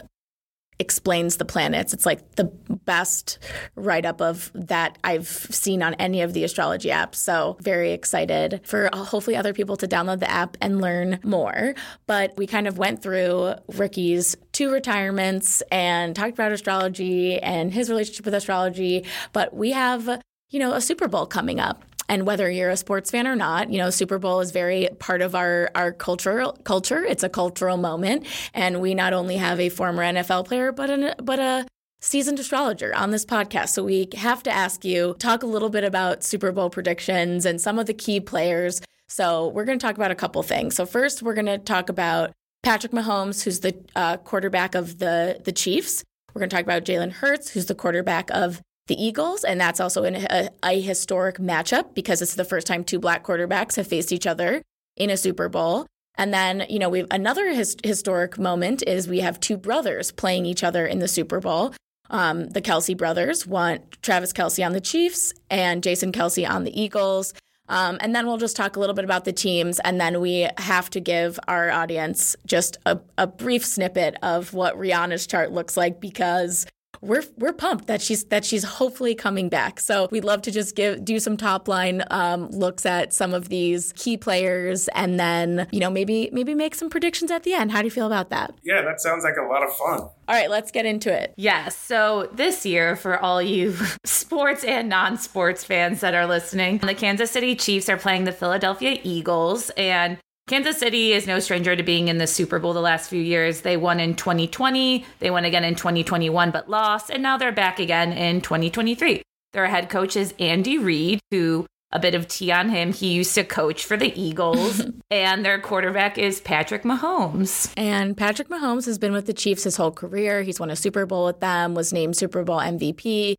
explains 0.84 1.38
the 1.38 1.46
planets. 1.46 1.94
It's 1.94 2.06
like 2.06 2.36
the 2.36 2.44
best 2.86 3.40
write 3.76 4.06
up 4.06 4.22
of 4.22 4.52
that 4.54 4.98
I've 5.04 5.28
seen 5.28 5.82
on 5.82 5.94
any 5.96 6.22
of 6.22 6.34
the 6.34 6.44
astrology 6.44 6.90
apps. 6.90 7.16
So, 7.16 7.58
very 7.62 7.94
excited 7.94 8.60
for 8.66 8.94
uh, 8.94 8.98
hopefully 8.98 9.38
other 9.38 9.54
people 9.54 9.78
to 9.78 9.88
download 9.88 10.20
the 10.20 10.30
app 10.30 10.58
and 10.60 10.82
learn 10.82 11.20
more. 11.24 11.74
But 12.06 12.36
we 12.38 12.46
kind 12.46 12.68
of 12.68 12.78
went 12.78 13.02
through 13.02 13.54
Ricky's 13.70 14.36
two 14.52 14.72
retirements 14.72 15.64
and 15.72 16.16
talked 16.16 16.34
about 16.34 16.52
astrology 16.52 17.40
and 17.40 17.74
his 17.74 17.90
relationship 17.90 18.26
with 18.26 18.34
astrology. 18.34 19.06
But 19.32 19.56
we 19.56 19.72
have, 19.72 20.22
you 20.50 20.60
know, 20.60 20.74
a 20.74 20.82
Super 20.82 21.08
Bowl 21.08 21.26
coming 21.26 21.62
up 21.62 21.86
and 22.10 22.26
whether 22.26 22.50
you're 22.50 22.70
a 22.70 22.78
sports 22.78 23.12
fan 23.12 23.28
or 23.28 23.36
not, 23.36 23.72
you 23.72 23.78
know, 23.78 23.90
Super 23.90 24.20
Bowl 24.20 24.40
is 24.40 24.52
very 24.52 24.90
part 25.00 25.22
of 25.22 25.36
our 25.36 25.70
our 25.76 25.92
cultural 25.92 26.54
culture. 26.64 27.04
It's 27.04 27.24
a 27.24 27.30
cultural 27.30 27.78
moment, 27.78 28.26
and 28.54 28.82
we 28.82 28.94
not 28.94 29.14
only 29.14 29.38
have 29.38 29.60
a 29.60 29.70
former 29.70 30.04
NFL 30.04 30.46
player, 30.46 30.72
but 30.72 30.90
an 30.90 31.14
but 31.24 31.40
a 31.40 31.66
seasoned 32.02 32.38
astrologer 32.38 32.94
on 32.96 33.12
this 33.12 33.26
podcast. 33.26 33.70
So 33.70 33.84
we 33.84 34.10
have 34.16 34.44
to 34.44 34.52
ask 34.52 34.84
you 34.84 35.16
talk 35.20 35.42
a 35.42 35.48
little 35.48 35.70
bit 35.70 35.86
about 35.86 36.24
Super 36.24 36.52
Bowl 36.52 36.70
predictions 36.70 37.46
and 37.46 37.62
some 37.62 37.80
of 37.80 37.86
the 37.86 37.94
key 37.94 38.20
players. 38.20 38.82
So 39.08 39.48
we're 39.48 39.64
going 39.64 39.80
to 39.80 39.86
talk 39.86 39.96
about 39.96 40.12
a 40.12 40.16
couple 40.16 40.44
things. 40.44 40.76
So 40.76 40.86
first, 40.86 41.22
we're 41.22 41.34
going 41.34 41.46
to 41.46 41.58
talk 41.58 41.88
about 41.88 42.32
Patrick 42.62 42.92
Mahomes, 42.92 43.44
who's 43.44 43.62
the 43.62 43.76
uh, 43.96 44.18
quarterback 44.18 44.76
of 44.76 45.00
the 45.00 45.40
the 45.44 45.52
Chiefs. 45.52 46.04
We're 46.34 46.40
going 46.40 46.50
to 46.50 46.56
talk 46.56 46.66
about 46.66 46.84
Jalen 46.84 47.12
Hurts, 47.12 47.52
who's 47.52 47.68
the 47.68 47.76
quarterback 47.76 48.30
of 48.32 48.62
the 48.88 49.02
Eagles, 49.02 49.44
and 49.44 49.60
that's 49.60 49.80
also 49.80 50.04
an, 50.04 50.16
a, 50.30 50.50
a 50.64 50.82
historic 50.82 51.38
matchup 51.38 51.94
because 51.94 52.22
it's 52.22 52.36
the 52.36 52.46
first 52.46 52.68
time 52.68 52.84
two 52.84 53.00
black 53.00 53.24
quarterbacks 53.24 53.76
have 53.76 53.88
faced 53.88 54.12
each 54.12 54.28
other 54.28 54.62
in 54.98 55.10
a 55.10 55.18
Super 55.18 55.50
Bowl. 55.50 55.88
And 56.16 56.34
then, 56.34 56.66
you 56.70 56.80
know, 56.80 56.90
we 56.90 57.00
have 57.00 57.08
another 57.12 57.50
his, 57.50 57.76
historic 57.84 58.38
moment 58.38 58.84
is 58.86 59.08
we 59.08 59.22
have 59.22 59.40
two 59.40 59.58
brothers 59.58 60.12
playing 60.12 60.46
each 60.46 60.64
other 60.64 60.86
in 60.86 61.00
the 61.00 61.08
Super 61.08 61.40
Bowl. 61.40 61.74
Um, 62.10 62.50
the 62.50 62.62
Kelce 62.62 62.96
brothers 62.96 63.48
want 63.48 64.02
Travis 64.04 64.34
Kelce 64.34 64.64
on 64.64 64.74
the 64.74 64.82
Chiefs 64.82 65.34
and 65.50 65.82
Jason 65.82 66.12
Kelce 66.12 66.48
on 66.48 66.64
the 66.64 66.80
Eagles. 66.80 67.34
Um, 67.70 67.98
and 68.02 68.14
then 68.14 68.28
we'll 68.28 68.38
just 68.38 68.56
talk 68.56 68.76
a 68.76 68.80
little 68.80 68.94
bit 68.94 69.06
about 69.06 69.24
the 69.24 69.32
teams, 69.32 69.80
and 69.80 70.00
then 70.00 70.20
we 70.20 70.50
have 70.58 70.90
to 70.92 71.00
give 71.00 71.40
our 71.48 71.72
audience 71.72 72.36
just 72.46 72.78
a, 72.86 73.00
a 73.18 73.26
brief 73.26 73.66
snippet 73.66 74.18
of 74.22 74.54
what 74.54 74.78
Rihanna's 74.78 75.26
chart 75.26 75.52
looks 75.54 75.78
like 75.78 76.02
because 76.02 76.66
we're 77.04 77.24
we're 77.38 77.54
pumped 77.54 77.88
that 77.88 78.02
she's 78.02 78.24
that 78.26 78.46
she's 78.46 78.64
hopefully 78.64 79.14
coming 79.14 79.50
back. 79.50 79.80
So 79.80 80.08
we'd 80.10 80.24
love 80.24 80.42
to 80.44 80.52
just 80.52 80.76
give 80.76 81.04
do 81.04 81.20
some 81.20 81.38
top 81.38 81.68
line 81.68 82.04
um, 82.10 82.50
looks 82.50 82.86
at 82.86 83.14
some 83.14 83.34
of 83.34 83.50
these 83.50 83.94
key 83.96 84.18
players, 84.18 84.88
and 84.90 85.20
then 85.20 85.68
you 85.72 85.80
know 85.80 85.90
maybe 85.90 86.30
maybe 86.32 86.56
make 86.56 86.76
some 86.76 86.90
predictions 86.90 87.30
at 87.30 87.44
the 87.44 87.54
end. 87.54 87.72
How 87.72 87.82
do 87.82 87.86
you 87.86 87.92
feel 87.92 88.08
about 88.08 88.30
that? 88.30 88.56
Yeah, 88.64 88.82
that 88.82 89.02
sounds 89.02 89.24
like 89.24 89.36
a 89.38 89.44
lot 89.44 89.64
of 89.64 89.76
fun. 89.76 90.00
All 90.00 90.36
right, 90.36 90.50
let's 90.50 90.72
get 90.72 90.86
into 90.86 91.14
it. 91.14 91.34
Yes. 91.36 91.76
So 91.76 92.30
this 92.34 92.66
year, 92.66 92.96
for 92.96 93.20
all 93.20 93.42
you 93.42 93.76
sports 94.06 94.64
and 94.64 94.88
non 94.88 95.18
sports 95.18 95.64
fans 95.64 96.00
that 96.00 96.14
are 96.14 96.26
listening, 96.26 96.78
the 96.78 96.96
Kansas 96.96 97.32
City 97.32 97.56
Chiefs 97.56 97.90
are 97.90 97.98
playing 97.98 98.24
the 98.24 98.32
Philadelphia 98.32 99.00
Eagles. 99.04 99.70
And 99.72 100.18
Kansas 100.48 100.78
City 100.78 101.14
is 101.14 101.26
no 101.26 101.40
stranger 101.40 101.74
to 101.74 101.84
being 101.84 102.10
in 102.10 102.18
the 102.18 102.28
Super 102.28 102.60
Bowl 102.60 102.74
the 102.74 102.82
last 102.82 103.10
few 103.10 103.22
years. 103.22 103.62
They 103.62 103.78
won 103.78 104.02
in 104.02 104.14
2020, 104.16 105.06
they 105.20 105.32
won 105.32 105.46
again 105.46 105.64
in 105.64 105.76
2021, 105.76 106.52
but 106.52 106.70
lost. 106.70 107.10
And 107.10 107.24
now 107.24 107.38
they're 107.38 107.54
back 107.54 107.80
again 107.80 108.12
in 108.12 108.42
2023. 108.42 109.22
Their 109.54 109.68
head 109.68 109.90
coach 109.90 110.18
is 110.18 110.34
Andy 110.40 110.78
Reid, 110.78 111.22
who 111.32 111.66
a 111.94 112.00
bit 112.00 112.16
of 112.16 112.28
tea 112.28 112.52
on 112.52 112.70
him. 112.70 112.92
He 112.92 113.14
used 113.14 113.34
to 113.36 113.46
coach 113.46 113.86
for 113.86 113.96
the 113.96 114.20
Eagles, 114.20 114.82
and 115.12 115.46
their 115.46 115.62
quarterback 115.62 116.18
is 116.18 116.42
Patrick 116.42 116.84
Mahomes. 116.84 117.72
And 117.78 118.18
Patrick 118.18 118.50
Mahomes 118.50 118.86
has 118.86 118.98
been 118.98 119.14
with 119.14 119.28
the 119.28 119.34
Chiefs 119.34 119.64
his 119.64 119.78
whole 119.78 119.92
career. 119.92 120.42
He's 120.42 120.60
won 120.60 120.72
a 120.72 120.76
Super 120.76 121.06
Bowl 121.06 121.26
with 121.26 121.40
them, 121.40 121.74
was 121.74 121.94
named 121.94 122.18
Super 122.18 122.44
Bowl 122.44 122.58
MVP. 122.58 123.36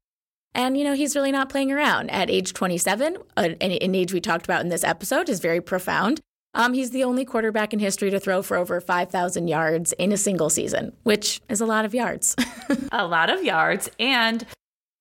And, 0.54 0.78
you 0.78 0.84
know, 0.84 0.94
he's 0.94 1.16
really 1.16 1.32
not 1.32 1.48
playing 1.50 1.72
around. 1.72 2.10
At 2.10 2.30
age 2.30 2.54
27, 2.54 3.18
an, 3.36 3.56
an 3.60 3.94
age 3.94 4.14
we 4.14 4.20
talked 4.20 4.46
about 4.46 4.62
in 4.62 4.68
this 4.68 4.84
episode, 4.84 5.28
is 5.28 5.40
very 5.40 5.60
profound. 5.60 6.20
Um, 6.54 6.72
he's 6.74 6.90
the 6.90 7.04
only 7.04 7.24
quarterback 7.24 7.72
in 7.72 7.78
history 7.78 8.10
to 8.10 8.20
throw 8.20 8.42
for 8.42 8.56
over 8.56 8.80
5,000 8.80 9.48
yards 9.48 9.92
in 9.92 10.12
a 10.12 10.16
single 10.16 10.50
season, 10.50 10.92
which 11.02 11.40
is 11.48 11.60
a 11.60 11.66
lot 11.66 11.84
of 11.84 11.94
yards. 11.94 12.36
a 12.92 13.06
lot 13.06 13.30
of 13.30 13.42
yards. 13.42 13.90
And 13.98 14.46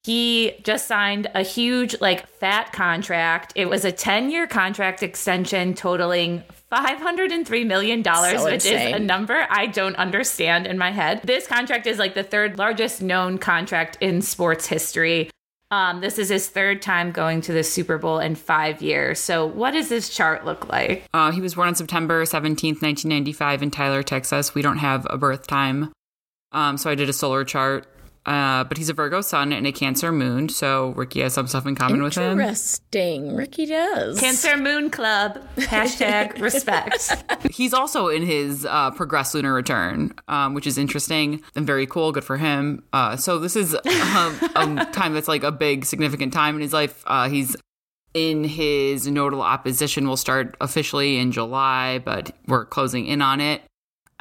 he 0.04 0.56
just 0.64 0.88
signed 0.88 1.30
a 1.34 1.44
huge, 1.44 2.00
like, 2.02 2.28
fat 2.28 2.74
contract. 2.74 3.54
It 3.56 3.70
was 3.70 3.86
a 3.86 3.92
10 3.92 4.32
year 4.32 4.48
contract 4.48 5.02
extension 5.04 5.74
totaling 5.76 6.44
$503 6.72 7.66
million, 7.68 8.04
so 8.04 8.44
which 8.44 8.54
insane. 8.54 8.88
is 8.88 8.96
a 8.96 9.00
number 9.00 9.46
I 9.50 9.68
don't 9.68 9.96
understand 9.96 10.66
in 10.66 10.78
my 10.78 10.92
head. 10.92 11.22
This 11.24 11.48
contract 11.48 11.86
is 11.88 12.00
like 12.00 12.16
the 12.16 12.24
third 12.24 12.58
largest 12.58 13.02
known 13.02 13.38
contract 13.38 13.98
in 14.02 14.22
sports 14.22 14.66
history. 14.66 15.30
Um, 15.74 16.02
this 16.02 16.20
is 16.20 16.30
his 16.30 16.48
third 16.48 16.84
time 16.84 17.12
going 17.12 17.42
to 17.42 17.52
the 17.52 17.64
Super 17.64 17.98
Bowl 17.98 18.20
in 18.20 18.36
five 18.36 18.80
years. 18.84 19.18
So, 19.18 19.44
what 19.44 19.72
does 19.72 19.90
this 19.90 20.08
chart 20.08 20.46
look 20.46 20.70
like? 20.70 21.04
Uh, 21.16 21.32
he 21.32 21.42
was 21.42 21.56
born 21.56 21.68
on 21.68 21.74
September 21.74 22.24
17th, 22.26 22.84
1995, 22.84 23.64
in 23.64 23.72
Tyler, 23.72 24.04
Texas. 24.04 24.54
We 24.54 24.62
don't 24.62 24.78
have 24.78 25.08
a 25.10 25.18
birth 25.18 25.48
time. 25.48 25.92
Um, 26.52 26.78
so, 26.78 26.92
I 26.92 26.96
did 26.96 27.10
a 27.10 27.14
solar 27.14 27.44
chart 27.44 27.88
uh, 28.26 28.64
but 28.64 28.78
he's 28.78 28.90
a 28.90 28.94
Virgo 28.94 29.22
sun 29.22 29.52
and 29.52 29.68
a 29.68 29.72
Cancer 29.72 30.12
moon, 30.12 30.48
so 30.50 30.90
Ricky 30.90 31.22
has 31.22 31.34
some 31.34 31.48
stuff 31.48 31.66
in 31.66 31.76
common 31.76 32.02
with 32.02 32.16
him. 32.16 32.40
Interesting. 32.40 33.36
Ricky 33.36 33.66
does. 33.66 34.20
Cancer 34.20 34.56
Moon 34.58 34.90
Club. 34.90 35.42
Hashtag 35.58 36.40
respect. 36.42 37.12
He's 37.52 37.74
also 37.74 38.08
in 38.08 38.24
his 38.24 38.66
uh, 38.66 38.92
progressed 38.92 39.36
lunar 39.36 39.54
return, 39.54 40.14
um, 40.28 40.54
which 40.54 40.66
is 40.66 40.78
interesting 40.78 41.42
and 41.56 41.68
very 41.68 41.86
cool. 41.86 42.12
Good 42.12 42.24
for 42.24 42.38
him. 42.38 42.84
Uh, 42.94 43.18
so 43.18 43.40
this 43.40 43.56
is 43.56 43.74
a, 43.74 43.80
a, 43.86 44.90
time 44.94 45.14
that's 45.14 45.28
like 45.28 45.44
a 45.44 45.52
big, 45.52 45.86
significant 45.86 46.32
time 46.32 46.56
in 46.56 46.62
his 46.62 46.74
life. 46.74 47.04
Uh, 47.06 47.28
he's 47.28 47.58
in 48.14 48.44
his 48.44 49.08
nodal 49.08 49.42
opposition 49.42 50.08
will 50.08 50.18
start 50.18 50.56
officially 50.62 51.18
in 51.18 51.32
July, 51.32 52.00
but 52.00 52.36
we're 52.48 52.66
closing 52.66 53.06
in 53.08 53.22
on 53.22 53.42
it. 53.42 53.64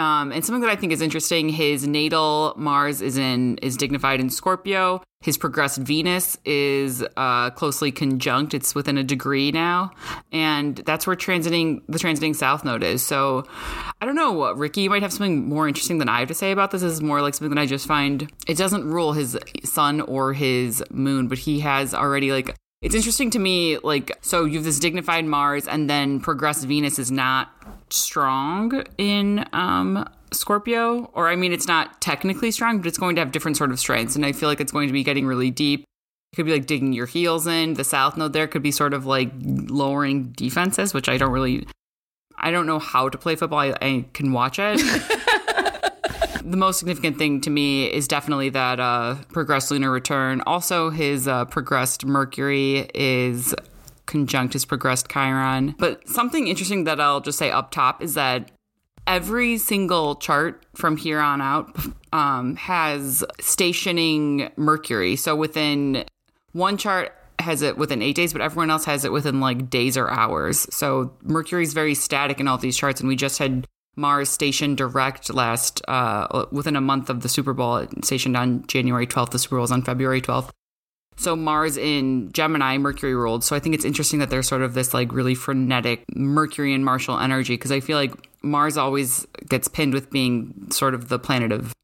Um, 0.03 0.33
and 0.33 0.45
something 0.45 0.63
that 0.63 0.71
I 0.71 0.75
think 0.75 0.93
is 0.93 1.01
interesting, 1.01 1.49
his 1.49 1.87
natal 1.87 2.55
Mars 2.57 3.01
is 3.01 3.17
in 3.17 3.59
is 3.59 3.77
dignified 3.77 4.19
in 4.19 4.31
Scorpio. 4.31 5.01
His 5.21 5.39
progressed 5.39 5.79
Venus 5.79 6.37
is 6.45 7.05
uh, 7.17 7.51
closely 7.51 7.93
conjunct; 7.93 8.53
it's 8.53 8.75
within 8.75 8.99
a 8.99 9.05
degree 9.05 9.53
now, 9.53 9.93
and 10.33 10.77
that's 10.79 11.07
where 11.07 11.15
transiting 11.15 11.83
the 11.89 11.99
transiting 11.99 12.35
South 12.35 12.65
Node 12.65 12.83
is. 12.83 13.07
So, 13.07 13.45
I 14.01 14.07
don't 14.07 14.17
know 14.17 14.53
Ricky 14.55 14.83
you 14.83 14.91
might 14.91 15.03
have 15.03 15.13
something 15.13 15.49
more 15.49 15.69
interesting 15.69 15.99
than 15.99 16.09
I 16.09 16.19
have 16.19 16.29
to 16.29 16.35
say 16.35 16.51
about 16.51 16.73
this. 16.73 16.83
this 16.83 16.93
is 16.95 17.01
more 17.01 17.23
like 17.23 17.35
something 17.35 17.55
that 17.55 17.61
I 17.61 17.67
just 17.67 17.87
find 17.87 18.29
it 18.49 18.57
doesn't 18.57 18.85
rule 18.85 19.13
his 19.13 19.39
Sun 19.63 20.01
or 20.01 20.33
his 20.33 20.83
Moon, 20.91 21.29
but 21.29 21.39
he 21.39 21.61
has 21.61 21.95
already 21.95 22.33
like 22.33 22.57
it's 22.83 22.97
interesting 22.97 23.31
to 23.31 23.39
me, 23.39 23.79
like, 23.79 24.19
so 24.23 24.45
you 24.45 24.55
have 24.55 24.65
this 24.65 24.81
dignified 24.81 25.25
Mars, 25.25 25.69
and 25.69 25.89
then 25.89 26.19
progressed 26.19 26.67
Venus 26.67 26.99
is 26.99 27.13
not 27.13 27.53
strong 27.91 28.85
in 28.99 29.45
um, 29.53 30.09
Scorpio, 30.33 31.05
or 31.15 31.29
I 31.29 31.37
mean, 31.37 31.53
it's 31.53 31.69
not 31.69 32.01
technically 32.01 32.51
strong, 32.51 32.79
but 32.79 32.89
it's 32.89 32.99
going 32.99 33.15
to 33.15 33.21
have 33.21 33.31
different 33.31 33.57
sort 33.57 33.71
of 33.71 33.79
strengths, 33.79 34.17
and 34.17 34.27
I 34.27 34.33
feel 34.33 34.49
like 34.49 34.61
it's 34.61 34.73
going 34.73 34.89
to 34.89 34.93
be 34.93 35.05
getting 35.05 35.27
really 35.27 35.51
deep. 35.51 35.85
It 36.33 36.37
could 36.37 36.47
be 36.47 36.53
like 36.53 36.67
digging 36.67 36.93
your 36.93 37.07
heels 37.07 37.47
in. 37.47 37.75
The 37.75 37.85
South 37.85 38.17
Node 38.17 38.33
there 38.33 38.49
could 38.49 38.63
be 38.63 38.73
sort 38.73 38.95
of 38.95 39.07
like 39.07 39.31
lowering 39.41 40.33
defenses, 40.33 40.93
which 40.93 41.09
I 41.09 41.19
don't 41.19 41.31
really, 41.31 41.69
I 42.37 42.51
don't 42.51 42.67
know 42.67 42.81
how 42.81 43.09
to 43.09 43.17
play 43.17 43.37
football. 43.37 43.61
I, 43.61 43.77
I 43.81 44.07
can 44.13 44.33
watch 44.33 44.59
it. 44.59 44.81
the 46.45 46.57
most 46.57 46.79
significant 46.79 47.19
thing 47.19 47.41
to 47.43 47.51
me 47.51 47.87
is 47.87 48.09
definitely 48.09 48.51
that 48.51 48.81
uh, 48.81 49.17
progressed 49.33 49.71
lunar 49.71 49.91
return. 49.91 50.43
Also, 50.47 50.91
his 50.91 51.29
uh, 51.29 51.45
progressed 51.47 52.05
Mercury 52.05 52.91
is 52.95 53.55
conjunct 54.07 54.53
his 54.53 54.65
progressed 54.65 55.09
Chiron. 55.09 55.75
But 55.79 56.09
something 56.09 56.49
interesting 56.49 56.85
that 56.85 57.01
I'll 57.01 57.21
just 57.21 57.39
say 57.39 57.51
up 57.51 57.71
top 57.71 58.03
is 58.03 58.15
that 58.15 58.51
every 59.07 59.59
single 59.59 60.17
chart 60.17 60.67
from 60.75 60.97
here 60.97 61.21
on 61.21 61.41
out 61.41 61.77
um, 62.13 62.57
has 62.57 63.25
stationing 63.41 64.51
Mercury. 64.57 65.17
So 65.17 65.35
within 65.35 66.05
one 66.53 66.77
chart, 66.77 67.13
has 67.39 67.63
it 67.63 67.77
within 67.77 68.03
eight 68.03 68.15
days, 68.15 68.33
but 68.33 68.41
everyone 68.41 68.71
else 68.71 68.85
has 68.85 69.05
it 69.05 69.13
within 69.13 69.41
like 69.41 69.69
days 69.69 69.97
or 69.97 70.11
hours. 70.11 70.67
So 70.75 71.13
Mercury's 71.23 71.73
very 71.73 71.95
static 71.95 72.41
in 72.41 72.49
all 72.49 72.57
these 72.57 72.77
charts, 72.77 73.01
and 73.01 73.09
we 73.09 73.17
just 73.17 73.39
had 73.39 73.67
Mars 73.97 74.31
stationed 74.31 74.79
direct 74.79 75.33
last 75.33 75.83
uh, 75.89 76.47
within 76.51 76.77
a 76.77 76.81
month 76.81 77.11
of 77.11 77.21
the 77.21 77.29
Super 77.29 77.53
Bowl, 77.53 77.87
stationed 78.03 78.37
on 78.37 78.67
January 78.67 79.07
12th. 79.07 79.31
The 79.31 79.39
Super 79.39 79.57
Bowl 79.57 79.63
was 79.63 79.73
on 79.73 79.83
February 79.83 80.21
12th. 80.21 80.51
So 81.17 81.37
Mars 81.37 81.77
in 81.77 82.33
Gemini, 82.33 82.79
Mercury 82.79 83.15
ruled. 83.15 83.45
So 83.45 83.55
I 83.55 83.61
think 83.61 83.75
it's 83.75 83.85
interesting 83.85 84.19
that 84.21 84.31
there's 84.31 84.49
sort 84.49 84.63
of 84.63 84.75
this 84.75 84.95
like 84.95 85.13
really 85.13 85.35
frenetic 85.35 86.05
Mercury 86.17 86.73
and 86.73 86.85
martial 86.85 87.19
energy 87.19 87.55
because 87.55 87.71
I 87.71 87.81
feel 87.81 87.99
like 87.99 88.13
Mars 88.43 88.77
always 88.77 89.27
gets 89.49 89.69
pinned 89.69 89.93
with 89.93 90.11
being 90.11 90.69
sort 90.71 90.95
of 90.95 91.09
the 91.09 91.19
planet 91.19 91.53
of 91.53 91.75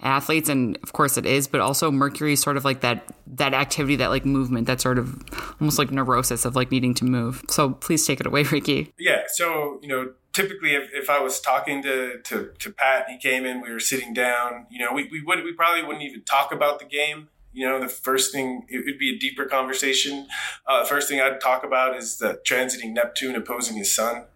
athletes 0.00 0.48
and 0.48 0.78
of 0.84 0.92
course 0.92 1.16
it 1.16 1.26
is 1.26 1.48
but 1.48 1.60
also 1.60 1.90
mercury 1.90 2.32
is 2.32 2.40
sort 2.40 2.56
of 2.56 2.64
like 2.64 2.82
that 2.82 3.04
that 3.26 3.52
activity 3.52 3.96
that 3.96 4.10
like 4.10 4.24
movement 4.24 4.68
that 4.68 4.80
sort 4.80 4.96
of 4.96 5.20
almost 5.60 5.76
like 5.76 5.90
neurosis 5.90 6.44
of 6.44 6.54
like 6.54 6.70
needing 6.70 6.94
to 6.94 7.04
move 7.04 7.42
so 7.48 7.70
please 7.70 8.06
take 8.06 8.20
it 8.20 8.26
away 8.26 8.44
ricky 8.44 8.92
yeah 8.96 9.22
so 9.26 9.80
you 9.82 9.88
know 9.88 10.08
typically 10.38 10.76
if, 10.76 10.88
if 10.94 11.10
I 11.10 11.20
was 11.20 11.40
talking 11.40 11.82
to, 11.82 12.20
to, 12.22 12.52
to 12.60 12.70
Pat, 12.70 13.06
he 13.08 13.18
came 13.18 13.44
in, 13.44 13.60
we 13.60 13.72
were 13.72 13.80
sitting 13.80 14.14
down, 14.14 14.66
you 14.70 14.78
know, 14.78 14.92
we, 14.92 15.08
we 15.10 15.20
would, 15.20 15.42
we 15.42 15.52
probably 15.52 15.82
wouldn't 15.82 16.04
even 16.04 16.22
talk 16.22 16.52
about 16.52 16.78
the 16.78 16.84
game. 16.84 17.28
You 17.52 17.66
know, 17.66 17.80
the 17.80 17.88
first 17.88 18.32
thing, 18.32 18.64
it 18.68 18.84
would 18.84 19.00
be 19.00 19.16
a 19.16 19.18
deeper 19.18 19.46
conversation. 19.46 20.28
Uh, 20.64 20.84
first 20.84 21.08
thing 21.08 21.20
I'd 21.20 21.40
talk 21.40 21.64
about 21.64 21.96
is 21.96 22.18
the 22.18 22.40
transiting 22.46 22.92
Neptune 22.92 23.34
opposing 23.34 23.78
his 23.78 23.92
sun. 23.92 24.26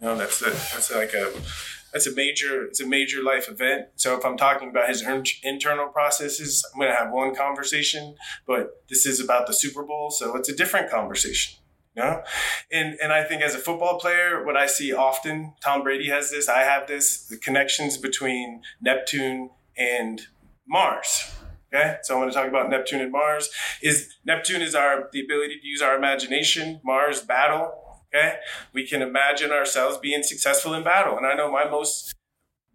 You 0.00 0.08
know, 0.08 0.16
that's, 0.16 0.40
the, 0.40 0.46
that's 0.46 0.92
like 0.92 1.14
a, 1.14 1.32
that's 1.92 2.08
a 2.08 2.14
major, 2.16 2.64
it's 2.64 2.80
a 2.80 2.86
major 2.86 3.22
life 3.22 3.48
event. 3.48 3.86
So 3.94 4.18
if 4.18 4.24
I'm 4.24 4.36
talking 4.36 4.68
about 4.68 4.88
his 4.88 5.06
internal 5.44 5.86
processes, 5.86 6.66
I'm 6.74 6.80
going 6.80 6.90
to 6.90 6.98
have 6.98 7.12
one 7.12 7.36
conversation, 7.36 8.16
but 8.48 8.82
this 8.88 9.06
is 9.06 9.20
about 9.20 9.46
the 9.46 9.52
Super 9.52 9.84
Bowl. 9.84 10.10
So 10.10 10.34
it's 10.34 10.48
a 10.48 10.56
different 10.56 10.90
conversation. 10.90 11.61
Know? 11.94 12.22
And 12.70 12.96
and 13.02 13.12
I 13.12 13.22
think 13.22 13.42
as 13.42 13.54
a 13.54 13.58
football 13.58 13.98
player, 13.98 14.44
what 14.44 14.56
I 14.56 14.66
see 14.66 14.92
often, 14.92 15.54
Tom 15.62 15.82
Brady 15.82 16.08
has 16.08 16.30
this, 16.30 16.48
I 16.48 16.60
have 16.60 16.86
this, 16.86 17.26
the 17.26 17.36
connections 17.36 17.98
between 17.98 18.62
Neptune 18.80 19.50
and 19.76 20.22
Mars. 20.66 21.32
Okay, 21.74 21.96
so 22.02 22.14
I 22.14 22.18
want 22.18 22.30
to 22.30 22.38
talk 22.38 22.48
about 22.48 22.68
Neptune 22.68 23.00
and 23.00 23.12
Mars. 23.12 23.50
Is 23.82 24.14
Neptune 24.26 24.60
is 24.60 24.74
our 24.74 25.08
the 25.12 25.24
ability 25.24 25.58
to 25.60 25.66
use 25.66 25.80
our 25.80 25.96
imagination. 25.96 26.80
Mars 26.84 27.22
battle. 27.22 27.72
Okay, 28.14 28.36
we 28.74 28.86
can 28.86 29.00
imagine 29.00 29.50
ourselves 29.52 29.96
being 29.96 30.22
successful 30.22 30.74
in 30.74 30.84
battle, 30.84 31.16
and 31.16 31.26
I 31.26 31.34
know 31.34 31.50
my 31.50 31.68
most 31.68 32.14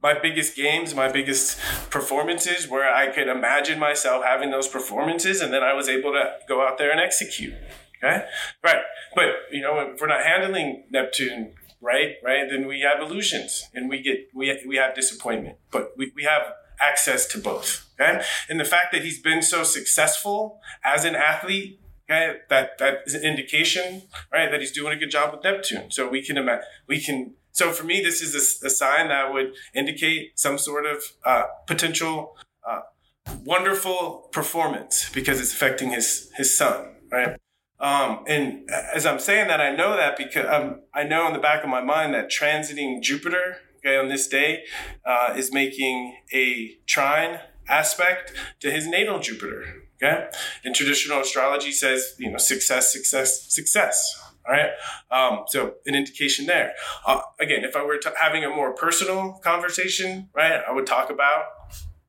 my 0.02 0.18
biggest 0.20 0.56
games, 0.56 0.96
my 0.96 1.12
biggest 1.12 1.60
performances, 1.90 2.68
where 2.68 2.92
I 2.94 3.08
could 3.08 3.28
imagine 3.28 3.80
myself 3.80 4.24
having 4.24 4.52
those 4.52 4.68
performances, 4.68 5.42
and 5.42 5.54
then 5.54 5.64
I 5.64 5.74
was 5.74 5.90
able 5.90 6.12
to 6.14 6.34
go 6.48 6.66
out 6.66 6.78
there 6.78 6.92
and 6.92 7.00
execute. 7.00 7.54
Okay, 7.98 8.26
right. 8.64 8.82
But 9.16 9.26
you 9.52 9.62
know, 9.62 9.80
if 9.80 10.02
we're 10.02 10.08
not 10.08 10.24
handling 10.24 10.86
Neptune 10.90 11.54
right, 11.82 12.16
right, 12.24 12.50
then 12.50 12.68
we 12.68 12.82
have 12.82 13.02
illusions 13.02 13.70
and 13.74 13.90
we 13.90 14.02
get 14.02 14.30
we 14.34 14.58
we 14.68 14.78
have 14.78 14.96
disappointment. 14.96 15.58
But 15.72 15.92
we, 15.98 16.12
we 16.16 16.24
have 16.24 16.54
access 16.80 17.26
to 17.28 17.38
both. 17.40 17.90
Okay, 18.00 18.22
and 18.50 18.60
the 18.60 18.66
fact 18.66 18.92
that 18.92 19.04
he's 19.04 19.22
been 19.22 19.42
so 19.42 19.64
successful 19.64 20.60
as 20.84 21.06
an 21.06 21.16
athlete. 21.16 21.80
Okay, 22.10 22.38
that 22.50 22.78
that 22.78 23.00
is 23.06 23.16
an 23.16 23.24
indication, 23.24 24.04
right, 24.32 24.50
that 24.50 24.62
he's 24.62 24.72
doing 24.72 24.94
a 24.94 24.96
good 24.96 25.12
job 25.12 25.34
with 25.34 25.44
Neptune. 25.44 25.92
So 25.92 26.08
we 26.08 26.24
can 26.24 26.38
imagine, 26.38 26.64
we 26.88 27.02
can. 27.02 27.34
So 27.52 27.72
for 27.72 27.84
me, 27.84 28.02
this 28.02 28.22
is 28.22 28.34
a, 28.34 28.68
a 28.68 28.70
sign 28.70 29.10
that 29.10 29.34
would 29.34 29.54
indicate 29.74 30.40
some 30.40 30.58
sort 30.58 30.86
of 30.86 31.04
uh, 31.26 31.44
potential 31.66 32.38
uh, 32.66 32.82
wonderful 33.44 34.30
performance 34.32 35.10
because 35.10 35.42
it's 35.42 35.52
affecting 35.52 35.90
his 35.92 36.32
his 36.38 36.58
sun, 36.58 36.96
right? 37.12 37.38
Um, 37.80 38.24
and 38.28 38.70
as 38.72 39.06
I'm 39.06 39.20
saying 39.20 39.48
that, 39.50 39.62
I 39.62 39.76
know 39.76 39.96
that 39.96 40.18
because 40.18 40.48
um, 40.50 40.82
I 40.94 41.04
know 41.04 41.28
in 41.28 41.34
the 41.34 41.40
back 41.40 41.64
of 41.64 41.70
my 41.70 41.82
mind 41.82 42.14
that 42.14 42.30
transiting 42.30 43.02
Jupiter, 43.02 43.58
okay, 43.78 43.98
on 43.98 44.10
this 44.10 44.28
day, 44.28 44.64
uh, 45.06 45.34
is 45.38 45.54
making 45.54 46.18
a 46.34 46.78
trine 46.88 47.40
aspect 47.68 48.34
to 48.62 48.72
his 48.72 48.88
natal 48.88 49.20
Jupiter. 49.20 49.84
Okay, 50.02 50.28
and 50.64 50.76
traditional 50.76 51.22
astrology 51.22 51.72
says 51.72 52.16
you 52.20 52.32
know 52.32 52.38
success, 52.38 52.92
success, 52.92 53.46
success. 53.54 54.24
All 54.48 54.54
right, 54.54 54.72
um, 55.12 55.44
so 55.48 55.76
an 55.86 55.94
indication 55.94 56.46
there. 56.46 56.74
Uh, 57.06 57.22
again, 57.40 57.64
if 57.64 57.76
I 57.76 57.84
were 57.84 57.98
t- 57.98 58.10
having 58.20 58.44
a 58.44 58.50
more 58.50 58.74
personal 58.74 59.34
conversation, 59.44 60.30
right, 60.34 60.62
I 60.68 60.72
would 60.72 60.88
talk 60.88 61.10
about 61.10 61.46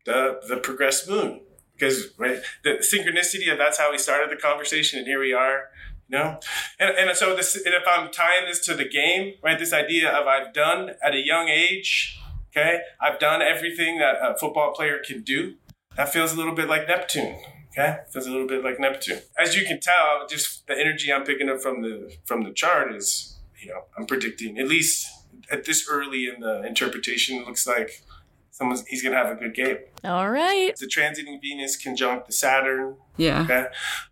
the 0.04 0.40
the 0.48 0.56
progressed 0.58 1.08
moon 1.08 1.40
because 1.78 2.08
right 2.18 2.40
the 2.64 2.78
synchronicity 2.80 3.50
of 3.50 3.58
that's 3.58 3.78
how 3.78 3.90
we 3.90 3.98
started 3.98 4.30
the 4.30 4.40
conversation 4.40 4.98
and 4.98 5.06
here 5.06 5.20
we 5.20 5.32
are 5.32 5.64
you 6.08 6.16
know? 6.16 6.40
And, 6.80 6.96
and 6.96 7.16
so 7.16 7.36
this 7.36 7.54
and 7.54 7.74
if 7.74 7.84
i'm 7.86 8.10
tying 8.10 8.46
this 8.46 8.64
to 8.66 8.74
the 8.74 8.88
game 8.88 9.34
right 9.42 9.58
this 9.58 9.72
idea 9.72 10.10
of 10.10 10.26
i've 10.26 10.52
done 10.52 10.90
at 11.02 11.14
a 11.14 11.24
young 11.24 11.48
age 11.48 12.18
okay 12.50 12.80
i've 13.00 13.18
done 13.18 13.42
everything 13.42 13.98
that 13.98 14.16
a 14.22 14.36
football 14.38 14.72
player 14.72 14.98
can 15.04 15.22
do 15.22 15.54
that 15.96 16.12
feels 16.12 16.32
a 16.32 16.36
little 16.36 16.54
bit 16.54 16.68
like 16.68 16.88
neptune 16.88 17.38
okay? 17.78 17.98
Feels 18.10 18.26
a 18.26 18.30
little 18.30 18.46
bit 18.46 18.64
like 18.64 18.80
neptune. 18.80 19.20
As 19.38 19.56
you 19.56 19.64
can 19.64 19.80
tell 19.80 20.26
just 20.28 20.66
the 20.66 20.78
energy 20.78 21.12
i'm 21.12 21.24
picking 21.24 21.48
up 21.48 21.60
from 21.60 21.82
the 21.82 22.12
from 22.24 22.42
the 22.42 22.52
chart 22.52 22.94
is 22.94 23.38
you 23.60 23.68
know 23.68 23.84
i'm 23.96 24.06
predicting 24.06 24.58
at 24.58 24.68
least 24.68 25.06
at 25.50 25.64
this 25.64 25.88
early 25.90 26.28
in 26.28 26.40
the 26.40 26.66
interpretation 26.66 27.38
it 27.38 27.46
looks 27.46 27.66
like 27.66 28.02
someone's 28.58 28.84
he's 28.86 29.02
gonna 29.02 29.16
have 29.16 29.30
a 29.30 29.36
good 29.36 29.54
game. 29.54 29.78
All 30.04 30.28
right. 30.28 30.76
The 30.76 30.86
transiting 30.86 31.40
Venus 31.40 31.76
conjunct 31.76 32.26
the 32.26 32.32
Saturn. 32.32 32.96
Yeah. 33.16 33.42
Okay. 33.42 33.66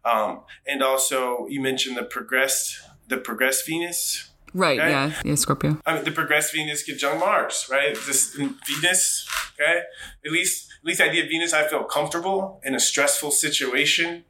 Um, 0.05 0.43
and 0.67 0.83
also 0.83 1.47
you 1.49 1.61
mentioned 1.61 1.97
the 1.97 2.05
progressed 2.05 2.79
the 3.09 3.19
progressed 3.19 3.67
Venus. 3.67 4.31
Right. 4.55 4.79
Okay? 4.79 4.91
Yeah. 4.91 5.13
Yeah. 5.25 5.35
Scorpio. 5.35 5.79
I 5.85 5.95
mean, 5.97 6.05
the 6.05 6.13
progressed 6.13 6.55
Venus 6.55 6.85
conjunct 6.85 7.21
Mars. 7.21 7.67
Right. 7.71 7.97
This 8.07 8.35
Venus. 8.35 9.29
Okay. 9.61 9.81
At 10.25 10.33
least 10.33 10.71
at 10.81 10.87
least 10.87 11.01
idea 11.01 11.25
of 11.25 11.29
Venus, 11.29 11.53
I 11.53 11.67
feel 11.67 11.83
comfortable 11.85 12.61
in 12.65 12.75
a 12.75 12.81
stressful 12.81 13.33
situation. 13.33 14.25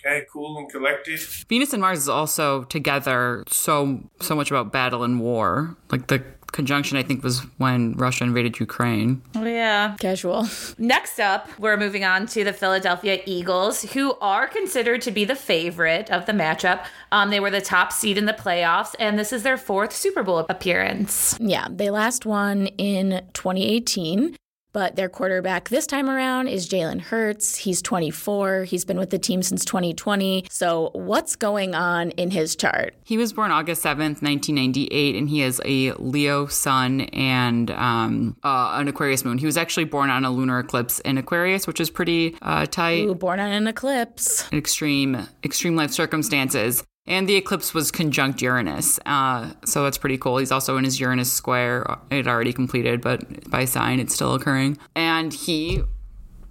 Okay, 0.00 0.24
cool 0.32 0.56
and 0.56 0.70
collected. 0.70 1.20
Venus 1.20 1.74
and 1.74 1.82
Mars 1.82 1.98
is 1.98 2.08
also 2.08 2.64
together 2.64 3.44
so 3.48 4.00
so 4.20 4.34
much 4.34 4.50
about 4.50 4.72
battle 4.72 5.04
and 5.04 5.20
war. 5.20 5.76
Like 5.90 6.06
the 6.06 6.24
conjunction, 6.52 6.96
I 6.96 7.02
think, 7.02 7.22
was 7.22 7.40
when 7.58 7.92
Russia 7.94 8.24
invaded 8.24 8.58
Ukraine. 8.60 9.22
Oh, 9.34 9.44
yeah. 9.44 9.96
Casual. 9.98 10.48
Next 10.78 11.18
up, 11.18 11.48
we're 11.58 11.76
moving 11.76 12.04
on 12.04 12.26
to 12.28 12.44
the 12.44 12.52
Philadelphia 12.52 13.20
Eagles, 13.26 13.82
who 13.92 14.14
are 14.20 14.46
considered 14.46 15.02
to 15.02 15.10
be 15.10 15.24
the 15.24 15.34
favorite 15.34 16.10
of 16.10 16.26
the 16.26 16.32
matchup. 16.32 16.84
Um, 17.12 17.30
they 17.30 17.40
were 17.40 17.50
the 17.50 17.60
top 17.60 17.92
seed 17.92 18.18
in 18.18 18.26
the 18.26 18.32
playoffs, 18.32 18.94
and 18.98 19.18
this 19.18 19.32
is 19.32 19.42
their 19.42 19.56
fourth 19.56 19.92
Super 19.92 20.22
Bowl 20.22 20.38
appearance. 20.48 21.36
Yeah, 21.40 21.68
they 21.70 21.90
last 21.90 22.26
won 22.26 22.66
in 22.78 23.22
2018. 23.34 24.36
But 24.72 24.96
their 24.96 25.08
quarterback 25.08 25.68
this 25.68 25.86
time 25.86 26.08
around 26.08 26.48
is 26.48 26.68
Jalen 26.68 27.00
Hurts. 27.00 27.56
He's 27.56 27.82
24. 27.82 28.64
He's 28.64 28.84
been 28.84 28.98
with 28.98 29.10
the 29.10 29.18
team 29.18 29.42
since 29.42 29.64
2020. 29.64 30.46
So, 30.48 30.90
what's 30.92 31.36
going 31.36 31.74
on 31.74 32.10
in 32.12 32.30
his 32.30 32.54
chart? 32.54 32.94
He 33.04 33.16
was 33.16 33.32
born 33.32 33.50
August 33.50 33.82
7th, 33.82 34.22
1998, 34.22 35.16
and 35.16 35.28
he 35.28 35.40
has 35.40 35.60
a 35.64 35.92
Leo 35.94 36.46
sun 36.46 37.02
and 37.12 37.70
um, 37.72 38.36
uh, 38.44 38.72
an 38.74 38.88
Aquarius 38.88 39.24
moon. 39.24 39.38
He 39.38 39.46
was 39.46 39.56
actually 39.56 39.84
born 39.84 40.10
on 40.10 40.24
a 40.24 40.30
lunar 40.30 40.60
eclipse 40.60 41.00
in 41.00 41.18
Aquarius, 41.18 41.66
which 41.66 41.80
is 41.80 41.90
pretty 41.90 42.36
uh, 42.42 42.66
tight. 42.66 43.06
Ooh, 43.06 43.14
born 43.14 43.40
on 43.40 43.50
an 43.50 43.66
eclipse. 43.66 44.50
Extreme, 44.52 45.26
extreme 45.44 45.74
life 45.74 45.90
circumstances. 45.90 46.84
And 47.06 47.28
the 47.28 47.36
eclipse 47.36 47.74
was 47.74 47.90
conjunct 47.90 48.42
Uranus. 48.42 49.00
Uh, 49.04 49.52
so 49.64 49.82
that's 49.84 49.98
pretty 49.98 50.18
cool. 50.18 50.38
He's 50.38 50.52
also 50.52 50.76
in 50.76 50.84
his 50.84 51.00
Uranus 51.00 51.32
square. 51.32 51.98
It 52.10 52.26
already 52.26 52.52
completed, 52.52 53.00
but 53.00 53.50
by 53.50 53.64
sign, 53.64 54.00
it's 54.00 54.14
still 54.14 54.34
occurring. 54.34 54.78
And 54.94 55.32
he, 55.32 55.82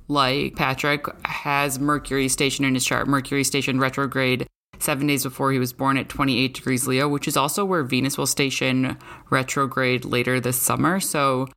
like 0.07 0.55
Patrick, 0.55 1.05
has 1.25 1.79
Mercury 1.79 2.27
stationed 2.27 2.67
in 2.67 2.73
his 2.73 2.85
chart. 2.85 3.07
Mercury 3.07 3.43
stationed 3.43 3.79
retrograde 3.79 4.47
seven 4.79 5.07
days 5.07 5.23
before 5.23 5.51
he 5.51 5.59
was 5.59 5.73
born 5.73 5.97
at 5.97 6.09
28 6.09 6.53
degrees 6.53 6.87
Leo, 6.87 7.07
which 7.07 7.27
is 7.27 7.37
also 7.37 7.63
where 7.63 7.83
Venus 7.83 8.17
will 8.17 8.25
station 8.25 8.97
retrograde 9.29 10.05
later 10.05 10.39
this 10.39 10.59
summer. 10.59 10.99
So, 10.99 11.47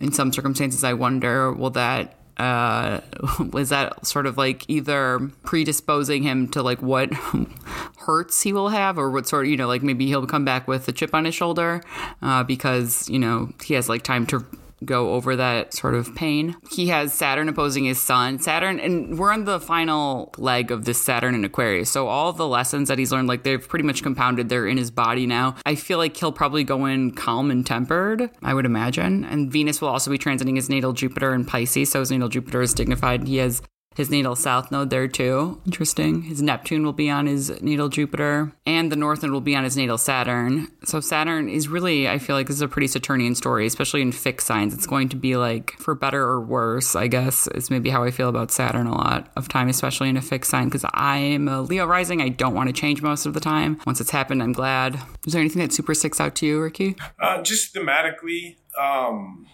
in 0.00 0.12
some 0.12 0.32
circumstances, 0.32 0.82
I 0.82 0.94
wonder 0.94 1.52
will 1.52 1.70
that 1.70 2.21
uh 2.38 3.00
was 3.52 3.68
that 3.68 4.06
sort 4.06 4.26
of 4.26 4.38
like 4.38 4.64
either 4.68 5.30
predisposing 5.42 6.22
him 6.22 6.48
to 6.48 6.62
like 6.62 6.80
what 6.82 7.12
hurts 7.98 8.42
he 8.42 8.52
will 8.52 8.70
have 8.70 8.98
or 8.98 9.10
what 9.10 9.28
sort 9.28 9.44
of 9.44 9.50
you 9.50 9.56
know 9.56 9.66
like 9.68 9.82
maybe 9.82 10.06
he'll 10.06 10.26
come 10.26 10.44
back 10.44 10.66
with 10.66 10.88
a 10.88 10.92
chip 10.92 11.14
on 11.14 11.24
his 11.24 11.34
shoulder 11.34 11.82
uh 12.22 12.42
because 12.42 13.08
you 13.08 13.18
know 13.18 13.50
he 13.62 13.74
has 13.74 13.88
like 13.88 14.02
time 14.02 14.26
to 14.26 14.44
go 14.84 15.12
over 15.12 15.36
that 15.36 15.74
sort 15.74 15.94
of 15.94 16.14
pain. 16.14 16.56
He 16.70 16.88
has 16.88 17.12
Saturn 17.12 17.48
opposing 17.48 17.84
his 17.84 18.00
sun. 18.00 18.38
Saturn, 18.38 18.80
and 18.80 19.18
we're 19.18 19.32
on 19.32 19.44
the 19.44 19.60
final 19.60 20.32
leg 20.38 20.70
of 20.70 20.84
this 20.84 21.00
Saturn 21.00 21.34
in 21.34 21.44
Aquarius. 21.44 21.90
So 21.90 22.08
all 22.08 22.32
the 22.32 22.46
lessons 22.46 22.88
that 22.88 22.98
he's 22.98 23.12
learned, 23.12 23.28
like 23.28 23.42
they've 23.42 23.66
pretty 23.66 23.84
much 23.84 24.02
compounded. 24.02 24.48
They're 24.48 24.66
in 24.66 24.76
his 24.76 24.90
body 24.90 25.26
now. 25.26 25.56
I 25.64 25.74
feel 25.74 25.98
like 25.98 26.16
he'll 26.16 26.32
probably 26.32 26.64
go 26.64 26.86
in 26.86 27.12
calm 27.12 27.50
and 27.50 27.66
tempered, 27.66 28.30
I 28.42 28.54
would 28.54 28.66
imagine. 28.66 29.24
And 29.24 29.50
Venus 29.50 29.80
will 29.80 29.88
also 29.88 30.10
be 30.10 30.18
transiting 30.18 30.56
his 30.56 30.68
natal 30.68 30.92
Jupiter 30.92 31.34
in 31.34 31.44
Pisces. 31.44 31.90
So 31.90 32.00
his 32.00 32.10
natal 32.10 32.28
Jupiter 32.28 32.62
is 32.62 32.74
dignified. 32.74 33.26
He 33.26 33.36
has 33.38 33.62
his 33.94 34.10
natal 34.10 34.36
south 34.36 34.70
node 34.70 34.90
there 34.90 35.08
too. 35.08 35.60
Interesting. 35.66 36.22
His 36.22 36.42
Neptune 36.42 36.84
will 36.84 36.92
be 36.92 37.10
on 37.10 37.26
his 37.26 37.62
natal 37.62 37.88
Jupiter, 37.88 38.52
and 38.66 38.90
the 38.90 38.96
north 38.96 39.22
node 39.22 39.32
will 39.32 39.40
be 39.40 39.56
on 39.56 39.64
his 39.64 39.76
natal 39.76 39.98
Saturn. 39.98 40.68
So 40.84 41.00
Saturn 41.00 41.48
is 41.48 41.68
really, 41.68 42.08
I 42.08 42.18
feel 42.18 42.36
like 42.36 42.46
this 42.46 42.56
is 42.56 42.62
a 42.62 42.68
pretty 42.68 42.86
Saturnian 42.86 43.34
story, 43.34 43.66
especially 43.66 44.02
in 44.02 44.12
fixed 44.12 44.46
signs. 44.46 44.74
It's 44.74 44.86
going 44.86 45.08
to 45.10 45.16
be 45.16 45.36
like 45.36 45.72
for 45.78 45.94
better 45.94 46.22
or 46.22 46.40
worse, 46.40 46.96
I 46.96 47.06
guess, 47.06 47.46
is 47.48 47.70
maybe 47.70 47.90
how 47.90 48.04
I 48.04 48.10
feel 48.10 48.28
about 48.28 48.50
Saturn 48.50 48.86
a 48.86 48.96
lot 48.96 49.30
of 49.36 49.48
time, 49.48 49.68
especially 49.68 50.08
in 50.08 50.16
a 50.16 50.22
fixed 50.22 50.50
sign, 50.50 50.66
because 50.66 50.84
I'm 50.94 51.48
a 51.48 51.62
Leo 51.62 51.86
rising. 51.86 52.20
I 52.20 52.28
don't 52.28 52.54
want 52.54 52.68
to 52.68 52.72
change 52.72 53.02
most 53.02 53.26
of 53.26 53.34
the 53.34 53.40
time. 53.40 53.80
Once 53.86 54.00
it's 54.00 54.10
happened, 54.10 54.42
I'm 54.42 54.52
glad. 54.52 54.98
Is 55.26 55.32
there 55.32 55.40
anything 55.40 55.62
that 55.62 55.72
super 55.72 55.94
sticks 55.94 56.20
out 56.20 56.34
to 56.36 56.46
you, 56.46 56.60
Ricky? 56.60 56.96
Uh, 57.20 57.42
just 57.42 57.74
thematically, 57.74 58.56
um, 58.80 59.46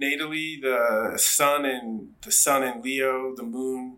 natally 0.00 0.60
the 0.60 1.18
sun 1.18 1.64
and 1.64 2.10
the 2.22 2.32
sun 2.32 2.62
in 2.62 2.82
Leo, 2.82 3.34
the 3.36 3.42
moon 3.42 3.96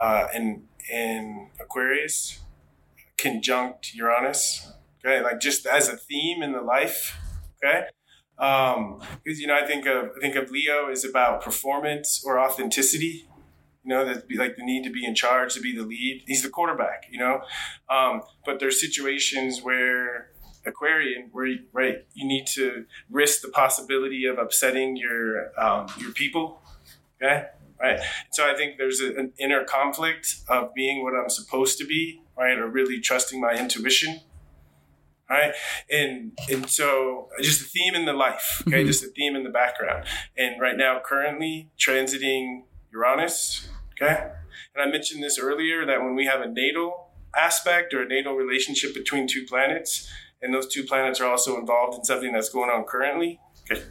uh, 0.00 0.28
in 0.34 0.64
in 0.92 1.48
Aquarius, 1.60 2.40
conjunct 3.16 3.94
Uranus. 3.94 4.72
Okay, 5.04 5.22
like 5.22 5.40
just 5.40 5.66
as 5.66 5.88
a 5.88 5.96
theme 5.96 6.42
in 6.42 6.52
the 6.52 6.60
life. 6.60 7.18
Okay, 7.56 7.86
um, 8.38 9.00
because 9.22 9.40
you 9.40 9.46
know 9.46 9.56
I 9.56 9.66
think 9.66 9.86
of 9.86 10.10
I 10.16 10.20
think 10.20 10.36
of 10.36 10.50
Leo 10.50 10.90
is 10.90 11.04
about 11.04 11.42
performance 11.42 12.22
or 12.24 12.38
authenticity. 12.38 13.28
You 13.84 13.88
know, 13.88 14.04
that 14.04 14.28
be 14.28 14.36
like 14.36 14.54
the 14.56 14.64
need 14.64 14.84
to 14.84 14.90
be 14.90 15.04
in 15.04 15.14
charge, 15.14 15.54
to 15.54 15.60
be 15.60 15.76
the 15.76 15.82
lead. 15.82 16.22
He's 16.26 16.42
the 16.42 16.50
quarterback. 16.50 17.06
You 17.10 17.18
know, 17.18 17.40
um, 17.90 18.22
but 18.44 18.60
there's 18.60 18.80
situations 18.80 19.60
where 19.62 20.31
Aquarian, 20.66 21.28
where 21.32 21.46
you, 21.46 21.60
right, 21.72 22.04
you 22.14 22.26
need 22.26 22.46
to 22.54 22.84
risk 23.10 23.42
the 23.42 23.48
possibility 23.48 24.24
of 24.26 24.38
upsetting 24.38 24.96
your 24.96 25.58
um, 25.58 25.86
your 25.98 26.12
people. 26.12 26.62
Okay, 27.22 27.46
right. 27.80 28.00
So 28.32 28.50
I 28.50 28.54
think 28.54 28.78
there's 28.78 29.00
a, 29.00 29.14
an 29.16 29.32
inner 29.38 29.64
conflict 29.64 30.36
of 30.48 30.74
being 30.74 31.02
what 31.02 31.14
I'm 31.14 31.28
supposed 31.28 31.78
to 31.78 31.86
be, 31.86 32.22
right, 32.36 32.58
or 32.58 32.68
really 32.68 33.00
trusting 33.00 33.40
my 33.40 33.54
intuition. 33.54 34.20
Right. 35.30 35.54
And 35.90 36.38
and 36.50 36.68
so 36.68 37.28
just 37.40 37.62
a 37.62 37.64
theme 37.64 37.94
in 37.94 38.04
the 38.04 38.12
life, 38.12 38.62
okay, 38.66 38.78
mm-hmm. 38.78 38.86
just 38.86 39.02
a 39.02 39.06
theme 39.06 39.34
in 39.34 39.44
the 39.44 39.50
background. 39.50 40.04
And 40.36 40.60
right 40.60 40.76
now, 40.76 41.00
currently 41.02 41.70
transiting 41.78 42.64
Uranus, 42.92 43.66
okay. 43.94 44.30
And 44.74 44.82
I 44.82 44.90
mentioned 44.92 45.22
this 45.22 45.38
earlier 45.38 45.86
that 45.86 46.02
when 46.02 46.14
we 46.14 46.26
have 46.26 46.42
a 46.42 46.48
natal 46.48 47.12
aspect 47.34 47.94
or 47.94 48.02
a 48.02 48.06
natal 48.06 48.34
relationship 48.34 48.92
between 48.92 49.26
two 49.26 49.46
planets, 49.46 50.06
and 50.42 50.52
those 50.52 50.66
two 50.66 50.84
planets 50.84 51.20
are 51.20 51.30
also 51.30 51.58
involved 51.58 51.96
in 51.96 52.04
something 52.04 52.32
that's 52.32 52.48
going 52.48 52.68
on 52.68 52.84
currently, 52.84 53.40
okay, 53.70 53.82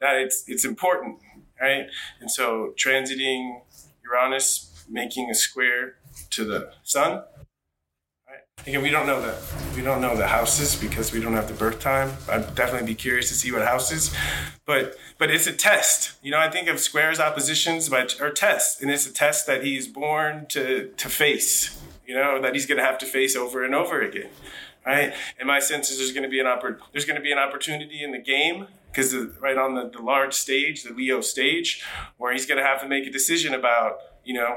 that 0.00 0.16
it's 0.16 0.44
it's 0.46 0.64
important, 0.64 1.18
right? 1.60 1.86
And 2.20 2.30
so 2.30 2.74
transiting 2.78 3.60
Uranus, 4.04 4.84
making 4.88 5.28
a 5.30 5.34
square 5.34 5.96
to 6.30 6.44
the 6.44 6.72
sun. 6.84 7.22
Right? 8.28 8.66
Again, 8.66 8.82
we 8.82 8.90
don't 8.90 9.06
know 9.06 9.20
the 9.20 9.36
we 9.74 9.82
don't 9.82 10.00
know 10.00 10.16
the 10.16 10.28
houses 10.28 10.76
because 10.76 11.12
we 11.12 11.20
don't 11.20 11.32
have 11.32 11.48
the 11.48 11.54
birth 11.54 11.80
time. 11.80 12.12
I'd 12.28 12.54
definitely 12.54 12.86
be 12.86 12.94
curious 12.94 13.28
to 13.28 13.34
see 13.34 13.50
what 13.50 13.62
houses, 13.62 14.14
but 14.64 14.96
but 15.18 15.30
it's 15.30 15.46
a 15.46 15.52
test. 15.52 16.12
You 16.22 16.30
know, 16.30 16.38
I 16.38 16.48
think 16.48 16.68
of 16.68 16.78
squares 16.78 17.18
oppositions, 17.18 17.88
but 17.88 18.20
or 18.20 18.30
tests, 18.30 18.80
and 18.80 18.90
it's 18.90 19.06
a 19.06 19.12
test 19.12 19.46
that 19.48 19.64
he's 19.64 19.88
born 19.88 20.46
to 20.50 20.92
to 20.96 21.08
face. 21.08 21.80
You 22.06 22.16
know, 22.16 22.42
that 22.42 22.52
he's 22.52 22.66
going 22.66 22.78
to 22.78 22.84
have 22.84 22.98
to 22.98 23.06
face 23.06 23.36
over 23.36 23.64
and 23.64 23.74
over 23.74 24.02
again 24.02 24.28
right? 24.86 25.12
And 25.38 25.46
my 25.46 25.60
sense 25.60 25.90
is 25.90 25.98
there's 25.98 26.12
going 26.12 26.24
to 26.24 26.28
be 26.28 26.40
an 26.40 26.46
oppor- 26.46 26.78
there's 26.92 27.04
going 27.04 27.16
to 27.16 27.22
be 27.22 27.32
an 27.32 27.38
opportunity 27.38 28.02
in 28.02 28.12
the 28.12 28.18
game 28.18 28.66
because 28.90 29.14
right 29.40 29.56
on 29.56 29.74
the, 29.74 29.88
the 29.88 30.02
large 30.02 30.34
stage, 30.34 30.82
the 30.82 30.92
Leo 30.92 31.20
stage, 31.20 31.82
where 32.18 32.32
he's 32.32 32.46
going 32.46 32.58
to 32.58 32.64
have 32.64 32.80
to 32.82 32.88
make 32.88 33.06
a 33.06 33.10
decision 33.10 33.54
about 33.54 33.98
you 34.24 34.34
know, 34.34 34.56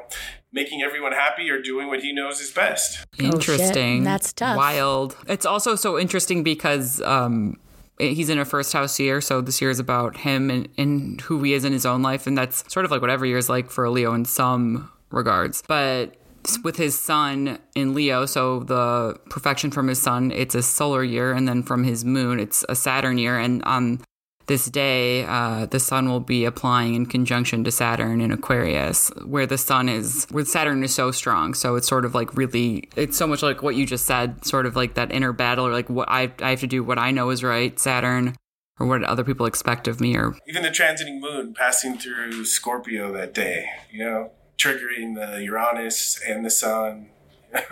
making 0.52 0.82
everyone 0.82 1.12
happy 1.12 1.50
or 1.50 1.62
doing 1.62 1.88
what 1.88 2.02
he 2.02 2.12
knows 2.12 2.40
is 2.40 2.52
best. 2.52 3.06
Interesting. 3.18 4.04
That's 4.04 4.34
tough. 4.34 4.58
Wild. 4.58 5.18
It's 5.28 5.46
also 5.46 5.76
so 5.76 6.00
interesting 6.00 6.44
because 6.44 7.02
um, 7.02 7.58
he's 7.98 8.30
in 8.30 8.40
a 8.40 8.46
first 8.46 8.74
house 8.74 9.00
year, 9.00 9.22
so 9.22 9.42
this 9.42 9.62
year 9.62 9.70
is 9.70 9.80
about 9.80 10.18
him 10.18 10.50
and, 10.50 10.70
and 10.78 11.22
who 11.22 11.42
he 11.44 11.54
is 11.54 11.66
in 11.66 11.74
his 11.74 11.86
own 11.86 12.02
life, 12.02 12.28
and 12.28 12.38
that's 12.38 12.72
sort 12.72 12.86
of 12.86 12.92
like 12.92 13.02
what 13.02 13.10
every 13.10 13.30
year 13.30 13.38
is 13.38 13.50
like 13.50 13.70
for 13.70 13.86
a 13.86 13.92
Leo 13.92 14.14
in 14.14 14.26
some 14.26 14.92
regards. 15.12 15.64
But 15.68 16.16
with 16.64 16.78
his 16.78 16.98
sun 16.98 17.60
in 17.76 17.94
Leo, 17.94 18.26
so 18.26 18.62
the 18.62 19.20
profection 19.30 19.72
from 19.72 19.88
his 19.88 20.02
sun, 20.02 20.32
it's 20.32 20.56
a 20.56 20.64
solar 20.64 21.04
year, 21.04 21.32
and 21.34 21.48
then 21.48 21.64
from 21.64 21.84
his 21.84 22.06
moon, 22.06 22.40
it's 22.40 22.66
a 22.70 22.76
Saturn 22.76 23.18
year, 23.18 23.38
and 23.38 23.64
on 23.64 24.02
this 24.48 24.66
day, 24.66 25.26
uh, 25.26 25.66
the 25.66 25.80
sun 25.80 26.08
will 26.08 26.20
be 26.20 26.46
applying 26.46 26.94
in 26.94 27.06
conjunction 27.08 27.64
to 27.64 27.72
Saturn 27.72 28.22
in 28.22 28.32
Aquarius, 28.32 29.10
where 29.26 29.48
the 29.48 29.58
sun 29.58 29.90
is, 29.90 30.28
where 30.30 30.46
Saturn 30.46 30.84
is 30.84 30.94
so 30.94 31.12
strong. 31.12 31.56
So 31.56 31.76
it's 31.76 31.88
sort 31.88 32.06
of 32.06 32.14
like 32.14 32.36
really, 32.38 32.90
it's 32.96 33.18
so 33.18 33.26
much 33.26 33.42
like 33.42 33.64
what 33.64 33.76
you 33.76 33.86
just 33.86 34.06
said, 34.06 34.46
sort 34.46 34.68
of 34.68 34.76
like 34.76 34.94
that 34.96 35.12
inner 35.12 35.34
battle, 35.34 35.66
or 35.66 35.72
like 35.72 35.90
what 35.90 36.08
I, 36.10 36.32
I 36.42 36.52
have 36.52 36.60
to 36.60 36.68
do 36.68 36.84
what 36.84 37.00
I 37.00 37.12
know 37.12 37.32
is 37.32 37.44
right, 37.44 37.78
Saturn, 37.80 38.36
or 38.80 38.86
what 38.86 39.04
other 39.04 39.24
people 39.24 39.48
expect 39.48 39.88
of 39.88 40.00
me, 40.00 40.16
or 40.16 40.38
Even 40.48 40.62
the 40.62 40.70
transiting 40.70 41.20
moon 41.20 41.54
passing 41.56 41.98
through 41.98 42.46
Scorpio 42.46 43.12
that 43.14 43.34
day, 43.34 43.66
you 43.92 44.04
know, 44.04 44.32
triggering 44.58 45.16
the 45.16 45.44
Uranus 45.44 46.20
and 46.28 46.46
the 46.46 46.50
sun. 46.50 47.10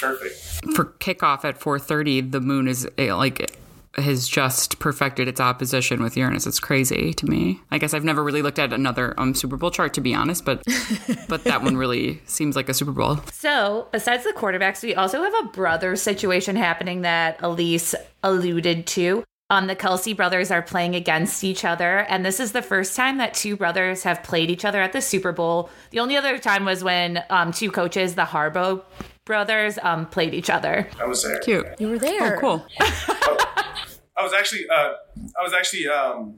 Perfect. 0.00 0.34
for 0.74 0.86
kickoff 0.98 1.44
at 1.44 1.60
4:30, 1.60 2.32
the 2.32 2.40
moon 2.40 2.66
is 2.66 2.88
eh, 2.98 3.14
like 3.14 3.56
has 3.96 4.26
just 4.26 4.78
perfected 4.78 5.28
its 5.28 5.40
opposition 5.40 6.02
with 6.02 6.16
Uranus. 6.16 6.46
It's 6.46 6.58
crazy 6.58 7.12
to 7.12 7.26
me. 7.26 7.60
I 7.70 7.78
guess 7.78 7.92
I've 7.92 8.04
never 8.04 8.24
really 8.24 8.42
looked 8.42 8.58
at 8.58 8.72
another 8.72 9.14
um, 9.18 9.34
Super 9.34 9.56
Bowl 9.56 9.70
chart 9.70 9.94
to 9.94 10.00
be 10.00 10.14
honest, 10.14 10.44
but 10.44 10.62
but 11.28 11.44
that 11.44 11.62
one 11.62 11.76
really 11.76 12.20
seems 12.26 12.56
like 12.56 12.68
a 12.68 12.74
Super 12.74 12.92
Bowl. 12.92 13.18
So, 13.30 13.88
besides 13.92 14.24
the 14.24 14.32
quarterbacks, 14.32 14.82
we 14.82 14.94
also 14.94 15.22
have 15.22 15.34
a 15.44 15.48
brother 15.48 15.96
situation 15.96 16.56
happening 16.56 17.02
that 17.02 17.36
Elise 17.42 17.94
alluded 18.22 18.86
to. 18.88 19.24
Um, 19.52 19.66
the 19.66 19.76
Kelce 19.76 20.16
brothers 20.16 20.50
are 20.50 20.62
playing 20.62 20.94
against 20.94 21.44
each 21.44 21.62
other, 21.62 22.06
and 22.08 22.24
this 22.24 22.40
is 22.40 22.52
the 22.52 22.62
first 22.62 22.96
time 22.96 23.18
that 23.18 23.34
two 23.34 23.54
brothers 23.54 24.02
have 24.02 24.22
played 24.22 24.50
each 24.50 24.64
other 24.64 24.80
at 24.80 24.94
the 24.94 25.02
Super 25.02 25.30
Bowl. 25.30 25.68
The 25.90 26.00
only 26.00 26.16
other 26.16 26.38
time 26.38 26.64
was 26.64 26.82
when 26.82 27.22
um, 27.28 27.52
two 27.52 27.70
coaches, 27.70 28.14
the 28.14 28.22
Harbaugh 28.22 28.82
brothers, 29.26 29.78
um, 29.82 30.06
played 30.06 30.32
each 30.32 30.48
other. 30.48 30.88
I 30.98 31.04
was 31.04 31.22
there. 31.22 31.38
Cute. 31.40 31.66
You 31.78 31.90
were 31.90 31.98
there. 31.98 32.38
Oh, 32.38 32.40
cool. 32.40 32.66
I 32.80 34.22
was 34.22 34.32
actually, 34.32 34.66
uh, 34.70 34.94
I 35.38 35.42
was 35.42 35.52
actually, 35.52 35.86
um, 35.86 36.36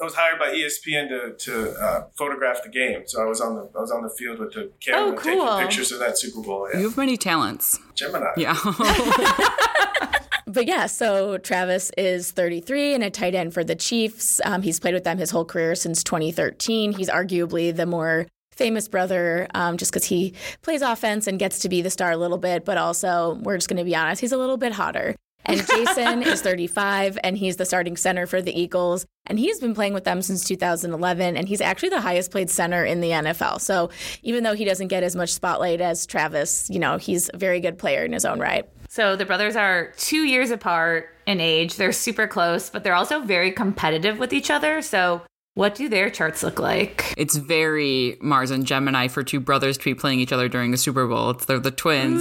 I 0.00 0.04
was 0.04 0.14
hired 0.14 0.38
by 0.38 0.50
ESPN 0.50 1.08
to, 1.08 1.34
to 1.36 1.70
uh, 1.82 2.04
photograph 2.16 2.62
the 2.62 2.70
game. 2.70 3.02
So 3.06 3.20
I 3.20 3.24
was 3.24 3.40
on 3.40 3.56
the 3.56 3.70
I 3.76 3.80
was 3.80 3.90
on 3.90 4.02
the 4.02 4.10
field 4.10 4.38
with 4.38 4.52
the 4.52 4.70
camera 4.78 5.16
Oh, 5.16 5.20
taking 5.20 5.66
pictures 5.66 5.90
of 5.90 5.98
that 5.98 6.16
Super 6.16 6.40
Bowl. 6.40 6.68
Yeah. 6.72 6.78
You 6.78 6.88
have 6.90 6.96
many 6.96 7.16
talents. 7.16 7.80
Gemini. 7.96 8.28
Yeah. 8.36 8.56
But 10.52 10.66
yeah, 10.66 10.86
so 10.86 11.38
Travis 11.38 11.90
is 11.96 12.30
33 12.30 12.94
and 12.94 13.04
a 13.04 13.10
tight 13.10 13.34
end 13.34 13.54
for 13.54 13.64
the 13.64 13.74
Chiefs. 13.74 14.38
Um, 14.44 14.60
he's 14.60 14.78
played 14.78 14.92
with 14.92 15.04
them 15.04 15.16
his 15.16 15.30
whole 15.30 15.46
career 15.46 15.74
since 15.74 16.04
2013. 16.04 16.92
He's 16.92 17.08
arguably 17.08 17.74
the 17.74 17.86
more 17.86 18.26
famous 18.52 18.86
brother 18.86 19.48
um, 19.54 19.78
just 19.78 19.92
because 19.92 20.04
he 20.04 20.34
plays 20.60 20.82
offense 20.82 21.26
and 21.26 21.38
gets 21.38 21.60
to 21.60 21.70
be 21.70 21.80
the 21.80 21.88
star 21.88 22.12
a 22.12 22.18
little 22.18 22.36
bit, 22.36 22.66
but 22.66 22.76
also, 22.76 23.38
we're 23.40 23.56
just 23.56 23.68
going 23.68 23.78
to 23.78 23.84
be 23.84 23.96
honest, 23.96 24.20
he's 24.20 24.32
a 24.32 24.36
little 24.36 24.58
bit 24.58 24.72
hotter. 24.72 25.16
And 25.46 25.66
Jason 25.66 26.22
is 26.22 26.42
35 26.42 27.18
and 27.24 27.38
he's 27.38 27.56
the 27.56 27.64
starting 27.64 27.96
center 27.96 28.26
for 28.26 28.42
the 28.42 28.52
Eagles. 28.52 29.06
And 29.26 29.38
he's 29.38 29.58
been 29.58 29.74
playing 29.74 29.94
with 29.94 30.04
them 30.04 30.20
since 30.20 30.44
2011. 30.44 31.36
And 31.36 31.48
he's 31.48 31.62
actually 31.62 31.88
the 31.88 32.00
highest 32.00 32.30
played 32.30 32.50
center 32.50 32.84
in 32.84 33.00
the 33.00 33.10
NFL. 33.10 33.60
So 33.60 33.90
even 34.22 34.44
though 34.44 34.54
he 34.54 34.66
doesn't 34.66 34.88
get 34.88 35.02
as 35.02 35.16
much 35.16 35.32
spotlight 35.32 35.80
as 35.80 36.04
Travis, 36.06 36.68
you 36.70 36.78
know, 36.78 36.98
he's 36.98 37.30
a 37.32 37.38
very 37.38 37.58
good 37.58 37.78
player 37.78 38.04
in 38.04 38.12
his 38.12 38.26
own 38.26 38.38
right. 38.38 38.68
So 38.92 39.16
the 39.16 39.24
brothers 39.24 39.56
are 39.56 39.90
two 39.96 40.24
years 40.24 40.50
apart 40.50 41.08
in 41.24 41.40
age. 41.40 41.76
They're 41.76 41.92
super 41.92 42.26
close, 42.26 42.68
but 42.68 42.84
they're 42.84 42.92
also 42.92 43.22
very 43.22 43.50
competitive 43.50 44.18
with 44.18 44.34
each 44.34 44.50
other. 44.50 44.82
So, 44.82 45.22
what 45.54 45.74
do 45.74 45.88
their 45.88 46.10
charts 46.10 46.42
look 46.42 46.58
like? 46.58 47.14
it's 47.16 47.36
very 47.36 48.18
Mars 48.20 48.50
and 48.50 48.66
Gemini 48.66 49.08
for 49.08 49.22
two 49.22 49.40
brothers 49.40 49.78
to 49.78 49.84
be 49.84 49.94
playing 49.94 50.20
each 50.20 50.30
other 50.30 50.46
during 50.46 50.72
the 50.72 50.76
Super 50.76 51.06
Bowl. 51.06 51.30
It's 51.30 51.46
they're 51.46 51.58
the 51.58 51.70
twins, 51.70 52.20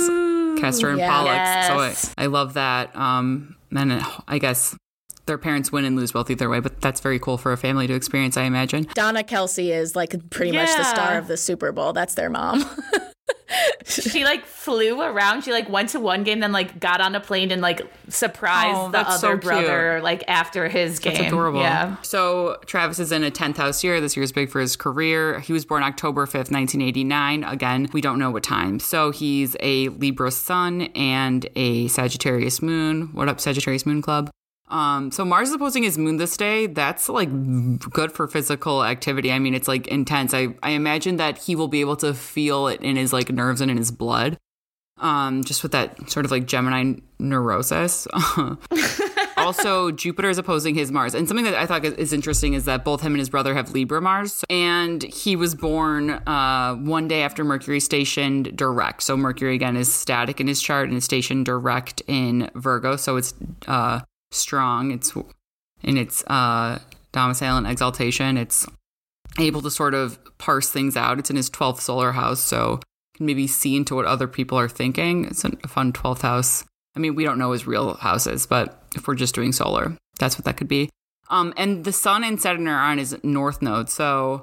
Castor 0.61 0.91
and 0.91 0.97
yes. 0.97 1.09
Pollux. 1.09 2.07
So 2.07 2.13
I, 2.17 2.23
I 2.23 2.27
love 2.27 2.53
that. 2.53 2.95
Um, 2.95 3.57
and 3.75 4.01
I 4.29 4.37
guess 4.37 4.73
their 5.25 5.37
parents 5.37 5.73
win 5.73 5.83
and 5.83 5.97
lose 5.97 6.13
both 6.13 6.29
either 6.29 6.47
way, 6.47 6.61
but 6.61 6.79
that's 6.79 7.01
very 7.01 7.19
cool 7.19 7.37
for 7.37 7.51
a 7.51 7.57
family 7.57 7.85
to 7.87 7.93
experience. 7.93 8.37
I 8.37 8.43
imagine. 8.43 8.87
Donna 8.93 9.23
Kelce 9.23 9.77
is 9.77 9.97
like 9.97 10.29
pretty 10.29 10.53
much 10.53 10.69
the 10.77 10.85
star 10.85 11.17
of 11.17 11.27
the 11.27 11.35
Super 11.35 11.73
Bowl. 11.73 11.91
That's 11.91 12.13
their 12.13 12.29
mom. 12.29 12.63
she 13.85 14.23
like 14.23 14.45
flew 14.45 15.01
around. 15.01 15.43
She 15.43 15.51
like 15.51 15.69
went 15.69 15.89
to 15.89 15.99
one 15.99 16.23
game, 16.23 16.39
then 16.39 16.51
like 16.51 16.79
got 16.79 17.01
on 17.01 17.15
a 17.15 17.19
plane 17.19 17.51
and 17.51 17.61
like 17.61 17.81
surprised 18.09 18.77
Oh, 18.77 18.85
the 18.87 18.91
that's 18.91 19.21
so 19.21 19.29
other 19.29 19.37
brother 19.37 20.01
like 20.01 20.23
after 20.27 20.67
his 20.67 20.99
game. 20.99 21.13
That's 21.13 21.27
adorable. 21.27 21.61
Yeah. 21.61 21.97
So 22.01 22.57
Travis 22.65 22.99
is 22.99 23.11
in 23.11 23.23
a 23.23 23.31
10th 23.31 23.57
house 23.57 23.83
year. 23.83 23.99
This 24.01 24.15
year 24.15 24.23
is 24.23 24.31
big 24.31 24.49
for 24.49 24.59
his 24.59 24.75
career. 24.75 25.39
He 25.39 25.53
was 25.53 25.65
born 25.65 25.83
October 25.83 26.25
5th, 26.25 26.51
1989. 26.51 27.43
Again, 27.43 27.89
we 27.93 28.01
don't 28.01 28.19
know 28.19 28.31
what 28.31 28.43
time. 28.43 28.79
So 28.79 29.11
he's 29.11 29.55
a 29.59 29.89
Libra 29.89 30.31
sun 30.31 30.83
and 30.95 31.47
a 31.55 31.87
Sagittarius 31.87 32.61
moon. 32.61 33.09
What 33.13 33.27
up, 33.27 33.39
Sagittarius 33.39 33.85
Moon 33.85 34.01
Club? 34.01 34.29
Um, 34.71 35.11
so 35.11 35.25
Mars 35.25 35.49
is 35.49 35.55
opposing 35.55 35.83
his 35.83 35.97
moon 35.97 36.17
this 36.17 36.37
day. 36.37 36.65
That's 36.65 37.09
like 37.09 37.29
good 37.79 38.11
for 38.11 38.27
physical 38.27 38.83
activity. 38.83 39.31
I 39.31 39.37
mean, 39.37 39.53
it's 39.53 39.67
like 39.67 39.87
intense. 39.87 40.33
I, 40.33 40.55
I 40.63 40.71
imagine 40.71 41.17
that 41.17 41.37
he 41.37 41.55
will 41.55 41.67
be 41.67 41.81
able 41.81 41.97
to 41.97 42.13
feel 42.13 42.67
it 42.67 42.81
in 42.81 42.95
his 42.95 43.11
like 43.11 43.29
nerves 43.29 43.61
and 43.61 43.69
in 43.69 43.77
his 43.77 43.91
blood. 43.91 44.37
Um, 44.97 45.43
just 45.43 45.63
with 45.63 45.71
that 45.71 46.11
sort 46.11 46.25
of 46.25 46.31
like 46.31 46.45
Gemini 46.45 46.93
neurosis. 47.17 48.07
also, 49.37 49.89
Jupiter 49.89 50.29
is 50.29 50.37
opposing 50.37 50.75
his 50.75 50.91
Mars. 50.91 51.15
And 51.15 51.27
something 51.27 51.45
that 51.45 51.55
I 51.55 51.65
thought 51.65 51.83
is 51.83 52.13
interesting 52.13 52.53
is 52.53 52.65
that 52.65 52.85
both 52.85 53.01
him 53.01 53.13
and 53.13 53.19
his 53.19 53.29
brother 53.29 53.55
have 53.55 53.71
Libra 53.71 53.99
Mars. 53.99 54.45
And 54.47 55.01
he 55.01 55.35
was 55.35 55.55
born 55.55 56.11
uh, 56.11 56.75
one 56.75 57.07
day 57.07 57.23
after 57.23 57.43
Mercury 57.43 57.79
stationed 57.79 58.55
direct. 58.55 59.01
So, 59.01 59.17
Mercury 59.17 59.55
again 59.55 59.75
is 59.75 59.91
static 59.91 60.39
in 60.39 60.47
his 60.47 60.61
chart 60.61 60.87
and 60.87 60.97
is 60.97 61.03
stationed 61.03 61.45
direct 61.45 62.03
in 62.05 62.51
Virgo. 62.53 62.95
So, 62.95 63.17
it's 63.17 63.33
uh, 63.67 64.01
strong. 64.31 64.91
It's 64.91 65.13
in 65.83 65.97
its 65.97 66.23
uh, 66.27 66.79
domicile 67.11 67.57
and 67.57 67.67
exaltation. 67.67 68.37
It's 68.37 68.65
able 69.39 69.61
to 69.61 69.71
sort 69.71 69.93
of 69.93 70.19
parse 70.37 70.69
things 70.69 70.97
out. 70.97 71.19
It's 71.19 71.29
in 71.29 71.35
his 71.35 71.49
12th 71.49 71.79
solar 71.79 72.11
house. 72.11 72.41
So, 72.41 72.79
can 73.15 73.25
maybe 73.25 73.47
see 73.47 73.75
into 73.75 73.95
what 73.95 74.05
other 74.05 74.27
people 74.27 74.57
are 74.57 74.69
thinking. 74.69 75.25
It's 75.25 75.43
a 75.43 75.67
fun 75.67 75.93
12th 75.93 76.21
house. 76.21 76.65
I 76.95 76.99
mean, 76.99 77.15
we 77.15 77.23
don't 77.23 77.37
know 77.37 77.51
his 77.51 77.67
real 77.67 77.95
houses, 77.95 78.45
but 78.45 78.83
if 78.95 79.07
we're 79.07 79.15
just 79.15 79.35
doing 79.35 79.51
solar, 79.51 79.95
that's 80.19 80.37
what 80.37 80.45
that 80.45 80.57
could 80.57 80.67
be. 80.67 80.89
Um, 81.29 81.53
and 81.55 81.85
the 81.85 81.93
sun 81.93 82.23
and 82.23 82.41
Saturn 82.41 82.67
are 82.67 82.79
on 82.79 82.97
his 82.97 83.17
north 83.23 83.61
node. 83.61 83.89
So, 83.89 84.41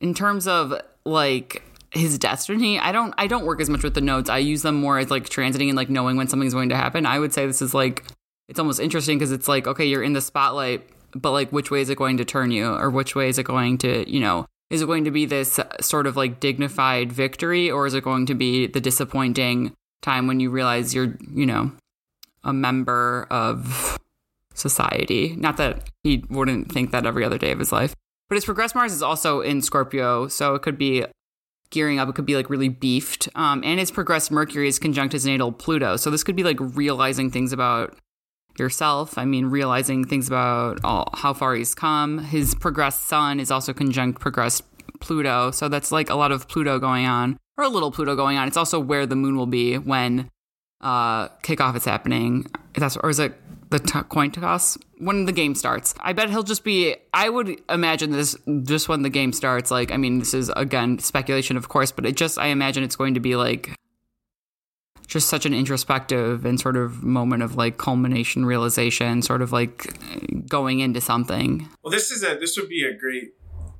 in 0.00 0.14
terms 0.14 0.46
of 0.46 0.72
like 1.04 1.62
his 1.90 2.18
destiny, 2.18 2.78
I 2.78 2.92
don't 2.92 3.12
I 3.18 3.26
don't 3.26 3.44
work 3.44 3.60
as 3.60 3.68
much 3.68 3.82
with 3.82 3.94
the 3.94 4.00
nodes. 4.00 4.30
I 4.30 4.38
use 4.38 4.62
them 4.62 4.76
more 4.76 4.98
as 4.98 5.10
like 5.10 5.28
transiting 5.28 5.68
and 5.68 5.76
like 5.76 5.90
knowing 5.90 6.16
when 6.16 6.28
something's 6.28 6.54
going 6.54 6.70
to 6.70 6.76
happen. 6.76 7.04
I 7.04 7.18
would 7.18 7.34
say 7.34 7.46
this 7.46 7.60
is 7.60 7.74
like 7.74 8.04
it's 8.52 8.58
almost 8.58 8.80
interesting 8.80 9.16
because 9.16 9.32
it's 9.32 9.48
like 9.48 9.66
okay, 9.66 9.86
you're 9.86 10.02
in 10.02 10.12
the 10.12 10.20
spotlight, 10.20 10.86
but 11.14 11.32
like 11.32 11.50
which 11.52 11.70
way 11.70 11.80
is 11.80 11.88
it 11.88 11.96
going 11.96 12.18
to 12.18 12.24
turn 12.26 12.50
you, 12.50 12.66
or 12.66 12.90
which 12.90 13.16
way 13.16 13.30
is 13.30 13.38
it 13.38 13.44
going 13.46 13.78
to 13.78 14.08
you 14.12 14.20
know 14.20 14.44
is 14.68 14.82
it 14.82 14.86
going 14.86 15.04
to 15.04 15.10
be 15.10 15.24
this 15.24 15.58
sort 15.80 16.06
of 16.06 16.18
like 16.18 16.38
dignified 16.38 17.10
victory, 17.10 17.70
or 17.70 17.86
is 17.86 17.94
it 17.94 18.04
going 18.04 18.26
to 18.26 18.34
be 18.34 18.66
the 18.66 18.78
disappointing 18.78 19.72
time 20.02 20.26
when 20.26 20.38
you 20.38 20.50
realize 20.50 20.94
you're 20.94 21.16
you 21.32 21.46
know 21.46 21.72
a 22.44 22.52
member 22.52 23.26
of 23.30 23.98
society? 24.52 25.34
Not 25.34 25.56
that 25.56 25.88
he 26.04 26.22
wouldn't 26.28 26.70
think 26.70 26.90
that 26.90 27.06
every 27.06 27.24
other 27.24 27.38
day 27.38 27.52
of 27.52 27.58
his 27.58 27.72
life, 27.72 27.94
but 28.28 28.34
his 28.34 28.44
progress 28.44 28.74
Mars 28.74 28.92
is 28.92 29.02
also 29.02 29.40
in 29.40 29.62
Scorpio, 29.62 30.28
so 30.28 30.54
it 30.54 30.60
could 30.60 30.76
be 30.76 31.06
gearing 31.70 31.98
up. 31.98 32.06
It 32.10 32.16
could 32.16 32.26
be 32.26 32.36
like 32.36 32.50
really 32.50 32.68
beefed. 32.68 33.30
Um, 33.34 33.62
and 33.64 33.80
his 33.80 33.90
progressed 33.90 34.30
Mercury 34.30 34.68
is 34.68 34.78
conjunct 34.78 35.14
his 35.14 35.24
natal 35.24 35.52
Pluto. 35.52 35.96
So 35.96 36.10
this 36.10 36.22
could 36.22 36.36
be 36.36 36.42
like 36.42 36.58
realizing 36.60 37.30
things 37.30 37.54
about 37.54 37.96
yourself. 38.58 39.18
I 39.18 39.24
mean, 39.24 39.46
realizing 39.46 40.04
things 40.04 40.28
about 40.28 40.80
all, 40.84 41.08
how 41.14 41.32
far 41.32 41.54
he's 41.54 41.74
come. 41.74 42.18
His 42.18 42.54
progressed 42.54 43.08
Sun 43.08 43.40
is 43.40 43.50
also 43.50 43.72
conjunct 43.72 44.20
progressed 44.20 44.62
Pluto. 45.00 45.50
So 45.50 45.68
that's 45.68 45.92
like 45.92 46.10
a 46.10 46.14
lot 46.14 46.32
of 46.32 46.48
Pluto 46.48 46.78
going 46.78 47.06
on, 47.06 47.38
or 47.56 47.64
a 47.64 47.68
little 47.68 47.90
Pluto 47.90 48.16
going 48.16 48.38
on. 48.38 48.48
It's 48.48 48.56
also 48.56 48.80
where 48.80 49.06
the 49.06 49.16
moon 49.16 49.36
will 49.36 49.46
be 49.46 49.76
when 49.76 50.30
uh, 50.80 51.28
kickoff 51.42 51.76
is 51.76 51.84
happening. 51.84 52.46
That's 52.74 52.96
or 52.96 53.10
is 53.10 53.18
it 53.18 53.34
the 53.70 53.78
t- 53.78 54.00
coin 54.08 54.30
toss 54.30 54.78
when 54.98 55.24
the 55.24 55.32
game 55.32 55.54
starts? 55.54 55.94
I 56.00 56.12
bet 56.12 56.30
he'll 56.30 56.42
just 56.42 56.64
be. 56.64 56.96
I 57.12 57.28
would 57.28 57.60
imagine 57.68 58.12
this 58.12 58.36
just 58.62 58.88
when 58.88 59.02
the 59.02 59.10
game 59.10 59.32
starts. 59.32 59.70
Like, 59.70 59.90
I 59.90 59.96
mean, 59.96 60.18
this 60.18 60.34
is 60.34 60.50
again 60.56 60.98
speculation, 60.98 61.56
of 61.56 61.68
course, 61.68 61.92
but 61.92 62.06
it 62.06 62.16
just 62.16 62.38
I 62.38 62.46
imagine 62.46 62.84
it's 62.84 62.96
going 62.96 63.14
to 63.14 63.20
be 63.20 63.36
like 63.36 63.74
just 65.12 65.28
such 65.28 65.44
an 65.44 65.52
introspective 65.52 66.44
and 66.44 66.58
sort 66.58 66.76
of 66.76 67.02
moment 67.02 67.42
of 67.42 67.56
like 67.56 67.76
culmination 67.76 68.46
realization, 68.46 69.22
sort 69.22 69.42
of 69.42 69.52
like 69.52 69.94
going 70.48 70.80
into 70.80 71.00
something. 71.00 71.68
Well, 71.82 71.90
this 71.90 72.10
is 72.10 72.22
a 72.24 72.36
this 72.36 72.56
would 72.56 72.68
be 72.68 72.84
a 72.84 72.96
great 72.96 73.34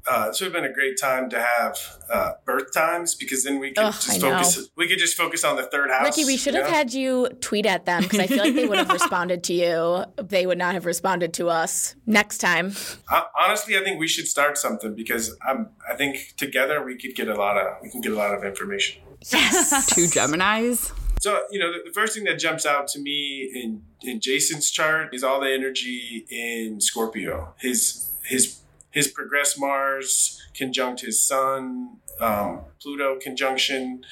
uh, 0.04 0.32
so 0.32 0.46
it's 0.46 0.52
been 0.52 0.64
a 0.64 0.72
great 0.72 0.98
time 0.98 1.30
to 1.30 1.40
have 1.40 1.78
uh, 2.12 2.32
birth 2.44 2.72
times 2.74 3.14
because 3.14 3.44
then 3.44 3.60
we 3.60 3.68
could 3.68 3.78
Ugh, 3.84 3.92
just 3.92 4.10
I 4.10 4.16
know. 4.16 4.36
focus. 4.36 4.68
We 4.76 4.88
could 4.88 4.98
just 4.98 5.16
focus 5.16 5.44
on 5.44 5.54
the 5.54 5.62
third 5.62 5.90
house. 5.90 6.04
Ricky, 6.04 6.24
we 6.24 6.36
should 6.36 6.54
have 6.54 6.64
know? 6.64 6.70
had 6.70 6.92
you 6.92 7.28
tweet 7.40 7.66
at 7.66 7.86
them 7.86 8.02
because 8.02 8.18
I 8.18 8.26
feel 8.26 8.38
like 8.38 8.54
they 8.54 8.66
would 8.66 8.78
have 8.78 8.90
responded 9.00 9.44
to 9.44 9.54
you. 9.54 10.04
They 10.16 10.44
would 10.44 10.58
not 10.58 10.74
have 10.74 10.86
responded 10.86 11.32
to 11.34 11.48
us 11.50 11.94
next 12.04 12.38
time. 12.38 12.72
Hon- 13.06 13.26
Honestly, 13.38 13.76
I 13.76 13.84
think 13.84 14.00
we 14.00 14.08
should 14.08 14.26
start 14.26 14.58
something 14.58 14.94
because 14.96 15.36
I'm. 15.46 15.70
I 15.88 15.94
think 15.94 16.34
together 16.36 16.84
we 16.84 16.98
could 16.98 17.14
get 17.14 17.28
a 17.28 17.34
lot 17.34 17.56
of 17.56 17.76
we 17.80 17.88
can 17.88 18.00
get 18.00 18.12
a 18.12 18.16
lot 18.16 18.34
of 18.34 18.44
information. 18.44 19.02
Yes. 19.30 19.86
Two 19.94 20.06
Geminis. 20.06 20.92
So 21.22 21.44
you 21.52 21.60
know, 21.60 21.72
the, 21.72 21.78
the 21.84 21.92
first 21.92 22.16
thing 22.16 22.24
that 22.24 22.40
jumps 22.40 22.66
out 22.66 22.88
to 22.88 22.98
me 23.00 23.48
in 23.54 23.82
in 24.02 24.18
Jason's 24.18 24.72
chart 24.72 25.14
is 25.14 25.22
all 25.22 25.40
the 25.40 25.52
energy 25.52 26.26
in 26.28 26.80
Scorpio. 26.80 27.54
His 27.60 28.10
his 28.24 28.58
his 28.90 29.06
progress 29.06 29.56
Mars 29.56 30.42
conjunct 30.52 31.02
his 31.02 31.24
Sun, 31.24 31.98
um, 32.20 32.62
Pluto 32.80 33.20
conjunction. 33.20 34.04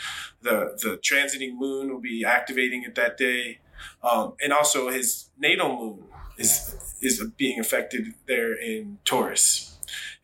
The 0.42 0.78
the 0.80 0.98
transiting 0.98 1.56
Moon 1.56 1.92
will 1.92 2.00
be 2.00 2.24
activating 2.24 2.84
it 2.84 2.94
that 2.94 3.16
day, 3.16 3.58
um, 4.04 4.34
and 4.40 4.52
also 4.52 4.90
his 4.90 5.30
natal 5.36 5.76
Moon 5.76 6.04
is 6.38 6.76
is 7.02 7.24
being 7.36 7.58
affected 7.58 8.14
there 8.28 8.54
in 8.54 8.98
Taurus. 9.04 9.69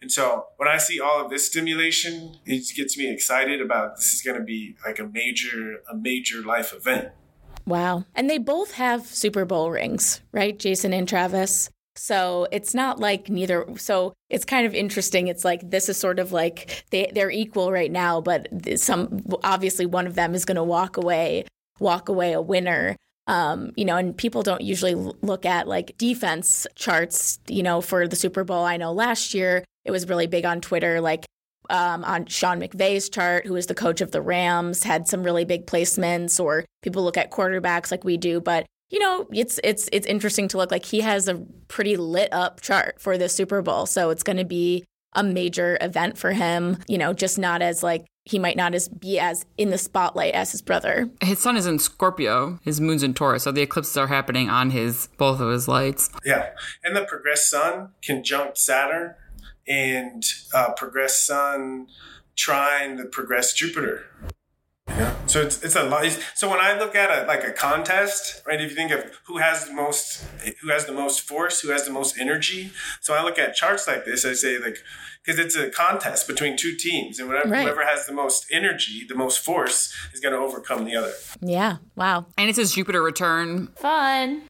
And 0.07 0.13
so 0.13 0.47
when 0.57 0.69
I 0.69 0.77
see 0.77 1.01
all 1.01 1.21
of 1.21 1.31
this 1.31 1.49
stimulation, 1.49 2.37
it 2.47 2.73
gets 2.77 2.97
me 2.97 3.11
excited 3.11 3.61
about 3.61 3.97
this 3.97 4.15
is 4.15 4.23
going 4.23 4.39
to 4.39 4.45
be 4.45 4.77
like 4.87 5.01
a 5.01 5.05
major 5.05 5.79
a 5.91 5.97
major 5.97 6.43
life 6.43 6.73
event. 6.73 7.09
Wow. 7.67 8.05
And 8.15 8.31
they 8.31 8.39
both 8.39 8.75
have 8.75 9.05
Super 9.05 9.45
Bowl 9.45 9.69
rings, 9.73 10.21
right? 10.31 10.57
Jason 10.57 10.93
and 10.93 11.09
Travis. 11.09 11.71
So 11.97 12.47
it's 12.53 12.73
not 12.73 13.01
like 13.01 13.29
neither. 13.29 13.67
So 13.79 14.13
it's 14.31 14.45
kind 14.45 14.65
of 14.65 14.77
interesting. 14.77 15.27
It's 15.27 15.45
like 15.45 15.69
this 15.69 15.89
is 15.89 15.97
sort 15.97 16.21
of 16.21 16.31
like 16.31 16.85
they 16.91 17.11
they're 17.13 17.29
equal 17.29 17.73
right 17.73 17.91
now, 17.91 18.21
but 18.21 18.47
some 18.77 19.25
obviously 19.43 19.87
one 19.87 20.07
of 20.07 20.15
them 20.15 20.37
is 20.37 20.45
going 20.45 20.55
to 20.55 20.63
walk 20.63 20.97
away 20.97 21.47
walk 21.81 22.09
away 22.09 22.33
a 22.33 22.41
winner. 22.41 22.95
Um, 23.27 23.73
you 23.75 23.85
know, 23.85 23.97
and 23.97 24.17
people 24.17 24.45
don't 24.45 24.61
usually 24.61 24.95
look 24.95 25.45
at 25.45 25.67
like 25.67 25.99
defense 25.99 26.65
charts. 26.77 27.41
You 27.49 27.65
know, 27.65 27.81
for 27.81 28.07
the 28.07 28.15
Super 28.15 28.45
Bowl, 28.45 28.63
I 28.63 28.77
know 28.77 28.93
last 28.93 29.35
year 29.35 29.65
it 29.87 29.91
was 29.91 30.09
really 30.09 30.27
big 30.27 30.45
on 30.45 30.61
Twitter, 30.61 31.01
like 31.01 31.25
um, 31.71 32.05
on 32.05 32.27
Sean 32.27 32.61
McVay's 32.61 33.09
chart, 33.09 33.47
who 33.47 33.57
is 33.57 33.67
the 33.67 33.75
coach 33.75 34.01
of 34.01 34.11
the 34.11 34.21
Rams, 34.21 34.83
had 34.85 35.09
some 35.09 35.23
really 35.23 35.45
big 35.45 35.67
placements, 35.67 36.39
or 36.39 36.65
people 36.83 37.03
look 37.03 37.17
at 37.17 37.31
quarterbacks 37.31 37.91
like 37.91 38.05
we 38.05 38.17
do. 38.17 38.41
But 38.41 38.67
you 38.91 38.99
know, 38.99 39.27
it's 39.33 39.59
it's 39.65 39.89
it's 39.93 40.07
interesting 40.07 40.49
to 40.49 40.59
look 40.59 40.71
like 40.71 40.85
he 40.85 41.01
has 41.01 41.29
a 41.29 41.45
pretty 41.69 41.97
lit 41.97 42.33
up 42.33 42.61
chart 42.61 43.01
for 43.01 43.19
the 43.19 43.29
Super 43.29 43.63
Bowl, 43.63 43.87
so 43.87 44.11
it's 44.11 44.23
going 44.23 44.37
to 44.37 44.45
be 44.45 44.85
a 45.15 45.23
major 45.25 45.79
event 45.81 46.19
for 46.19 46.33
him. 46.33 46.79
You 46.87 46.99
know, 46.99 47.13
just 47.13 47.39
not 47.39 47.63
as 47.63 47.83
like 47.83 48.07
he 48.25 48.39
might 48.39 48.57
not 48.57 48.75
as 48.75 48.89
be 48.89 49.19
as 49.19 49.45
in 49.57 49.71
the 49.71 49.79
spotlight 49.79 50.35
as 50.35 50.51
his 50.53 50.61
brother. 50.61 51.09
His 51.21 51.39
sun 51.39 51.57
is 51.57 51.67
in 51.67 51.79
Scorpio. 51.79 52.59
His 52.63 52.81
moon's 52.81 53.03
in 53.03 53.15
Taurus, 53.15 53.45
so 53.45 53.53
the 53.53 53.63
eclipses 53.63 53.97
are 53.97 54.09
happening 54.09 54.51
on 54.51 54.71
his 54.71 55.09
both 55.17 55.41
of 55.41 55.51
his 55.51 55.69
lights. 55.69 56.11
Yeah, 56.25 56.51
and 56.85 56.95
the 56.95 57.05
progress 57.05 57.49
Sun 57.49 57.91
conjunct 58.05 58.59
Saturn, 58.59 59.15
and 59.69 60.25
uh, 60.55 60.73
progress 60.73 61.19
Sun 61.27 61.89
trine 62.37 62.97
the 62.97 63.05
progress 63.07 63.53
Jupiter. 63.55 64.05
Yeah, 64.89 65.15
so 65.27 65.43
it's 65.43 65.63
it's 65.65 65.75
a 65.75 65.83
lot. 65.83 66.07
So 66.37 66.49
when 66.49 66.61
I 66.61 66.79
look 66.79 66.95
at 66.95 67.11
a 67.11 67.27
like 67.27 67.43
a 67.45 67.51
contest, 67.53 68.43
right? 68.47 68.61
If 68.61 68.71
you 68.71 68.77
think 68.77 68.93
of 68.93 69.05
who 69.27 69.39
has 69.39 69.67
the 69.67 69.75
most, 69.75 70.25
who 70.63 70.69
has 70.71 70.87
the 70.87 70.93
most 70.93 71.21
force, 71.23 71.61
who 71.61 71.71
has 71.71 71.85
the 71.85 71.91
most 71.91 72.17
energy. 72.19 72.71
So 73.01 73.13
I 73.13 73.23
look 73.23 73.39
at 73.39 73.55
charts 73.55 73.89
like 73.89 74.05
this. 74.05 74.25
I 74.25 74.33
say 74.33 74.59
like 74.59 74.79
because 75.25 75.41
it's 75.41 75.57
a 75.57 75.71
contest 75.71 76.29
between 76.29 76.57
two 76.57 76.77
teams, 76.77 77.19
and 77.19 77.29
whatever, 77.29 77.51
Right. 77.51 77.63
whoever 77.65 77.85
has 77.85 78.07
the 78.07 78.13
most 78.13 78.47
energy, 78.53 79.05
the 79.09 79.17
most 79.17 79.41
force, 79.45 79.93
is 80.15 80.21
going 80.21 80.33
to 80.33 80.39
overcome 80.39 80.85
the 80.85 80.95
other. 80.95 81.13
Yeah. 81.41 81.79
Wow. 81.97 82.27
And 82.39 82.49
it 82.49 82.55
says 82.55 82.73
Jupiter 82.73 83.03
return. 83.03 83.67
Fun. 83.77 84.43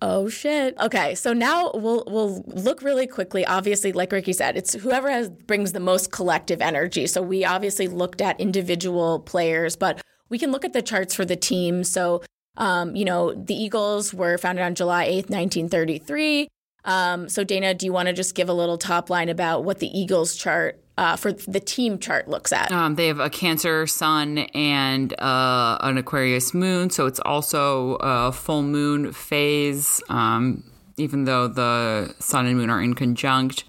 Oh 0.00 0.28
shit. 0.28 0.78
Okay, 0.78 1.14
so 1.16 1.32
now 1.32 1.72
we'll 1.74 2.04
we'll 2.06 2.44
look 2.46 2.82
really 2.82 3.06
quickly. 3.06 3.44
Obviously, 3.44 3.92
like 3.92 4.12
Ricky 4.12 4.32
said, 4.32 4.56
it's 4.56 4.74
whoever 4.74 5.10
has 5.10 5.28
brings 5.28 5.72
the 5.72 5.80
most 5.80 6.12
collective 6.12 6.60
energy. 6.62 7.06
So 7.08 7.20
we 7.20 7.44
obviously 7.44 7.88
looked 7.88 8.20
at 8.20 8.38
individual 8.40 9.18
players, 9.18 9.74
but 9.74 10.00
we 10.28 10.38
can 10.38 10.52
look 10.52 10.64
at 10.64 10.72
the 10.72 10.82
charts 10.82 11.14
for 11.14 11.24
the 11.24 11.36
team. 11.36 11.82
So 11.82 12.22
um, 12.58 12.94
you 12.94 13.04
know, 13.04 13.32
the 13.32 13.54
Eagles 13.54 14.12
were 14.12 14.36
founded 14.36 14.64
on 14.64 14.74
July 14.74 15.06
8th, 15.06 15.30
1933. 15.30 16.48
Um, 16.84 17.28
so 17.28 17.44
Dana, 17.44 17.74
do 17.74 17.86
you 17.86 17.92
want 17.92 18.08
to 18.08 18.12
just 18.12 18.34
give 18.34 18.48
a 18.48 18.52
little 18.52 18.78
top 18.78 19.10
line 19.10 19.28
about 19.28 19.64
what 19.64 19.78
the 19.78 19.86
Eagles 19.98 20.36
chart 20.36 20.80
uh, 20.98 21.16
for 21.16 21.32
the 21.32 21.60
team 21.60 21.98
chart 21.98 22.28
looks 22.28 22.52
at? 22.52 22.70
Um, 22.72 22.96
they 22.96 23.06
have 23.06 23.20
a 23.20 23.30
Cancer 23.30 23.86
sun 23.86 24.38
and 24.52 25.18
uh, 25.20 25.78
an 25.80 25.96
Aquarius 25.96 26.52
moon, 26.52 26.90
so 26.90 27.06
it's 27.06 27.20
also 27.20 27.94
a 28.00 28.32
full 28.32 28.62
moon 28.62 29.12
phase. 29.12 30.02
Um, 30.08 30.64
even 30.96 31.24
though 31.24 31.46
the 31.46 32.14
sun 32.18 32.46
and 32.46 32.58
moon 32.58 32.68
are 32.68 32.82
in 32.82 32.94
conjunct, 32.94 33.64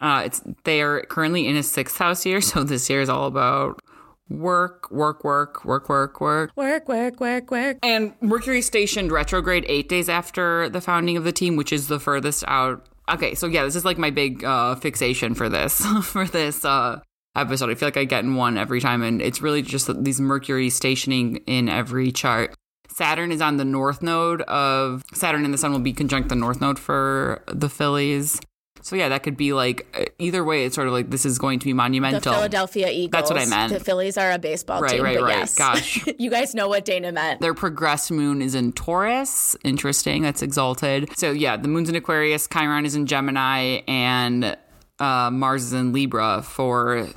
uh, 0.00 0.22
it's 0.24 0.42
they 0.64 0.82
are 0.82 1.02
currently 1.02 1.46
in 1.46 1.56
a 1.56 1.62
sixth 1.62 1.96
house 1.96 2.26
year. 2.26 2.40
So 2.52 2.64
this 2.64 2.90
year 2.90 3.00
is 3.00 3.08
all 3.08 3.28
about 3.28 3.80
work, 4.28 4.90
work, 4.90 5.22
work, 5.22 5.64
work, 5.64 5.88
work, 5.88 6.20
work. 6.20 6.50
Work, 6.56 6.88
work, 6.88 7.20
work, 7.20 7.50
work. 7.50 7.78
And 7.82 8.12
Mercury 8.20 8.60
stationed 8.60 9.12
retrograde 9.12 9.64
eight 9.68 9.88
days 9.88 10.08
after 10.08 10.68
the 10.68 10.80
founding 10.80 11.16
of 11.16 11.22
the 11.22 11.32
team, 11.32 11.54
which 11.54 11.72
is 11.72 11.86
the 11.86 12.00
furthest 12.00 12.42
out. 12.48 12.88
Okay, 13.10 13.34
so 13.34 13.46
yeah, 13.46 13.64
this 13.64 13.76
is 13.76 13.84
like 13.84 13.98
my 13.98 14.10
big 14.10 14.44
uh, 14.44 14.74
fixation 14.76 15.34
for 15.34 15.48
this 15.48 15.84
for 16.02 16.26
this 16.26 16.64
uh, 16.64 17.00
episode. 17.34 17.70
I 17.70 17.74
feel 17.74 17.86
like 17.86 17.96
I 17.96 18.04
get 18.04 18.24
in 18.24 18.36
one 18.36 18.56
every 18.56 18.80
time, 18.80 19.02
and 19.02 19.20
it's 19.20 19.42
really 19.42 19.62
just 19.62 20.02
these 20.04 20.20
Mercury 20.20 20.70
stationing 20.70 21.36
in 21.46 21.68
every 21.68 22.12
chart. 22.12 22.54
Saturn 22.88 23.32
is 23.32 23.40
on 23.40 23.56
the 23.56 23.64
north 23.64 24.02
node 24.02 24.42
of 24.42 25.02
Saturn 25.14 25.44
and 25.44 25.54
the 25.54 25.58
Sun 25.58 25.72
will 25.72 25.78
be 25.78 25.94
conjunct 25.94 26.28
the 26.28 26.36
north 26.36 26.60
node 26.60 26.78
for 26.78 27.42
the 27.46 27.70
Phillies. 27.70 28.38
So 28.82 28.96
yeah, 28.96 29.08
that 29.10 29.22
could 29.22 29.36
be 29.36 29.52
like 29.52 29.86
uh, 29.98 30.04
either 30.18 30.44
way. 30.44 30.64
It's 30.64 30.74
sort 30.74 30.86
of 30.88 30.92
like 30.92 31.08
this 31.10 31.24
is 31.24 31.38
going 31.38 31.60
to 31.60 31.64
be 31.64 31.70
The 31.72 31.76
monumental. 31.76 32.32
Philadelphia 32.34 32.88
Eagles. 32.90 33.10
That's 33.12 33.30
what 33.30 33.40
I 33.40 33.46
meant. 33.46 33.72
The 33.72 33.80
Phillies 33.80 34.18
are 34.18 34.32
a 34.32 34.38
baseball 34.38 34.80
Right, 34.80 34.92
team. 34.92 35.02
right, 35.02 35.16
but 35.18 35.24
right. 35.24 35.38
Yes. 35.38 35.54
Gosh. 35.56 36.04
you 36.18 36.30
guys 36.30 36.54
know 36.54 36.68
what 36.68 36.84
Dana 36.84 37.12
meant. 37.12 37.40
Their 37.40 37.54
progressed 37.54 38.10
moon 38.10 38.42
is 38.42 38.54
in 38.54 38.72
Taurus. 38.72 39.56
Interesting. 39.64 40.22
That's 40.22 40.42
exalted. 40.42 41.16
So 41.16 41.30
yeah, 41.30 41.56
the 41.56 41.68
moon's 41.68 41.88
in 41.88 41.94
Aquarius, 41.94 42.48
Chiron 42.48 42.84
is 42.84 42.94
in 42.96 43.06
Gemini, 43.06 43.80
and 43.86 44.56
uh, 44.98 45.30
Mars 45.32 45.62
is 45.64 45.72
in 45.72 45.92
Libra 45.92 46.42
for 46.42 47.08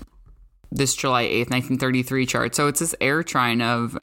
this 0.71 0.95
July 0.95 1.23
8th, 1.25 1.49
1933 1.51 2.25
chart. 2.25 2.55
So 2.55 2.67
it's 2.67 2.79
this 2.79 2.93
air 3.01 3.23
trine 3.23 3.61
of 3.61 3.97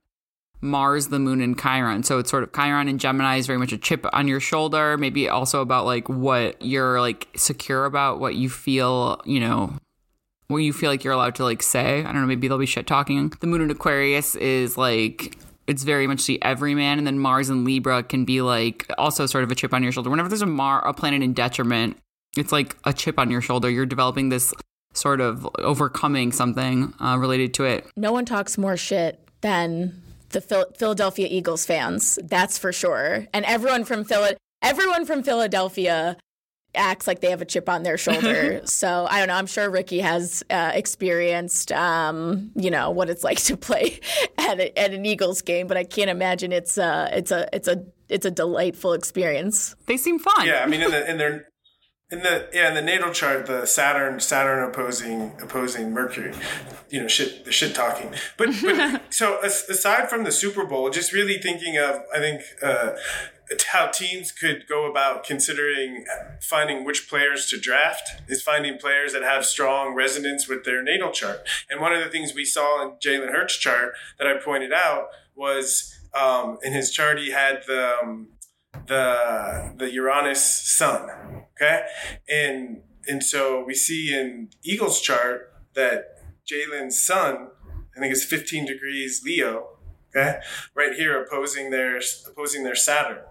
Mars, 0.63 1.09
the 1.09 1.19
moon, 1.19 1.41
and 1.41 1.61
Chiron. 1.61 2.05
So 2.05 2.19
it's 2.19 2.31
sort 2.31 2.45
of 2.45 2.53
Chiron 2.53 2.89
and 2.89 2.99
Gemini 2.99 3.37
is 3.37 3.47
very 3.47 3.59
much 3.59 3.73
a 3.73 3.79
chip 3.79 4.07
on 4.13 4.29
your 4.29 4.41
shoulder, 4.41 4.97
maybe 4.97 5.29
also 5.29 5.61
about 5.61 5.85
like 5.85 6.09
what 6.09 6.63
you're 6.63 7.01
like 7.01 7.29
secure 7.37 7.85
about, 7.85 8.21
what 8.21 8.37
you 8.37 8.49
feel, 8.49 9.21
you 9.25 9.41
know, 9.41 9.75
what 10.47 10.59
you 10.59 10.73
feel 10.73 10.91
like 10.91 11.03
you're 11.03 11.13
allowed 11.13 11.35
to 11.35 11.45
like 11.45 11.63
say. 11.63 12.01
I 12.01 12.05
don't 12.05 12.21
know, 12.21 12.27
maybe 12.27 12.47
they'll 12.47 12.59
be 12.59 12.67
shit 12.67 12.87
talking. 12.87 13.33
The 13.41 13.47
moon 13.47 13.61
in 13.61 13.71
Aquarius 13.71 14.37
is 14.37 14.79
like 14.79 15.37
it's 15.67 15.83
very 15.83 16.07
much 16.07 16.27
the 16.27 16.43
everyman, 16.43 16.99
and 16.99 17.07
then 17.07 17.19
Mars 17.19 17.49
and 17.49 17.65
Libra 17.65 18.03
can 18.03 18.25
be 18.25 18.41
like 18.41 18.91
also 18.99 19.27
sort 19.27 19.45
of 19.45 19.51
a 19.51 19.55
chip 19.55 19.75
on 19.75 19.83
your 19.83 19.93
shoulder. 19.93 20.11
Whenever 20.11 20.29
there's 20.29 20.43
a 20.43 20.47
Mar 20.47 20.87
a 20.87 20.95
planet 20.95 21.23
in 21.23 21.33
detriment, 21.33 21.97
it's 22.37 22.53
like 22.53 22.77
a 22.85 22.93
chip 22.93 23.19
on 23.19 23.31
your 23.31 23.41
shoulder. 23.41 23.69
You're 23.69 23.87
developing 23.87 24.29
this 24.29 24.55
sort 24.95 25.21
of 25.21 25.49
overcoming 25.59 26.33
something 26.33 26.93
uh, 27.01 27.17
related 27.19 27.55
to 27.55 27.65
it. 27.65 27.87
no 27.97 28.13
one 28.13 28.27
talks 28.27 28.59
more 28.59 28.77
shit 28.77 29.19
than 29.41 30.02
the 30.33 30.41
Phil- 30.41 30.73
Philadelphia 30.77 31.29
Eagles 31.31 31.65
fans. 31.65 32.19
That's 32.23 32.59
for 32.59 32.73
sure. 32.73 33.27
And 33.33 33.45
everyone 33.45 33.85
from 33.85 34.05
Phila- 34.05 34.37
everyone 34.63 35.07
from 35.07 35.23
Philadelphia 35.23 36.17
acts 36.75 37.07
like 37.07 37.21
they 37.21 37.31
have 37.31 37.43
a 37.43 37.45
chip 37.45 37.69
on 37.69 37.83
their 37.83 37.99
shoulder. 37.99 38.63
so 38.67 39.07
I 39.09 39.19
don't 39.19 39.29
know. 39.29 39.35
I'm 39.35 39.47
sure 39.47 39.69
Ricky 39.71 40.01
has 40.01 40.43
uh, 40.51 40.73
experienced, 40.75 41.71
um, 41.73 42.51
you 42.55 42.71
know, 42.71 42.91
what 42.91 43.11
it's 43.11 43.25
like 43.25 43.39
to 43.45 43.57
play 43.57 44.01
at, 44.39 44.59
a, 44.59 44.79
at 44.79 44.93
an 44.93 45.05
Eagles 45.07 45.43
game, 45.43 45.67
but 45.67 45.77
I 45.77 45.85
can't 45.85 46.11
imagine 46.11 46.53
it's 46.53 46.79
uh, 46.79 47.09
it's 47.13 47.31
a 47.31 47.49
it's 47.55 47.69
a 47.69 47.85
it's 48.09 48.27
a 48.27 48.31
delightful 48.31 48.93
experience. 48.93 49.75
They 49.87 49.97
seem 49.97 50.19
fun. 50.19 50.47
Yeah, 50.47 50.63
I 50.65 50.67
mean, 50.67 50.83
in 50.83 50.91
the 50.91 51.11
in 51.11 51.19
their 51.19 51.49
in 52.13 52.23
the 52.23 52.49
yeah 52.53 52.69
in 52.69 52.75
the 52.75 52.83
natal 52.83 53.13
chart, 53.13 53.47
the 53.47 53.67
Saturn 53.67 54.21
Saturn 54.21 54.63
opposing 54.63 55.33
opposing 55.43 55.93
Mercury, 55.93 56.35
you 56.91 57.01
know, 57.01 57.09
shit 57.09 57.45
the 57.45 57.53
shit 57.53 57.75
talking. 57.75 58.13
But, 58.37 58.51
but 58.63 59.03
so 59.11 59.41
aside 59.43 60.11
from 60.11 60.25
the 60.25 60.33
Super 60.33 60.65
Bowl, 60.65 60.91
just 60.91 61.13
really 61.13 61.39
thinking 61.39 61.79
of 61.79 62.03
I 62.15 62.19
think. 62.19 62.43
Uh, 62.63 62.93
how 63.71 63.87
teams 63.89 64.33
could 64.33 64.65
go 64.67 64.91
about 64.91 65.25
considering 65.25 66.07
finding 66.41 66.87
which 66.87 67.07
players 67.07 67.51
to 67.51 67.61
draft 67.61 68.23
is 68.27 68.41
finding 68.41 68.79
players 68.79 69.13
that 69.13 69.23
have 69.23 69.45
strong 69.45 69.95
resonance 69.95 70.49
with 70.49 70.65
their 70.65 70.83
natal 70.83 71.11
chart. 71.11 71.47
And 71.69 71.79
one 71.79 71.93
of 71.93 72.03
the 72.03 72.09
things 72.09 72.35
we 72.35 72.47
saw 72.47 72.83
in 72.83 72.93
Jalen 72.93 73.31
Hurts' 73.31 73.59
chart 73.59 73.93
that 74.19 74.27
I 74.27 74.39
pointed 74.43 74.73
out 74.73 75.09
was 75.35 75.99
um, 76.15 76.59
in 76.63 76.73
his 76.73 76.91
chart 76.91 77.19
he 77.19 77.31
had 77.31 77.63
the 77.67 77.97
um, 78.03 78.29
the 78.87 79.75
the 79.77 79.91
Uranus 79.93 80.43
sun. 80.43 81.45
Okay, 81.57 81.83
and 82.29 82.83
and 83.07 83.23
so 83.23 83.65
we 83.65 83.75
see 83.75 84.15
in 84.15 84.51
Eagles 84.63 85.01
chart 85.01 85.53
that 85.75 86.19
Jalen's 86.47 87.03
sun, 87.03 87.49
I 87.97 88.01
think 88.01 88.13
it's 88.13 88.25
15 88.25 88.67
degrees 88.67 89.23
Leo, 89.25 89.79
okay, 90.11 90.41
right 90.75 90.95
here 90.95 91.23
opposing 91.23 91.71
their 91.71 92.01
opposing 92.27 92.65
their 92.65 92.75
Saturn, 92.75 93.25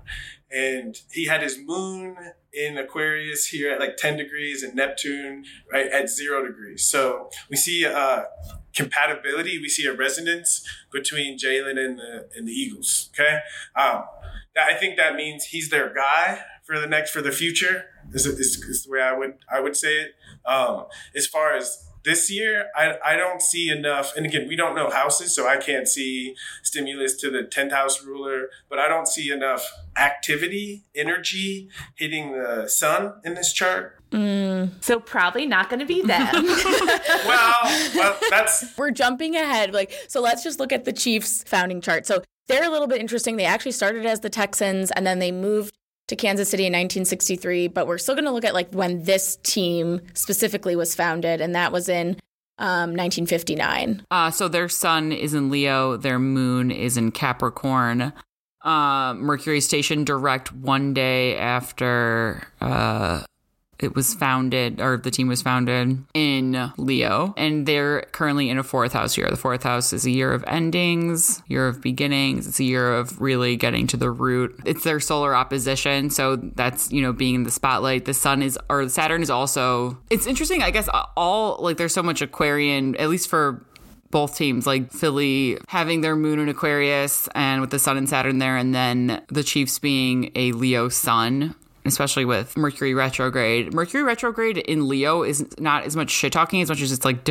and 0.51 0.99
he 1.11 1.25
had 1.25 1.41
his 1.41 1.57
moon 1.57 2.15
in 2.53 2.77
Aquarius 2.77 3.47
here 3.47 3.71
at 3.71 3.79
like 3.79 3.95
10 3.97 4.17
degrees 4.17 4.61
and 4.61 4.75
Neptune 4.75 5.45
right 5.71 5.87
at 5.87 6.09
zero 6.09 6.45
degrees. 6.45 6.83
So 6.83 7.29
we 7.49 7.55
see 7.55 7.85
uh, 7.85 8.23
compatibility. 8.75 9.59
We 9.59 9.69
see 9.69 9.85
a 9.85 9.93
resonance 9.93 10.67
between 10.91 11.37
Jalen 11.37 11.77
and 11.79 11.97
the 11.97 12.29
and 12.35 12.47
the 12.47 12.51
Eagles. 12.51 13.09
Okay, 13.13 13.39
um, 13.75 14.03
I 14.57 14.73
think 14.75 14.97
that 14.97 15.15
means 15.15 15.45
he's 15.45 15.69
their 15.69 15.93
guy 15.93 16.41
for 16.63 16.79
the 16.79 16.87
next 16.87 17.11
for 17.11 17.21
the 17.21 17.31
future. 17.31 17.85
Is, 18.13 18.25
is, 18.25 18.57
is 18.63 18.83
the 18.83 18.91
way 18.91 19.01
I 19.01 19.17
would 19.17 19.35
I 19.51 19.59
would 19.59 19.75
say 19.75 19.93
it. 19.95 20.11
Um, 20.45 20.85
as 21.15 21.27
far 21.27 21.55
as 21.55 21.87
this 22.03 22.31
year, 22.31 22.69
I, 22.75 22.95
I 23.05 23.15
don't 23.15 23.41
see 23.41 23.69
enough. 23.69 24.15
And 24.15 24.25
again, 24.25 24.47
we 24.47 24.55
don't 24.55 24.75
know 24.75 24.89
houses, 24.89 25.35
so 25.35 25.47
I 25.47 25.57
can't 25.57 25.87
see 25.87 26.35
stimulus 26.63 27.15
to 27.17 27.29
the 27.29 27.43
10th 27.43 27.71
house 27.71 28.03
ruler, 28.03 28.49
but 28.69 28.79
I 28.79 28.87
don't 28.87 29.07
see 29.07 29.31
enough 29.31 29.71
activity, 29.95 30.83
energy 30.95 31.69
hitting 31.95 32.31
the 32.31 32.67
sun 32.67 33.13
in 33.23 33.35
this 33.35 33.53
chart. 33.53 33.99
Mm. 34.11 34.71
So 34.83 34.99
probably 34.99 35.45
not 35.45 35.69
going 35.69 35.79
to 35.79 35.85
be 35.85 36.01
them. 36.01 36.33
well, 37.25 37.89
well, 37.95 38.17
that's. 38.29 38.77
We're 38.77 38.91
jumping 38.91 39.35
ahead. 39.35 39.73
Like, 39.73 39.93
so 40.07 40.21
let's 40.21 40.43
just 40.43 40.59
look 40.59 40.73
at 40.73 40.85
the 40.85 40.93
Chiefs 40.93 41.43
founding 41.43 41.81
chart. 41.81 42.05
So 42.05 42.23
they're 42.51 42.67
a 42.67 42.69
little 42.69 42.87
bit 42.87 42.99
interesting. 42.99 43.37
They 43.37 43.45
actually 43.45 43.71
started 43.71 44.05
as 44.05 44.19
the 44.19 44.29
Texans 44.29 44.91
and 44.91 45.07
then 45.07 45.19
they 45.19 45.31
moved 45.31 45.73
to 46.11 46.15
Kansas 46.17 46.49
City 46.49 46.63
in 46.63 46.73
1963, 46.73 47.69
but 47.69 47.87
we're 47.87 47.97
still 47.97 48.15
going 48.15 48.25
to 48.25 48.31
look 48.31 48.43
at 48.43 48.53
like 48.53 48.69
when 48.73 49.03
this 49.03 49.37
team 49.43 50.01
specifically 50.13 50.75
was 50.75 50.93
founded, 50.93 51.39
and 51.39 51.55
that 51.55 51.71
was 51.71 51.87
in 51.87 52.17
um, 52.57 52.91
1959. 52.91 54.05
Uh, 54.11 54.29
so 54.29 54.49
their 54.49 54.67
sun 54.67 55.13
is 55.13 55.33
in 55.33 55.49
Leo, 55.49 55.95
their 55.95 56.19
moon 56.19 56.69
is 56.69 56.97
in 56.97 57.11
Capricorn. 57.11 58.11
Uh, 58.61 59.13
Mercury 59.15 59.61
station 59.61 60.03
direct 60.03 60.51
one 60.51 60.93
day 60.93 61.37
after 61.37 62.45
uh, 62.59 63.23
it 63.81 63.95
was 63.95 64.13
founded 64.13 64.79
or 64.79 64.97
the 64.97 65.11
team 65.11 65.27
was 65.27 65.41
founded 65.41 66.03
in 66.13 66.71
Leo 66.77 67.33
and 67.37 67.65
they're 67.65 68.03
currently 68.11 68.49
in 68.49 68.57
a 68.57 68.63
fourth 68.63 68.93
house 68.93 69.17
year. 69.17 69.29
The 69.29 69.37
fourth 69.37 69.63
house 69.63 69.93
is 69.93 70.05
a 70.05 70.11
year 70.11 70.31
of 70.33 70.43
endings, 70.47 71.41
year 71.47 71.67
of 71.67 71.81
beginnings. 71.81 72.47
It's 72.47 72.59
a 72.59 72.63
year 72.63 72.93
of 72.93 73.19
really 73.21 73.55
getting 73.55 73.87
to 73.87 73.97
the 73.97 74.11
root. 74.11 74.59
It's 74.65 74.83
their 74.83 74.99
solar 74.99 75.35
opposition, 75.35 76.09
so 76.09 76.35
that's, 76.35 76.91
you 76.91 77.01
know, 77.01 77.13
being 77.13 77.35
in 77.35 77.43
the 77.43 77.51
spotlight. 77.51 78.05
The 78.05 78.13
sun 78.13 78.41
is 78.41 78.57
or 78.69 78.87
Saturn 78.89 79.21
is 79.21 79.29
also 79.29 79.97
It's 80.09 80.27
interesting, 80.27 80.61
I 80.63 80.71
guess 80.71 80.89
all 81.15 81.57
like 81.61 81.77
there's 81.77 81.93
so 81.93 82.03
much 82.03 82.21
Aquarian 82.21 82.95
at 82.97 83.09
least 83.09 83.29
for 83.29 83.65
both 84.11 84.35
teams, 84.35 84.67
like 84.67 84.91
Philly 84.91 85.57
having 85.69 86.01
their 86.01 86.15
moon 86.15 86.37
in 86.39 86.49
Aquarius 86.49 87.27
and 87.33 87.61
with 87.61 87.71
the 87.71 87.79
sun 87.79 87.97
and 87.97 88.07
Saturn 88.07 88.37
there, 88.37 88.57
and 88.57 88.75
then 88.75 89.21
the 89.29 89.43
Chiefs 89.43 89.79
being 89.79 90.31
a 90.35 90.51
Leo 90.51 90.89
sun 90.89 91.55
especially 91.85 92.25
with 92.25 92.55
Mercury 92.57 92.93
retrograde. 92.93 93.73
Mercury 93.73 94.03
retrograde 94.03 94.57
in 94.57 94.87
Leo 94.87 95.23
is 95.23 95.45
not 95.59 95.83
as 95.83 95.95
much 95.95 96.09
shit 96.09 96.33
talking 96.33 96.61
as 96.61 96.69
much 96.69 96.81
as 96.81 96.91
it's 96.91 97.05
like 97.05 97.27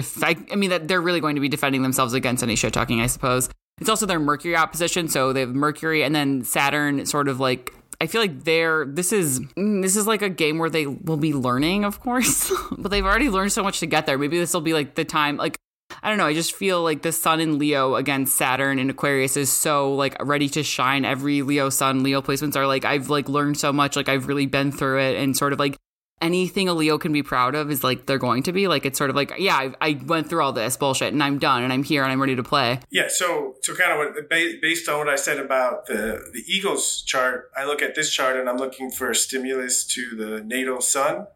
I 0.52 0.56
mean 0.56 0.70
that 0.70 0.88
they're 0.88 1.00
really 1.00 1.20
going 1.20 1.36
to 1.36 1.40
be 1.40 1.48
defending 1.48 1.82
themselves 1.82 2.14
against 2.14 2.42
any 2.42 2.56
shit 2.56 2.72
talking, 2.72 3.00
I 3.00 3.06
suppose. 3.06 3.48
It's 3.80 3.88
also 3.88 4.06
their 4.06 4.20
Mercury 4.20 4.56
opposition, 4.56 5.08
so 5.08 5.32
they 5.32 5.40
have 5.40 5.54
Mercury 5.54 6.02
and 6.02 6.14
then 6.14 6.44
Saturn 6.44 7.06
sort 7.06 7.28
of 7.28 7.40
like 7.40 7.72
I 8.00 8.06
feel 8.06 8.20
like 8.20 8.44
they're 8.44 8.86
this 8.86 9.12
is 9.12 9.40
mm, 9.40 9.82
this 9.82 9.96
is 9.96 10.06
like 10.06 10.22
a 10.22 10.28
game 10.28 10.58
where 10.58 10.70
they 10.70 10.86
will 10.86 11.16
be 11.16 11.34
learning, 11.34 11.84
of 11.84 12.00
course, 12.00 12.52
but 12.78 12.90
they've 12.90 13.04
already 13.04 13.28
learned 13.28 13.52
so 13.52 13.62
much 13.62 13.80
to 13.80 13.86
get 13.86 14.06
there. 14.06 14.18
Maybe 14.18 14.38
this 14.38 14.54
will 14.54 14.60
be 14.60 14.72
like 14.72 14.94
the 14.94 15.04
time 15.04 15.36
like 15.36 15.58
I 16.02 16.08
don't 16.08 16.18
know. 16.18 16.26
I 16.26 16.34
just 16.34 16.54
feel 16.54 16.82
like 16.82 17.02
the 17.02 17.12
sun 17.12 17.40
in 17.40 17.58
Leo 17.58 17.94
against 17.94 18.36
Saturn 18.36 18.78
in 18.78 18.90
Aquarius 18.90 19.36
is 19.36 19.50
so 19.50 19.94
like 19.94 20.16
ready 20.24 20.48
to 20.50 20.62
shine. 20.62 21.04
Every 21.04 21.42
Leo 21.42 21.70
sun, 21.70 22.02
Leo 22.02 22.22
placements 22.22 22.56
are 22.56 22.66
like, 22.66 22.84
I've 22.84 23.10
like 23.10 23.28
learned 23.28 23.58
so 23.58 23.72
much. 23.72 23.96
Like 23.96 24.08
I've 24.08 24.26
really 24.26 24.46
been 24.46 24.72
through 24.72 25.00
it 25.00 25.16
and 25.16 25.36
sort 25.36 25.52
of 25.52 25.58
like 25.58 25.76
anything 26.20 26.68
a 26.68 26.74
Leo 26.74 26.98
can 26.98 27.12
be 27.12 27.22
proud 27.22 27.54
of 27.54 27.70
is 27.70 27.82
like 27.82 28.06
they're 28.06 28.18
going 28.18 28.42
to 28.44 28.52
be. 28.52 28.68
Like 28.68 28.84
it's 28.86 28.98
sort 28.98 29.10
of 29.10 29.16
like, 29.16 29.32
yeah, 29.38 29.56
I, 29.56 29.74
I, 29.80 30.00
went 30.04 30.28
through 30.28 30.42
all 30.42 30.52
this 30.52 30.76
bullshit 30.76 31.12
and 31.12 31.22
I'm 31.22 31.38
done 31.38 31.62
and 31.62 31.72
I'm 31.72 31.82
here 31.82 32.02
and 32.02 32.12
I'm 32.12 32.20
ready 32.20 32.36
to 32.36 32.42
play. 32.42 32.80
Yeah. 32.90 33.08
So, 33.08 33.56
so 33.62 33.74
kind 33.74 33.92
of 33.92 33.98
what, 33.98 34.28
based 34.28 34.88
on 34.88 34.98
what 34.98 35.08
I 35.08 35.16
said 35.16 35.38
about 35.38 35.86
the, 35.86 36.30
the 36.32 36.44
Eagles 36.46 37.02
chart, 37.02 37.50
I 37.56 37.64
look 37.64 37.82
at 37.82 37.94
this 37.94 38.12
chart 38.12 38.36
and 38.36 38.48
I'm 38.48 38.58
looking 38.58 38.90
for 38.90 39.12
stimulus 39.14 39.84
to 39.86 40.16
the 40.16 40.42
natal 40.44 40.80
sun. 40.80 41.26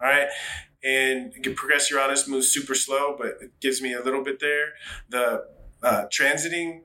All 0.00 0.08
right 0.10 0.28
and 0.84 1.32
progress 1.56 1.90
Uranus 1.90 2.28
moves 2.28 2.48
super 2.48 2.74
slow, 2.74 3.16
but 3.16 3.38
it 3.40 3.60
gives 3.60 3.80
me 3.80 3.94
a 3.94 4.02
little 4.02 4.22
bit 4.22 4.38
there. 4.40 4.74
The 5.08 5.46
uh, 5.82 6.04
transiting, 6.12 6.82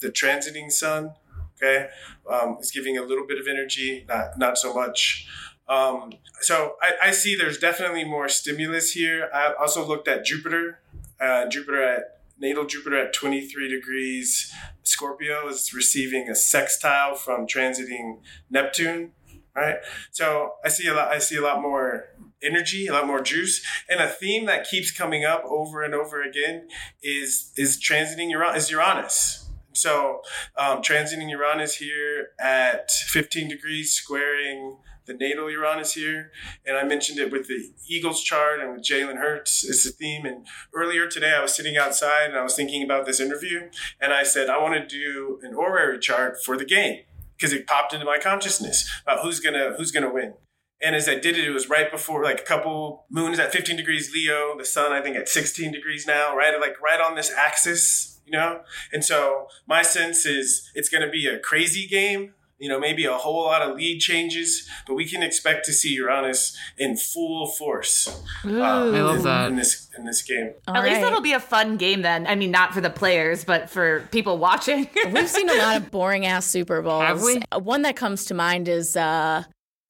the 0.00 0.08
transiting 0.08 0.70
sun, 0.70 1.14
okay, 1.56 1.88
um, 2.30 2.58
is 2.60 2.70
giving 2.70 2.98
a 2.98 3.02
little 3.02 3.26
bit 3.26 3.38
of 3.38 3.46
energy, 3.48 4.04
not 4.08 4.38
not 4.38 4.58
so 4.58 4.74
much. 4.74 5.28
Um, 5.68 6.12
so 6.40 6.76
I, 6.80 7.08
I, 7.08 7.10
see 7.10 7.34
there's 7.34 7.58
definitely 7.58 8.04
more 8.04 8.28
stimulus 8.28 8.92
here. 8.92 9.28
I 9.34 9.52
also 9.58 9.84
looked 9.84 10.06
at 10.06 10.24
Jupiter, 10.24 10.78
uh, 11.20 11.48
Jupiter 11.48 11.82
at 11.82 12.20
natal 12.38 12.66
Jupiter 12.66 12.98
at 12.98 13.12
23 13.12 13.68
degrees 13.68 14.52
Scorpio 14.84 15.48
is 15.48 15.74
receiving 15.74 16.28
a 16.28 16.36
sextile 16.36 17.16
from 17.16 17.46
transiting 17.46 18.18
Neptune. 18.48 19.12
Right, 19.56 19.78
so 20.10 20.52
I 20.64 20.68
see 20.68 20.86
a 20.86 20.92
lot. 20.92 21.08
I 21.08 21.18
see 21.18 21.36
a 21.36 21.40
lot 21.40 21.62
more 21.62 22.10
energy, 22.42 22.86
a 22.86 22.92
lot 22.92 23.06
more 23.06 23.20
juice. 23.20 23.64
And 23.88 24.00
a 24.00 24.08
theme 24.08 24.46
that 24.46 24.68
keeps 24.68 24.90
coming 24.90 25.24
up 25.24 25.44
over 25.44 25.82
and 25.82 25.94
over 25.94 26.22
again 26.22 26.68
is 27.02 27.52
is 27.56 27.80
transiting 27.80 28.30
Uranus. 28.30 28.64
Is 28.64 28.70
Uranus. 28.70 29.42
So 29.72 30.22
um, 30.56 30.80
transiting 30.80 31.28
Uranus 31.30 31.76
here 31.76 32.28
at 32.40 32.90
15 32.90 33.48
degrees, 33.48 33.92
squaring 33.92 34.78
the 35.06 35.14
natal 35.14 35.50
Uranus 35.50 35.94
here. 35.94 36.32
And 36.64 36.76
I 36.76 36.84
mentioned 36.84 37.18
it 37.18 37.30
with 37.30 37.46
the 37.46 37.72
Eagles 37.88 38.22
chart 38.22 38.60
and 38.60 38.72
with 38.72 38.82
Jalen 38.82 39.18
Hurts 39.18 39.64
is 39.64 39.84
the 39.84 39.90
theme. 39.90 40.26
And 40.26 40.46
earlier 40.74 41.06
today, 41.06 41.34
I 41.34 41.42
was 41.42 41.54
sitting 41.54 41.76
outside 41.76 42.26
and 42.28 42.36
I 42.36 42.42
was 42.42 42.56
thinking 42.56 42.82
about 42.82 43.06
this 43.06 43.20
interview. 43.20 43.70
And 44.00 44.12
I 44.12 44.24
said, 44.24 44.48
I 44.48 44.60
want 44.60 44.74
to 44.74 44.86
do 44.86 45.38
an 45.42 45.54
horary 45.54 45.98
chart 45.98 46.42
for 46.42 46.56
the 46.56 46.64
game 46.64 47.02
because 47.36 47.52
it 47.52 47.66
popped 47.66 47.92
into 47.92 48.06
my 48.06 48.18
consciousness 48.18 48.88
about 49.02 49.22
who's 49.22 49.40
gonna 49.40 49.74
who's 49.76 49.92
gonna 49.92 50.12
win. 50.12 50.34
And 50.82 50.94
as 50.94 51.08
I 51.08 51.14
did 51.14 51.38
it, 51.38 51.44
it 51.46 51.50
was 51.52 51.68
right 51.70 51.90
before 51.90 52.22
like 52.22 52.40
a 52.40 52.44
couple 52.44 53.06
moons 53.10 53.38
at 53.38 53.52
15 53.52 53.76
degrees 53.76 54.12
Leo, 54.12 54.56
the 54.58 54.64
sun 54.64 54.92
I 54.92 55.00
think 55.00 55.16
at 55.16 55.28
16 55.28 55.72
degrees 55.72 56.06
now, 56.06 56.36
right 56.36 56.58
like 56.60 56.80
right 56.82 57.00
on 57.00 57.14
this 57.16 57.32
axis, 57.32 58.20
you 58.26 58.32
know. 58.32 58.60
And 58.92 59.04
so 59.04 59.48
my 59.66 59.82
sense 59.82 60.26
is 60.26 60.70
it's 60.74 60.88
going 60.88 61.02
to 61.02 61.10
be 61.10 61.26
a 61.26 61.38
crazy 61.38 61.86
game. 61.86 62.34
You 62.58 62.70
know, 62.70 62.80
maybe 62.80 63.04
a 63.04 63.12
whole 63.12 63.44
lot 63.44 63.60
of 63.60 63.76
lead 63.76 63.98
changes, 64.00 64.66
but 64.86 64.94
we 64.94 65.06
can 65.06 65.22
expect 65.22 65.66
to 65.66 65.74
see 65.74 65.92
Uranus 65.92 66.56
in 66.78 66.96
full 66.96 67.46
force. 67.48 68.08
Um, 68.44 68.62
I 68.62 68.82
love 69.02 69.16
in, 69.16 69.22
that 69.24 69.50
in 69.50 69.56
this 69.56 69.90
in 69.98 70.06
this 70.06 70.22
game. 70.22 70.54
All 70.66 70.74
At 70.74 70.80
right. 70.80 70.88
least 70.92 71.02
that'll 71.02 71.20
be 71.20 71.34
a 71.34 71.40
fun 71.40 71.76
game 71.76 72.00
then. 72.00 72.26
I 72.26 72.34
mean, 72.34 72.50
not 72.50 72.72
for 72.72 72.80
the 72.80 72.88
players, 72.88 73.44
but 73.44 73.68
for 73.68 74.00
people 74.10 74.38
watching. 74.38 74.88
We've 75.12 75.28
seen 75.28 75.50
a 75.50 75.54
lot 75.54 75.76
of 75.76 75.90
boring 75.90 76.24
ass 76.24 76.46
Super 76.46 76.80
Bowls. 76.80 77.02
Have 77.02 77.22
we? 77.22 77.42
One 77.60 77.82
that 77.82 77.94
comes 77.94 78.24
to 78.26 78.34
mind 78.34 78.68
is 78.68 78.96
uh, 78.96 79.44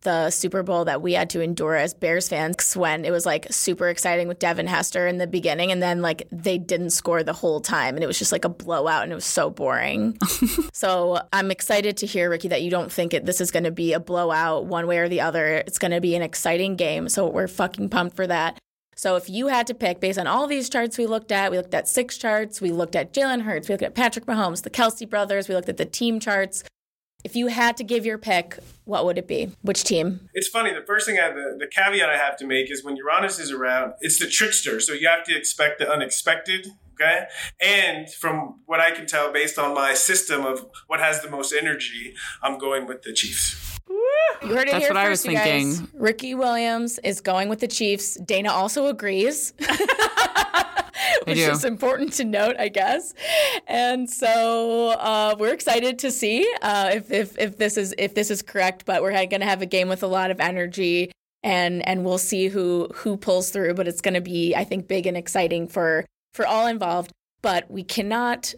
the 0.06 0.30
Super 0.30 0.62
Bowl 0.62 0.84
that 0.84 1.02
we 1.02 1.14
had 1.14 1.30
to 1.30 1.40
endure 1.40 1.74
as 1.74 1.92
Bears 1.92 2.28
fans 2.28 2.76
when 2.76 3.04
it 3.04 3.10
was 3.10 3.26
like 3.26 3.48
super 3.50 3.88
exciting 3.88 4.28
with 4.28 4.38
Devin 4.38 4.68
Hester 4.68 5.08
in 5.08 5.18
the 5.18 5.26
beginning 5.26 5.72
and 5.72 5.82
then 5.82 6.00
like 6.00 6.28
they 6.30 6.58
didn't 6.58 6.90
score 6.90 7.24
the 7.24 7.32
whole 7.32 7.60
time 7.60 7.96
and 7.96 8.04
it 8.04 8.06
was 8.06 8.16
just 8.16 8.30
like 8.30 8.44
a 8.44 8.48
blowout 8.48 9.02
and 9.02 9.10
it 9.10 9.16
was 9.16 9.24
so 9.24 9.50
boring. 9.50 10.16
so 10.72 11.20
I'm 11.32 11.50
excited 11.50 11.96
to 11.96 12.06
hear 12.06 12.30
Ricky 12.30 12.46
that 12.46 12.62
you 12.62 12.70
don't 12.70 12.90
think 12.90 13.14
it, 13.14 13.26
this 13.26 13.40
is 13.40 13.50
going 13.50 13.64
to 13.64 13.72
be 13.72 13.94
a 13.94 13.98
blowout 13.98 14.66
one 14.66 14.86
way 14.86 14.98
or 14.98 15.08
the 15.08 15.22
other. 15.22 15.56
It's 15.56 15.80
going 15.80 15.90
to 15.90 16.00
be 16.00 16.14
an 16.14 16.22
exciting 16.22 16.76
game. 16.76 17.08
So 17.08 17.28
we're 17.28 17.48
fucking 17.48 17.88
pumped 17.88 18.14
for 18.14 18.28
that. 18.28 18.60
So 18.94 19.16
if 19.16 19.28
you 19.28 19.48
had 19.48 19.66
to 19.66 19.74
pick 19.74 19.98
based 19.98 20.20
on 20.20 20.28
all 20.28 20.46
these 20.46 20.70
charts 20.70 20.96
we 20.96 21.06
looked 21.06 21.32
at, 21.32 21.50
we 21.50 21.56
looked 21.56 21.74
at 21.74 21.88
six 21.88 22.16
charts, 22.16 22.60
we 22.60 22.70
looked 22.70 22.94
at 22.94 23.12
Jalen 23.12 23.42
Hurts, 23.42 23.68
we 23.68 23.74
looked 23.74 23.82
at 23.82 23.96
Patrick 23.96 24.24
Mahomes, 24.24 24.62
the 24.62 24.70
Kelce 24.70 25.10
brothers, 25.10 25.48
we 25.48 25.56
looked 25.56 25.68
at 25.68 25.78
the 25.78 25.84
team 25.84 26.20
charts. 26.20 26.62
If 27.26 27.34
you 27.34 27.48
had 27.48 27.76
to 27.78 27.82
give 27.82 28.06
your 28.06 28.18
pick, 28.18 28.56
what 28.84 29.04
would 29.04 29.18
it 29.18 29.26
be? 29.26 29.50
Which 29.62 29.82
team? 29.82 30.28
It's 30.32 30.46
funny. 30.46 30.72
The 30.72 30.86
first 30.86 31.08
thing 31.08 31.18
I, 31.18 31.30
the, 31.30 31.56
the 31.58 31.66
caveat 31.66 32.08
I 32.08 32.16
have 32.16 32.36
to 32.36 32.46
make 32.46 32.70
is 32.70 32.84
when 32.84 32.94
Uranus 32.94 33.40
is 33.40 33.50
around, 33.50 33.94
it's 34.00 34.20
the 34.20 34.28
trickster. 34.28 34.78
So 34.78 34.92
you 34.92 35.08
have 35.08 35.24
to 35.24 35.36
expect 35.36 35.80
the 35.80 35.90
unexpected. 35.90 36.68
Okay. 36.94 37.24
And 37.60 38.08
from 38.08 38.60
what 38.66 38.78
I 38.78 38.92
can 38.92 39.06
tell, 39.06 39.32
based 39.32 39.58
on 39.58 39.74
my 39.74 39.92
system 39.92 40.46
of 40.46 40.66
what 40.86 41.00
has 41.00 41.20
the 41.20 41.28
most 41.28 41.52
energy, 41.52 42.14
I'm 42.44 42.58
going 42.58 42.86
with 42.86 43.02
the 43.02 43.12
Chiefs. 43.12 43.76
You 44.42 44.54
heard 44.54 44.68
it 44.68 44.70
That's 44.70 44.84
here 44.84 44.94
what 44.94 45.02
first, 45.02 45.06
I 45.06 45.08
was 45.08 45.22
thinking. 45.22 45.70
Guys. 45.70 45.94
Ricky 45.94 46.36
Williams 46.36 47.00
is 47.00 47.20
going 47.20 47.48
with 47.48 47.58
the 47.58 47.66
Chiefs. 47.66 48.14
Dana 48.14 48.52
also 48.52 48.86
agrees. 48.86 49.52
which 51.24 51.38
is 51.38 51.64
important 51.64 52.12
to 52.14 52.24
note, 52.24 52.56
I 52.58 52.68
guess. 52.68 53.14
And 53.66 54.08
so 54.08 54.90
uh, 54.90 55.36
we're 55.38 55.52
excited 55.52 55.98
to 56.00 56.10
see 56.10 56.46
uh, 56.62 56.90
if, 56.94 57.10
if 57.10 57.38
if 57.38 57.58
this 57.58 57.76
is 57.76 57.94
if 57.98 58.14
this 58.14 58.30
is 58.30 58.42
correct. 58.42 58.84
But 58.84 59.02
we're 59.02 59.12
going 59.12 59.40
to 59.40 59.46
have 59.46 59.62
a 59.62 59.66
game 59.66 59.88
with 59.88 60.02
a 60.02 60.06
lot 60.06 60.30
of 60.30 60.40
energy. 60.40 61.10
and 61.42 61.86
and 61.86 62.04
we'll 62.04 62.18
see 62.18 62.48
who 62.48 62.88
who 62.94 63.16
pulls 63.16 63.50
through. 63.50 63.74
But 63.74 63.88
it's 63.88 64.00
going 64.00 64.14
to 64.14 64.20
be, 64.20 64.54
I 64.54 64.64
think, 64.64 64.88
big 64.88 65.06
and 65.06 65.16
exciting 65.16 65.68
for 65.68 66.04
for 66.34 66.46
all 66.46 66.66
involved. 66.66 67.12
But 67.42 67.70
we 67.70 67.84
cannot 67.84 68.54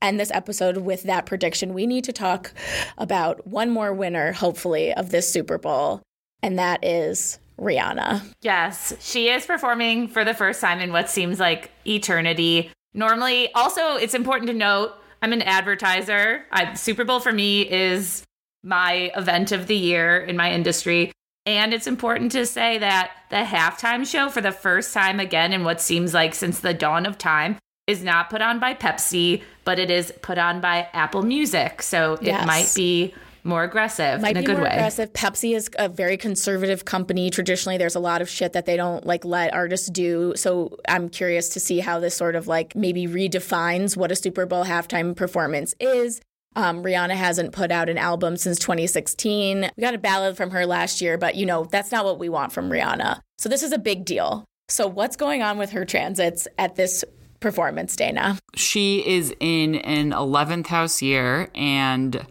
end 0.00 0.18
this 0.20 0.30
episode 0.30 0.78
with 0.78 1.02
that 1.02 1.26
prediction. 1.26 1.74
We 1.74 1.86
need 1.86 2.04
to 2.04 2.12
talk 2.12 2.54
about 2.96 3.46
one 3.46 3.70
more 3.70 3.92
winner, 3.92 4.32
hopefully, 4.32 4.94
of 4.94 5.10
this 5.10 5.30
Super 5.30 5.58
Bowl, 5.58 6.02
and 6.42 6.58
that 6.58 6.84
is 6.84 7.38
Rihanna. 7.60 8.22
Yes, 8.40 8.94
she 9.00 9.28
is 9.28 9.44
performing 9.46 10.08
for 10.08 10.24
the 10.24 10.34
first 10.34 10.60
time 10.60 10.80
in 10.80 10.92
what 10.92 11.10
seems 11.10 11.38
like 11.38 11.70
eternity. 11.86 12.70
Normally, 12.94 13.52
also, 13.54 13.96
it's 13.96 14.14
important 14.14 14.48
to 14.48 14.54
note 14.54 14.94
I'm 15.22 15.32
an 15.32 15.42
advertiser. 15.42 16.46
I, 16.50 16.74
Super 16.74 17.04
Bowl 17.04 17.20
for 17.20 17.32
me 17.32 17.70
is 17.70 18.24
my 18.64 19.10
event 19.16 19.52
of 19.52 19.66
the 19.66 19.76
year 19.76 20.18
in 20.18 20.36
my 20.36 20.52
industry. 20.52 21.12
And 21.46 21.72
it's 21.72 21.86
important 21.86 22.32
to 22.32 22.46
say 22.46 22.78
that 22.78 23.12
the 23.30 23.36
halftime 23.36 24.06
show, 24.06 24.28
for 24.28 24.40
the 24.40 24.52
first 24.52 24.92
time 24.92 25.20
again 25.20 25.52
in 25.52 25.64
what 25.64 25.80
seems 25.80 26.12
like 26.14 26.34
since 26.34 26.60
the 26.60 26.74
dawn 26.74 27.06
of 27.06 27.18
time, 27.18 27.58
is 27.86 28.02
not 28.04 28.30
put 28.30 28.40
on 28.42 28.60
by 28.60 28.74
Pepsi, 28.74 29.42
but 29.64 29.78
it 29.78 29.90
is 29.90 30.12
put 30.22 30.38
on 30.38 30.60
by 30.60 30.88
Apple 30.92 31.22
Music. 31.22 31.82
So 31.82 32.18
Yes. 32.20 32.42
it 32.42 32.46
might 32.46 32.72
be 32.74 33.14
more 33.44 33.64
aggressive 33.64 34.20
Might 34.20 34.32
in 34.32 34.36
a 34.38 34.40
be 34.40 34.46
good 34.46 34.56
more 34.58 34.64
way. 34.64 34.70
aggressive. 34.72 35.12
Pepsi 35.12 35.54
is 35.54 35.70
a 35.78 35.88
very 35.88 36.16
conservative 36.16 36.84
company. 36.84 37.30
Traditionally, 37.30 37.78
there's 37.78 37.94
a 37.94 38.00
lot 38.00 38.20
of 38.22 38.28
shit 38.28 38.52
that 38.52 38.66
they 38.66 38.76
don't 38.76 39.06
like 39.06 39.24
let 39.24 39.52
artists 39.54 39.88
do. 39.90 40.32
So 40.36 40.76
I'm 40.88 41.08
curious 41.08 41.48
to 41.50 41.60
see 41.60 41.80
how 41.80 42.00
this 42.00 42.14
sort 42.14 42.36
of 42.36 42.46
like 42.48 42.74
maybe 42.76 43.06
redefines 43.06 43.96
what 43.96 44.12
a 44.12 44.16
Super 44.16 44.46
Bowl 44.46 44.64
halftime 44.64 45.16
performance 45.16 45.74
is. 45.80 46.20
Um, 46.56 46.82
Rihanna 46.82 47.14
hasn't 47.14 47.52
put 47.52 47.70
out 47.70 47.88
an 47.88 47.96
album 47.96 48.36
since 48.36 48.58
2016. 48.58 49.70
We 49.76 49.80
got 49.80 49.94
a 49.94 49.98
ballad 49.98 50.36
from 50.36 50.50
her 50.50 50.66
last 50.66 51.00
year, 51.00 51.16
but 51.16 51.36
you 51.36 51.46
know 51.46 51.64
that's 51.64 51.92
not 51.92 52.04
what 52.04 52.18
we 52.18 52.28
want 52.28 52.52
from 52.52 52.68
Rihanna. 52.70 53.20
So 53.38 53.48
this 53.48 53.62
is 53.62 53.72
a 53.72 53.78
big 53.78 54.04
deal. 54.04 54.44
So 54.68 54.86
what's 54.86 55.16
going 55.16 55.42
on 55.42 55.58
with 55.58 55.70
her 55.70 55.84
transits 55.84 56.46
at 56.58 56.76
this 56.76 57.04
performance, 57.38 57.96
Dana? 57.96 58.38
She 58.56 59.06
is 59.06 59.34
in 59.40 59.76
an 59.76 60.10
11th 60.10 60.66
house 60.66 61.00
year, 61.02 61.48
and 61.54 62.26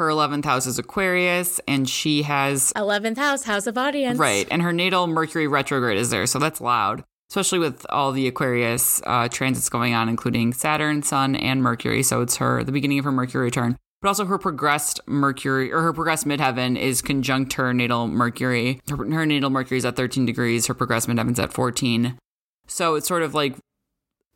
her 0.00 0.08
11th 0.08 0.46
house 0.46 0.66
is 0.66 0.78
Aquarius, 0.78 1.60
and 1.68 1.88
she 1.88 2.22
has 2.22 2.72
11th 2.72 3.18
house, 3.18 3.44
house 3.44 3.66
of 3.66 3.76
audience. 3.76 4.18
Right. 4.18 4.48
And 4.50 4.62
her 4.62 4.72
natal 4.72 5.06
Mercury 5.06 5.46
retrograde 5.46 5.98
is 5.98 6.08
there. 6.08 6.26
So 6.26 6.38
that's 6.38 6.58
loud, 6.58 7.04
especially 7.30 7.58
with 7.58 7.84
all 7.90 8.10
the 8.10 8.26
Aquarius 8.26 9.02
uh, 9.04 9.28
transits 9.28 9.68
going 9.68 9.92
on, 9.92 10.08
including 10.08 10.54
Saturn, 10.54 11.02
Sun, 11.02 11.36
and 11.36 11.62
Mercury. 11.62 12.02
So 12.02 12.22
it's 12.22 12.36
her, 12.36 12.64
the 12.64 12.72
beginning 12.72 12.98
of 12.98 13.04
her 13.04 13.12
Mercury 13.12 13.44
return. 13.44 13.76
But 14.00 14.08
also 14.08 14.24
her 14.24 14.38
progressed 14.38 15.00
Mercury 15.06 15.70
or 15.70 15.82
her 15.82 15.92
progressed 15.92 16.26
midheaven 16.26 16.78
is 16.78 17.02
conjunct 17.02 17.52
her 17.52 17.74
natal 17.74 18.08
Mercury. 18.08 18.80
Her, 18.88 18.96
her 18.96 19.26
natal 19.26 19.50
Mercury 19.50 19.76
is 19.76 19.84
at 19.84 19.96
13 19.96 20.24
degrees. 20.24 20.66
Her 20.66 20.74
progressed 20.74 21.08
midheaven's 21.08 21.38
at 21.38 21.52
14. 21.52 22.16
So 22.66 22.94
it's 22.94 23.06
sort 23.06 23.22
of 23.22 23.34
like 23.34 23.56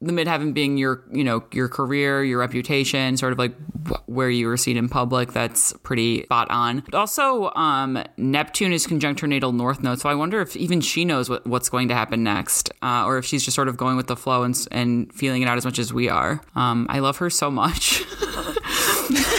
the 0.05 0.13
midheaven 0.13 0.55
being 0.55 0.77
your 0.77 1.03
you 1.13 1.25
know 1.25 1.45
your 1.53 1.69
career 1.69 2.23
your 2.25 2.39
reputation 2.39 3.17
sort 3.17 3.33
of 3.33 3.39
like 3.39 3.55
where 4.07 4.31
you 4.31 4.47
were 4.47 4.57
seen 4.57 4.77
in 4.77 4.89
public 4.89 5.33
that's 5.33 5.73
pretty 5.83 6.23
spot 6.25 6.51
on. 6.51 6.81
But 6.81 6.95
also 6.95 7.51
um 7.55 8.03
neptune 8.17 8.73
is 8.73 8.87
conjunct 8.87 9.21
her 9.21 9.27
natal 9.27 9.53
north 9.53 9.83
node 9.83 10.01
so 10.01 10.09
i 10.09 10.15
wonder 10.15 10.41
if 10.41 10.57
even 10.57 10.81
she 10.81 11.05
knows 11.05 11.29
what, 11.29 11.47
what's 11.47 11.69
going 11.69 11.89
to 11.89 11.95
happen 11.95 12.23
next 12.23 12.71
uh, 12.83 13.05
or 13.05 13.19
if 13.19 13.25
she's 13.25 13.45
just 13.45 13.55
sort 13.55 13.69
of 13.69 13.77
going 13.77 13.97
with 13.97 14.07
the 14.07 14.17
flow 14.17 14.43
and, 14.43 14.67
and 14.71 15.13
feeling 15.13 15.43
it 15.43 15.47
out 15.47 15.57
as 15.57 15.65
much 15.65 15.79
as 15.79 15.93
we 15.93 16.09
are. 16.09 16.41
Um 16.55 16.87
i 16.91 16.99
love 16.99 17.19
her 17.19 17.31
so 17.31 17.51
much 17.51 18.03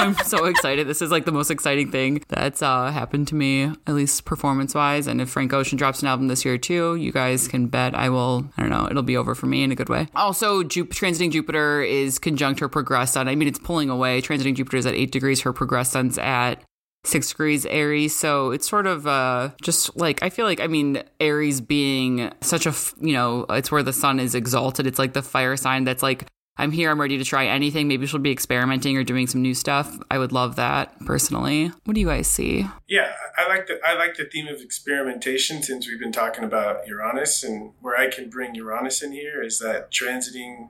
I'm 0.00 0.14
so 0.24 0.46
excited. 0.46 0.88
This 0.88 1.02
is 1.02 1.10
like 1.10 1.26
the 1.26 1.32
most 1.32 1.50
exciting 1.50 1.90
thing 1.90 2.22
that's 2.28 2.62
uh, 2.62 2.90
happened 2.90 3.28
to 3.28 3.34
me, 3.34 3.64
at 3.64 3.94
least 3.94 4.24
performance 4.24 4.74
wise. 4.74 5.06
And 5.06 5.20
if 5.20 5.28
Frank 5.28 5.52
Ocean 5.52 5.76
drops 5.76 6.00
an 6.00 6.08
album 6.08 6.28
this 6.28 6.44
year 6.44 6.56
too, 6.56 6.94
you 6.94 7.12
guys 7.12 7.48
can 7.48 7.66
bet 7.66 7.94
I 7.94 8.08
will. 8.08 8.46
I 8.56 8.62
don't 8.62 8.70
know. 8.70 8.88
It'll 8.90 9.02
be 9.02 9.16
over 9.16 9.34
for 9.34 9.46
me 9.46 9.62
in 9.62 9.72
a 9.72 9.74
good 9.74 9.90
way. 9.90 10.08
Also, 10.14 10.62
Ju- 10.62 10.86
transiting 10.86 11.30
Jupiter 11.30 11.82
is 11.82 12.18
conjunct 12.18 12.60
her 12.60 12.68
progressed 12.68 13.14
sun. 13.14 13.28
I 13.28 13.34
mean, 13.34 13.46
it's 13.46 13.58
pulling 13.58 13.90
away. 13.90 14.22
Transiting 14.22 14.54
Jupiter 14.54 14.78
is 14.78 14.86
at 14.86 14.94
eight 14.94 15.12
degrees. 15.12 15.42
Her 15.42 15.52
progressed 15.52 15.92
sun's 15.92 16.16
at 16.16 16.62
six 17.04 17.28
degrees 17.28 17.66
Aries. 17.66 18.16
So 18.16 18.52
it's 18.52 18.68
sort 18.68 18.86
of 18.86 19.06
uh, 19.06 19.50
just 19.62 19.96
like, 19.96 20.22
I 20.22 20.30
feel 20.30 20.46
like, 20.46 20.60
I 20.60 20.66
mean, 20.66 21.02
Aries 21.18 21.60
being 21.60 22.32
such 22.40 22.66
a, 22.66 22.74
you 23.00 23.12
know, 23.12 23.46
it's 23.50 23.70
where 23.70 23.82
the 23.82 23.92
sun 23.92 24.18
is 24.18 24.34
exalted. 24.34 24.86
It's 24.86 24.98
like 24.98 25.12
the 25.12 25.22
fire 25.22 25.56
sign 25.56 25.84
that's 25.84 26.02
like, 26.02 26.26
I'm 26.56 26.72
here, 26.72 26.90
I'm 26.90 27.00
ready 27.00 27.16
to 27.16 27.24
try 27.24 27.46
anything. 27.46 27.88
Maybe 27.88 28.06
she'll 28.06 28.20
be 28.20 28.30
experimenting 28.30 28.94
or 28.96 29.02
doing 29.02 29.26
some 29.26 29.40
new 29.40 29.54
stuff. 29.54 29.98
I 30.10 30.18
would 30.18 30.30
love 30.30 30.56
that 30.56 30.94
personally. 31.06 31.68
What 31.84 31.94
do 31.94 32.00
you 32.00 32.08
guys 32.08 32.26
see? 32.26 32.66
Yeah, 32.86 33.12
I 33.38 33.48
like 33.48 33.66
the 33.66 33.80
I 33.82 33.94
like 33.94 34.16
the 34.16 34.26
theme 34.26 34.46
of 34.46 34.60
experimentation 34.60 35.62
since 35.62 35.88
we've 35.88 35.98
been 35.98 36.12
talking 36.12 36.44
about 36.44 36.86
Uranus 36.86 37.42
and 37.42 37.72
where 37.80 37.96
I 37.96 38.10
can 38.10 38.28
bring 38.28 38.54
Uranus 38.54 39.02
in 39.02 39.12
here 39.12 39.42
is 39.42 39.58
that 39.60 39.90
transiting 39.90 40.68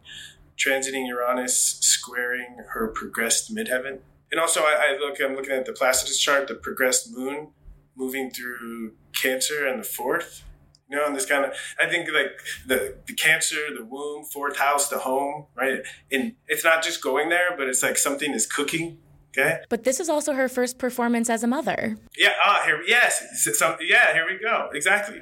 transiting 0.56 1.08
Uranus 1.08 1.58
squaring 1.80 2.58
her 2.74 2.86
progressed 2.86 3.52
midheaven. 3.52 3.98
And 4.30 4.40
also 4.40 4.60
I, 4.60 4.94
I 4.94 4.98
look 5.00 5.20
I'm 5.20 5.34
looking 5.34 5.54
at 5.54 5.66
the 5.66 5.72
Placidus 5.72 6.20
chart, 6.20 6.46
the 6.46 6.54
progressed 6.54 7.10
moon 7.10 7.48
moving 7.96 8.30
through 8.30 8.92
Cancer 9.12 9.66
and 9.66 9.80
the 9.80 9.84
fourth. 9.84 10.44
You 10.90 10.96
know, 10.96 11.06
and 11.06 11.14
this 11.14 11.24
kind 11.26 11.44
of 11.44 11.52
I 11.78 11.86
think 11.88 12.08
like 12.12 12.32
the 12.66 12.96
the 13.06 13.14
cancer, 13.14 13.56
the 13.78 13.84
womb, 13.84 14.24
fourth 14.24 14.56
house, 14.58 14.88
the 14.88 14.98
home, 14.98 15.46
right? 15.54 15.78
And 16.10 16.34
it's 16.48 16.64
not 16.64 16.82
just 16.82 17.00
going 17.02 17.28
there, 17.28 17.56
but 17.56 17.68
it's 17.68 17.82
like 17.82 17.96
something 17.96 18.32
is 18.34 18.46
cooking. 18.46 18.98
Okay. 19.32 19.60
But 19.68 19.84
this 19.84 20.00
is 20.00 20.08
also 20.08 20.32
her 20.32 20.48
first 20.48 20.76
performance 20.78 21.30
as 21.30 21.44
a 21.44 21.46
mother. 21.46 21.96
Yeah. 22.18 22.32
Ah, 22.44 22.62
here. 22.64 22.82
Yes. 22.84 23.22
So, 23.44 23.52
so- 23.52 23.76
yeah. 23.80 24.12
Here 24.12 24.26
we 24.26 24.40
go. 24.42 24.70
Exactly. 24.74 25.20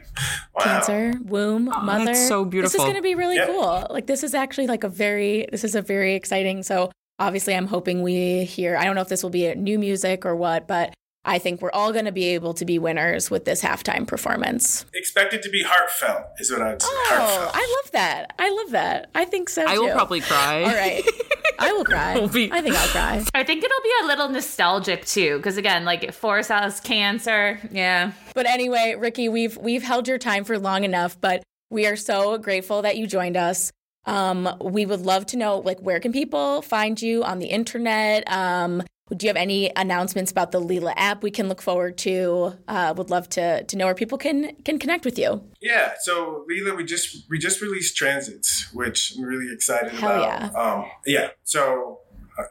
Wow. 0.55 0.65
Cancer, 0.65 1.13
womb, 1.23 1.67
mother. 1.67 2.07
that's 2.07 2.27
so 2.27 2.47
beautiful. 2.47 2.73
This 2.73 2.81
is 2.81 2.85
going 2.85 2.97
to 2.97 3.03
be 3.03 3.15
really 3.15 3.37
Yeah. 3.37 3.45
cool. 3.47 3.87
Like 3.91 4.07
this 4.07 4.25
is 4.25 4.33
actually 4.35 4.67
like 4.67 4.83
a 4.85 4.89
very 4.89 5.47
this 5.53 5.63
is 5.63 5.75
a 5.75 5.83
very 5.83 6.15
exciting. 6.15 6.63
So 6.63 6.91
obviously 7.19 7.55
I'm 7.55 7.67
hoping 7.67 8.01
we 8.03 8.45
hear 8.45 8.79
I 8.79 8.85
don't 8.85 8.95
know 8.95 9.03
if 9.03 9.09
this 9.09 9.23
will 9.23 9.29
be 9.31 9.55
new 9.55 9.79
music 9.79 10.25
or 10.25 10.35
what, 10.35 10.67
but 10.67 10.95
I 11.25 11.39
think 11.39 11.61
we're 11.61 11.73
all 11.73 11.93
going 11.93 12.07
to 12.07 12.13
be 12.13 12.29
able 12.29 12.55
to 12.55 12.65
be 12.65 12.79
winners 12.79 13.31
with 13.31 13.45
this 13.45 13.63
halftime 13.63 14.07
performance. 14.07 14.87
Expected 14.95 15.43
to 15.43 15.51
be 15.51 15.63
heartfelt, 15.63 16.23
is 16.39 16.51
what 16.51 16.63
I'd 16.63 16.81
say. 16.81 16.89
Oh, 16.91 17.07
heartfelt. 17.09 17.51
I 17.55 17.77
love 17.83 17.91
that. 17.93 18.35
I 18.39 18.51
love 18.51 18.71
that. 18.71 19.11
I 19.15 19.25
think 19.25 19.49
so 19.51 19.65
I 19.67 19.79
will 19.79 19.93
probably 19.93 20.21
cry. 20.21 20.63
All 20.63 20.75
right. 20.75 21.05
I 21.59 21.73
will 21.73 21.85
cry. 21.85 22.27
Be- 22.29 22.51
I 22.53 22.63
think 22.63 22.77
I'll 22.77 22.89
cry. 22.89 23.25
I 23.35 23.45
think 23.45 23.65
it'll 23.65 23.83
be 23.83 23.93
a 24.05 24.07
little 24.07 24.29
nostalgic 24.29 25.05
too, 25.05 25.37
because 25.39 25.57
again, 25.57 25.85
like 25.85 26.13
Fourth 26.13 26.49
House 26.49 26.81
Cancer, 26.81 27.59
yeah. 27.73 28.13
But 28.35 28.47
anyway, 28.47 28.95
Ricky, 28.97 29.29
we've 29.29 29.57
we've 29.57 29.83
held 29.83 30.07
your 30.09 30.19
time 30.19 30.45
for 30.45 30.59
long 30.59 30.85
enough, 30.85 31.21
but 31.21 31.43
we 31.69 31.87
are 31.87 31.97
so 31.97 32.39
grateful 32.39 32.83
that 32.83 32.97
you 32.97 33.07
joined 33.07 33.37
us. 33.37 33.73
Um, 34.07 34.49
we 34.63 34.87
would 34.87 35.01
love 35.01 35.27
to 35.27 35.37
know, 35.37 35.59
like, 35.59 35.81
where 35.81 36.01
can 36.01 36.13
people 36.13 36.63
find 36.63 37.01
you 37.03 37.25
on 37.25 37.41
the 37.41 37.49
internet? 37.49 38.31
Um, 38.33 38.83
do 39.17 39.27
you 39.27 39.29
have 39.29 39.37
any 39.37 39.71
announcements 39.77 40.31
about 40.31 40.53
the 40.53 40.61
Leela 40.61 40.93
app 40.97 41.23
we 41.23 41.31
can 41.31 41.49
look 41.49 41.63
forward 41.63 41.97
to? 41.99 42.55
Uh, 42.67 42.95
would 42.97 43.11
love 43.11 43.29
to 43.31 43.65
to 43.65 43.77
know 43.77 43.87
where 43.87 43.95
people 43.95 44.19
can 44.19 44.55
can 44.65 44.79
connect 44.79 45.05
with 45.05 45.19
you. 45.19 45.43
Yeah. 45.61 45.95
So 46.01 46.45
Leela, 46.51 46.77
we 46.77 46.85
just 46.85 47.29
we 47.29 47.39
just 47.39 47.61
released 47.61 47.97
transits, 47.97 48.73
which 48.73 49.15
I'm 49.17 49.25
really 49.25 49.53
excited 49.53 49.93
Hell 49.93 50.23
about. 50.23 50.55
Um, 50.55 50.91
yeah. 51.07 51.29
So 51.45 52.01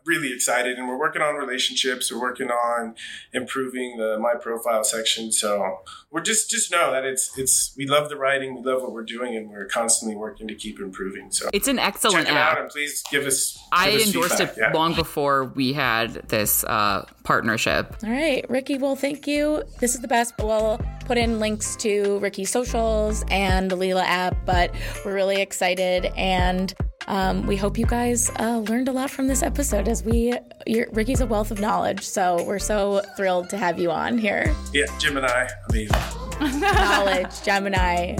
really 0.06 0.34
excited, 0.34 0.78
and 0.78 0.88
we're 0.88 0.98
working 1.00 1.22
on 1.22 1.36
relationships. 1.36 2.12
We're 2.12 2.22
working 2.22 2.50
on 2.50 2.96
improving 3.34 3.98
the 3.98 4.18
my 4.20 4.36
profile 4.36 4.84
section. 4.84 5.32
So 5.32 5.80
we're 6.12 6.22
just 6.22 6.50
just 6.50 6.72
know 6.72 6.92
that 6.92 7.06
it's 7.06 7.38
it's 7.38 7.74
we 7.78 7.86
love 7.88 8.10
the 8.10 8.16
writing, 8.18 8.56
we 8.56 8.62
love 8.62 8.82
what 8.82 8.92
we're 8.92 9.04
doing, 9.04 9.36
and 9.36 9.50
we're 9.50 9.66
constantly 9.66 10.16
working 10.16 10.48
to 10.48 10.56
keep 10.56 10.80
improving. 10.80 11.32
So 11.32 11.50
It's 11.54 11.68
an 11.68 11.80
excellent 11.80 12.26
check 12.28 12.36
it 12.36 12.38
out, 12.38 12.54
app. 12.54 12.60
and 12.64 12.70
please 12.70 13.04
give 13.12 13.26
us. 13.26 13.58
I 13.72 13.92
us 13.92 14.06
endorsed 14.08 14.38
feedback. 14.38 14.58
it 14.58 14.62
Yeah. 14.62 14.74
long 14.74 14.94
before 14.94 15.46
we 15.46 15.74
had 15.74 16.14
this 16.30 16.64
uh, 16.64 17.06
partnership. 17.24 17.96
All 18.04 18.10
right, 18.12 18.46
Ricky. 18.50 18.78
Well, 18.78 18.96
thank 18.96 19.28
you. 19.28 19.64
This 19.80 19.96
is 19.96 20.02
the 20.02 20.08
best. 20.08 20.34
We'll 20.40 20.80
put 21.06 21.18
in 21.18 21.40
links 21.40 21.76
to 21.78 22.20
Ricky's 22.20 22.50
socials 22.52 23.24
and 23.30 23.70
the 23.72 23.78
Leela 23.78 24.04
app, 24.04 24.36
but 24.46 24.74
we're 25.06 25.14
really 25.14 25.42
excited 25.42 26.06
and 26.18 26.74
um, 27.08 27.46
we 27.48 27.56
hope 27.56 27.78
you 27.78 27.86
guys 27.86 28.30
uh, 28.40 28.60
learned 28.60 28.88
a 28.88 28.92
lot 28.92 29.10
from 29.10 29.28
this 29.28 29.44
episode. 29.44 29.88
As 29.88 30.04
we, 30.04 30.34
you're, 30.66 30.88
Ricky's 30.92 31.22
a 31.22 31.26
wealth 31.26 31.52
of 31.52 31.60
knowledge, 31.60 32.02
so 32.02 32.44
we're 32.44 32.60
so 32.60 33.02
thrilled 33.16 33.50
to 33.50 33.58
have 33.58 33.80
you 33.80 33.92
on 33.92 34.18
here. 34.18 34.54
Yeah, 34.74 34.86
Gemini, 35.00 35.48
amazing. 35.70 35.98
Knowledge, 36.60 37.42
Gemini. 37.44 38.16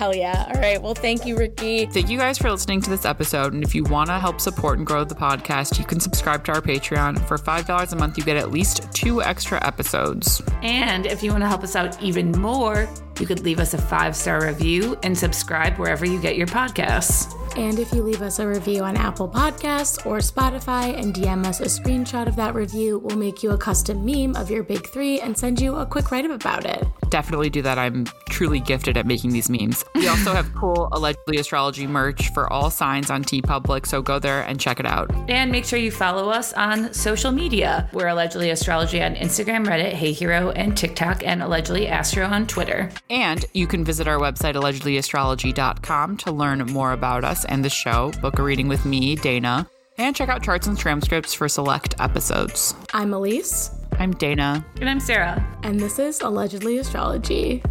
Hell 0.00 0.16
yeah. 0.16 0.50
All 0.54 0.58
right. 0.58 0.80
Well, 0.80 0.94
thank 0.94 1.26
you, 1.26 1.36
Ricky. 1.36 1.84
Thank 1.84 2.08
you 2.08 2.16
guys 2.16 2.38
for 2.38 2.50
listening 2.50 2.80
to 2.80 2.88
this 2.88 3.04
episode. 3.04 3.52
And 3.52 3.62
if 3.62 3.74
you 3.74 3.84
want 3.84 4.08
to 4.08 4.18
help 4.18 4.40
support 4.40 4.78
and 4.78 4.86
grow 4.86 5.04
the 5.04 5.14
podcast, 5.14 5.78
you 5.78 5.84
can 5.84 6.00
subscribe 6.00 6.42
to 6.46 6.52
our 6.52 6.62
Patreon. 6.62 7.20
For 7.28 7.36
$5 7.36 7.92
a 7.92 7.96
month, 7.96 8.16
you 8.16 8.24
get 8.24 8.38
at 8.38 8.50
least 8.50 8.90
two 8.94 9.22
extra 9.22 9.62
episodes. 9.62 10.40
And 10.62 11.04
if 11.04 11.22
you 11.22 11.32
want 11.32 11.42
to 11.42 11.48
help 11.48 11.62
us 11.62 11.76
out 11.76 12.02
even 12.02 12.32
more, 12.32 12.88
you 13.20 13.26
could 13.26 13.40
leave 13.40 13.60
us 13.60 13.74
a 13.74 13.78
five 13.78 14.16
star 14.16 14.46
review 14.46 14.98
and 15.02 15.16
subscribe 15.16 15.76
wherever 15.78 16.06
you 16.06 16.20
get 16.20 16.36
your 16.36 16.46
podcasts. 16.46 17.36
And 17.56 17.78
if 17.80 17.92
you 17.92 18.02
leave 18.02 18.22
us 18.22 18.38
a 18.38 18.46
review 18.46 18.84
on 18.84 18.96
Apple 18.96 19.28
Podcasts 19.28 20.06
or 20.06 20.18
Spotify 20.18 20.96
and 20.96 21.12
DM 21.12 21.44
us 21.44 21.60
a 21.60 21.64
screenshot 21.64 22.28
of 22.28 22.36
that 22.36 22.54
review, 22.54 22.98
we'll 22.98 23.16
make 23.16 23.42
you 23.42 23.50
a 23.50 23.58
custom 23.58 24.04
meme 24.04 24.36
of 24.36 24.50
your 24.50 24.62
big 24.62 24.86
three 24.86 25.20
and 25.20 25.36
send 25.36 25.60
you 25.60 25.74
a 25.74 25.84
quick 25.84 26.10
write 26.12 26.24
up 26.24 26.30
about 26.30 26.64
it. 26.64 26.86
Definitely 27.10 27.50
do 27.50 27.60
that. 27.62 27.76
I'm 27.76 28.06
truly 28.28 28.60
gifted 28.60 28.96
at 28.96 29.04
making 29.04 29.32
these 29.32 29.50
memes. 29.50 29.84
We 29.96 30.06
also 30.06 30.32
have 30.32 30.54
cool 30.54 30.88
allegedly 30.92 31.38
astrology 31.38 31.88
merch 31.88 32.32
for 32.32 32.50
all 32.52 32.70
signs 32.70 33.10
on 33.10 33.24
TeePublic, 33.24 33.84
so 33.84 34.00
go 34.00 34.20
there 34.20 34.42
and 34.42 34.60
check 34.60 34.78
it 34.78 34.86
out. 34.86 35.10
And 35.28 35.50
make 35.50 35.64
sure 35.64 35.78
you 35.78 35.90
follow 35.90 36.30
us 36.30 36.52
on 36.52 36.94
social 36.94 37.32
media. 37.32 37.90
We're 37.92 38.08
allegedly 38.08 38.50
astrology 38.50 39.02
on 39.02 39.16
Instagram, 39.16 39.66
Reddit, 39.66 39.92
Hey 39.92 40.12
Hero, 40.12 40.50
and 40.50 40.76
TikTok, 40.76 41.26
and 41.26 41.42
allegedly 41.42 41.88
Astro 41.88 42.26
on 42.26 42.46
Twitter. 42.46 42.90
And 43.10 43.44
you 43.52 43.66
can 43.66 43.84
visit 43.84 44.06
our 44.06 44.18
website, 44.18 44.54
allegedlyastrology.com, 44.54 46.16
to 46.18 46.32
learn 46.32 46.64
more 46.66 46.92
about 46.92 47.24
us 47.24 47.44
and 47.44 47.64
the 47.64 47.68
show, 47.68 48.12
book 48.22 48.38
a 48.38 48.42
reading 48.42 48.68
with 48.68 48.86
me, 48.86 49.16
Dana, 49.16 49.68
and 49.98 50.16
check 50.16 50.28
out 50.28 50.42
charts 50.42 50.66
and 50.66 50.78
transcripts 50.78 51.34
for 51.34 51.48
select 51.48 51.94
episodes. 51.98 52.74
I'm 52.94 53.12
Elise. 53.12 53.70
I'm 53.98 54.12
Dana. 54.12 54.64
And 54.80 54.88
I'm 54.88 55.00
Sarah. 55.00 55.46
And 55.62 55.78
this 55.78 55.98
is 55.98 56.20
Allegedly 56.22 56.78
Astrology. 56.78 57.62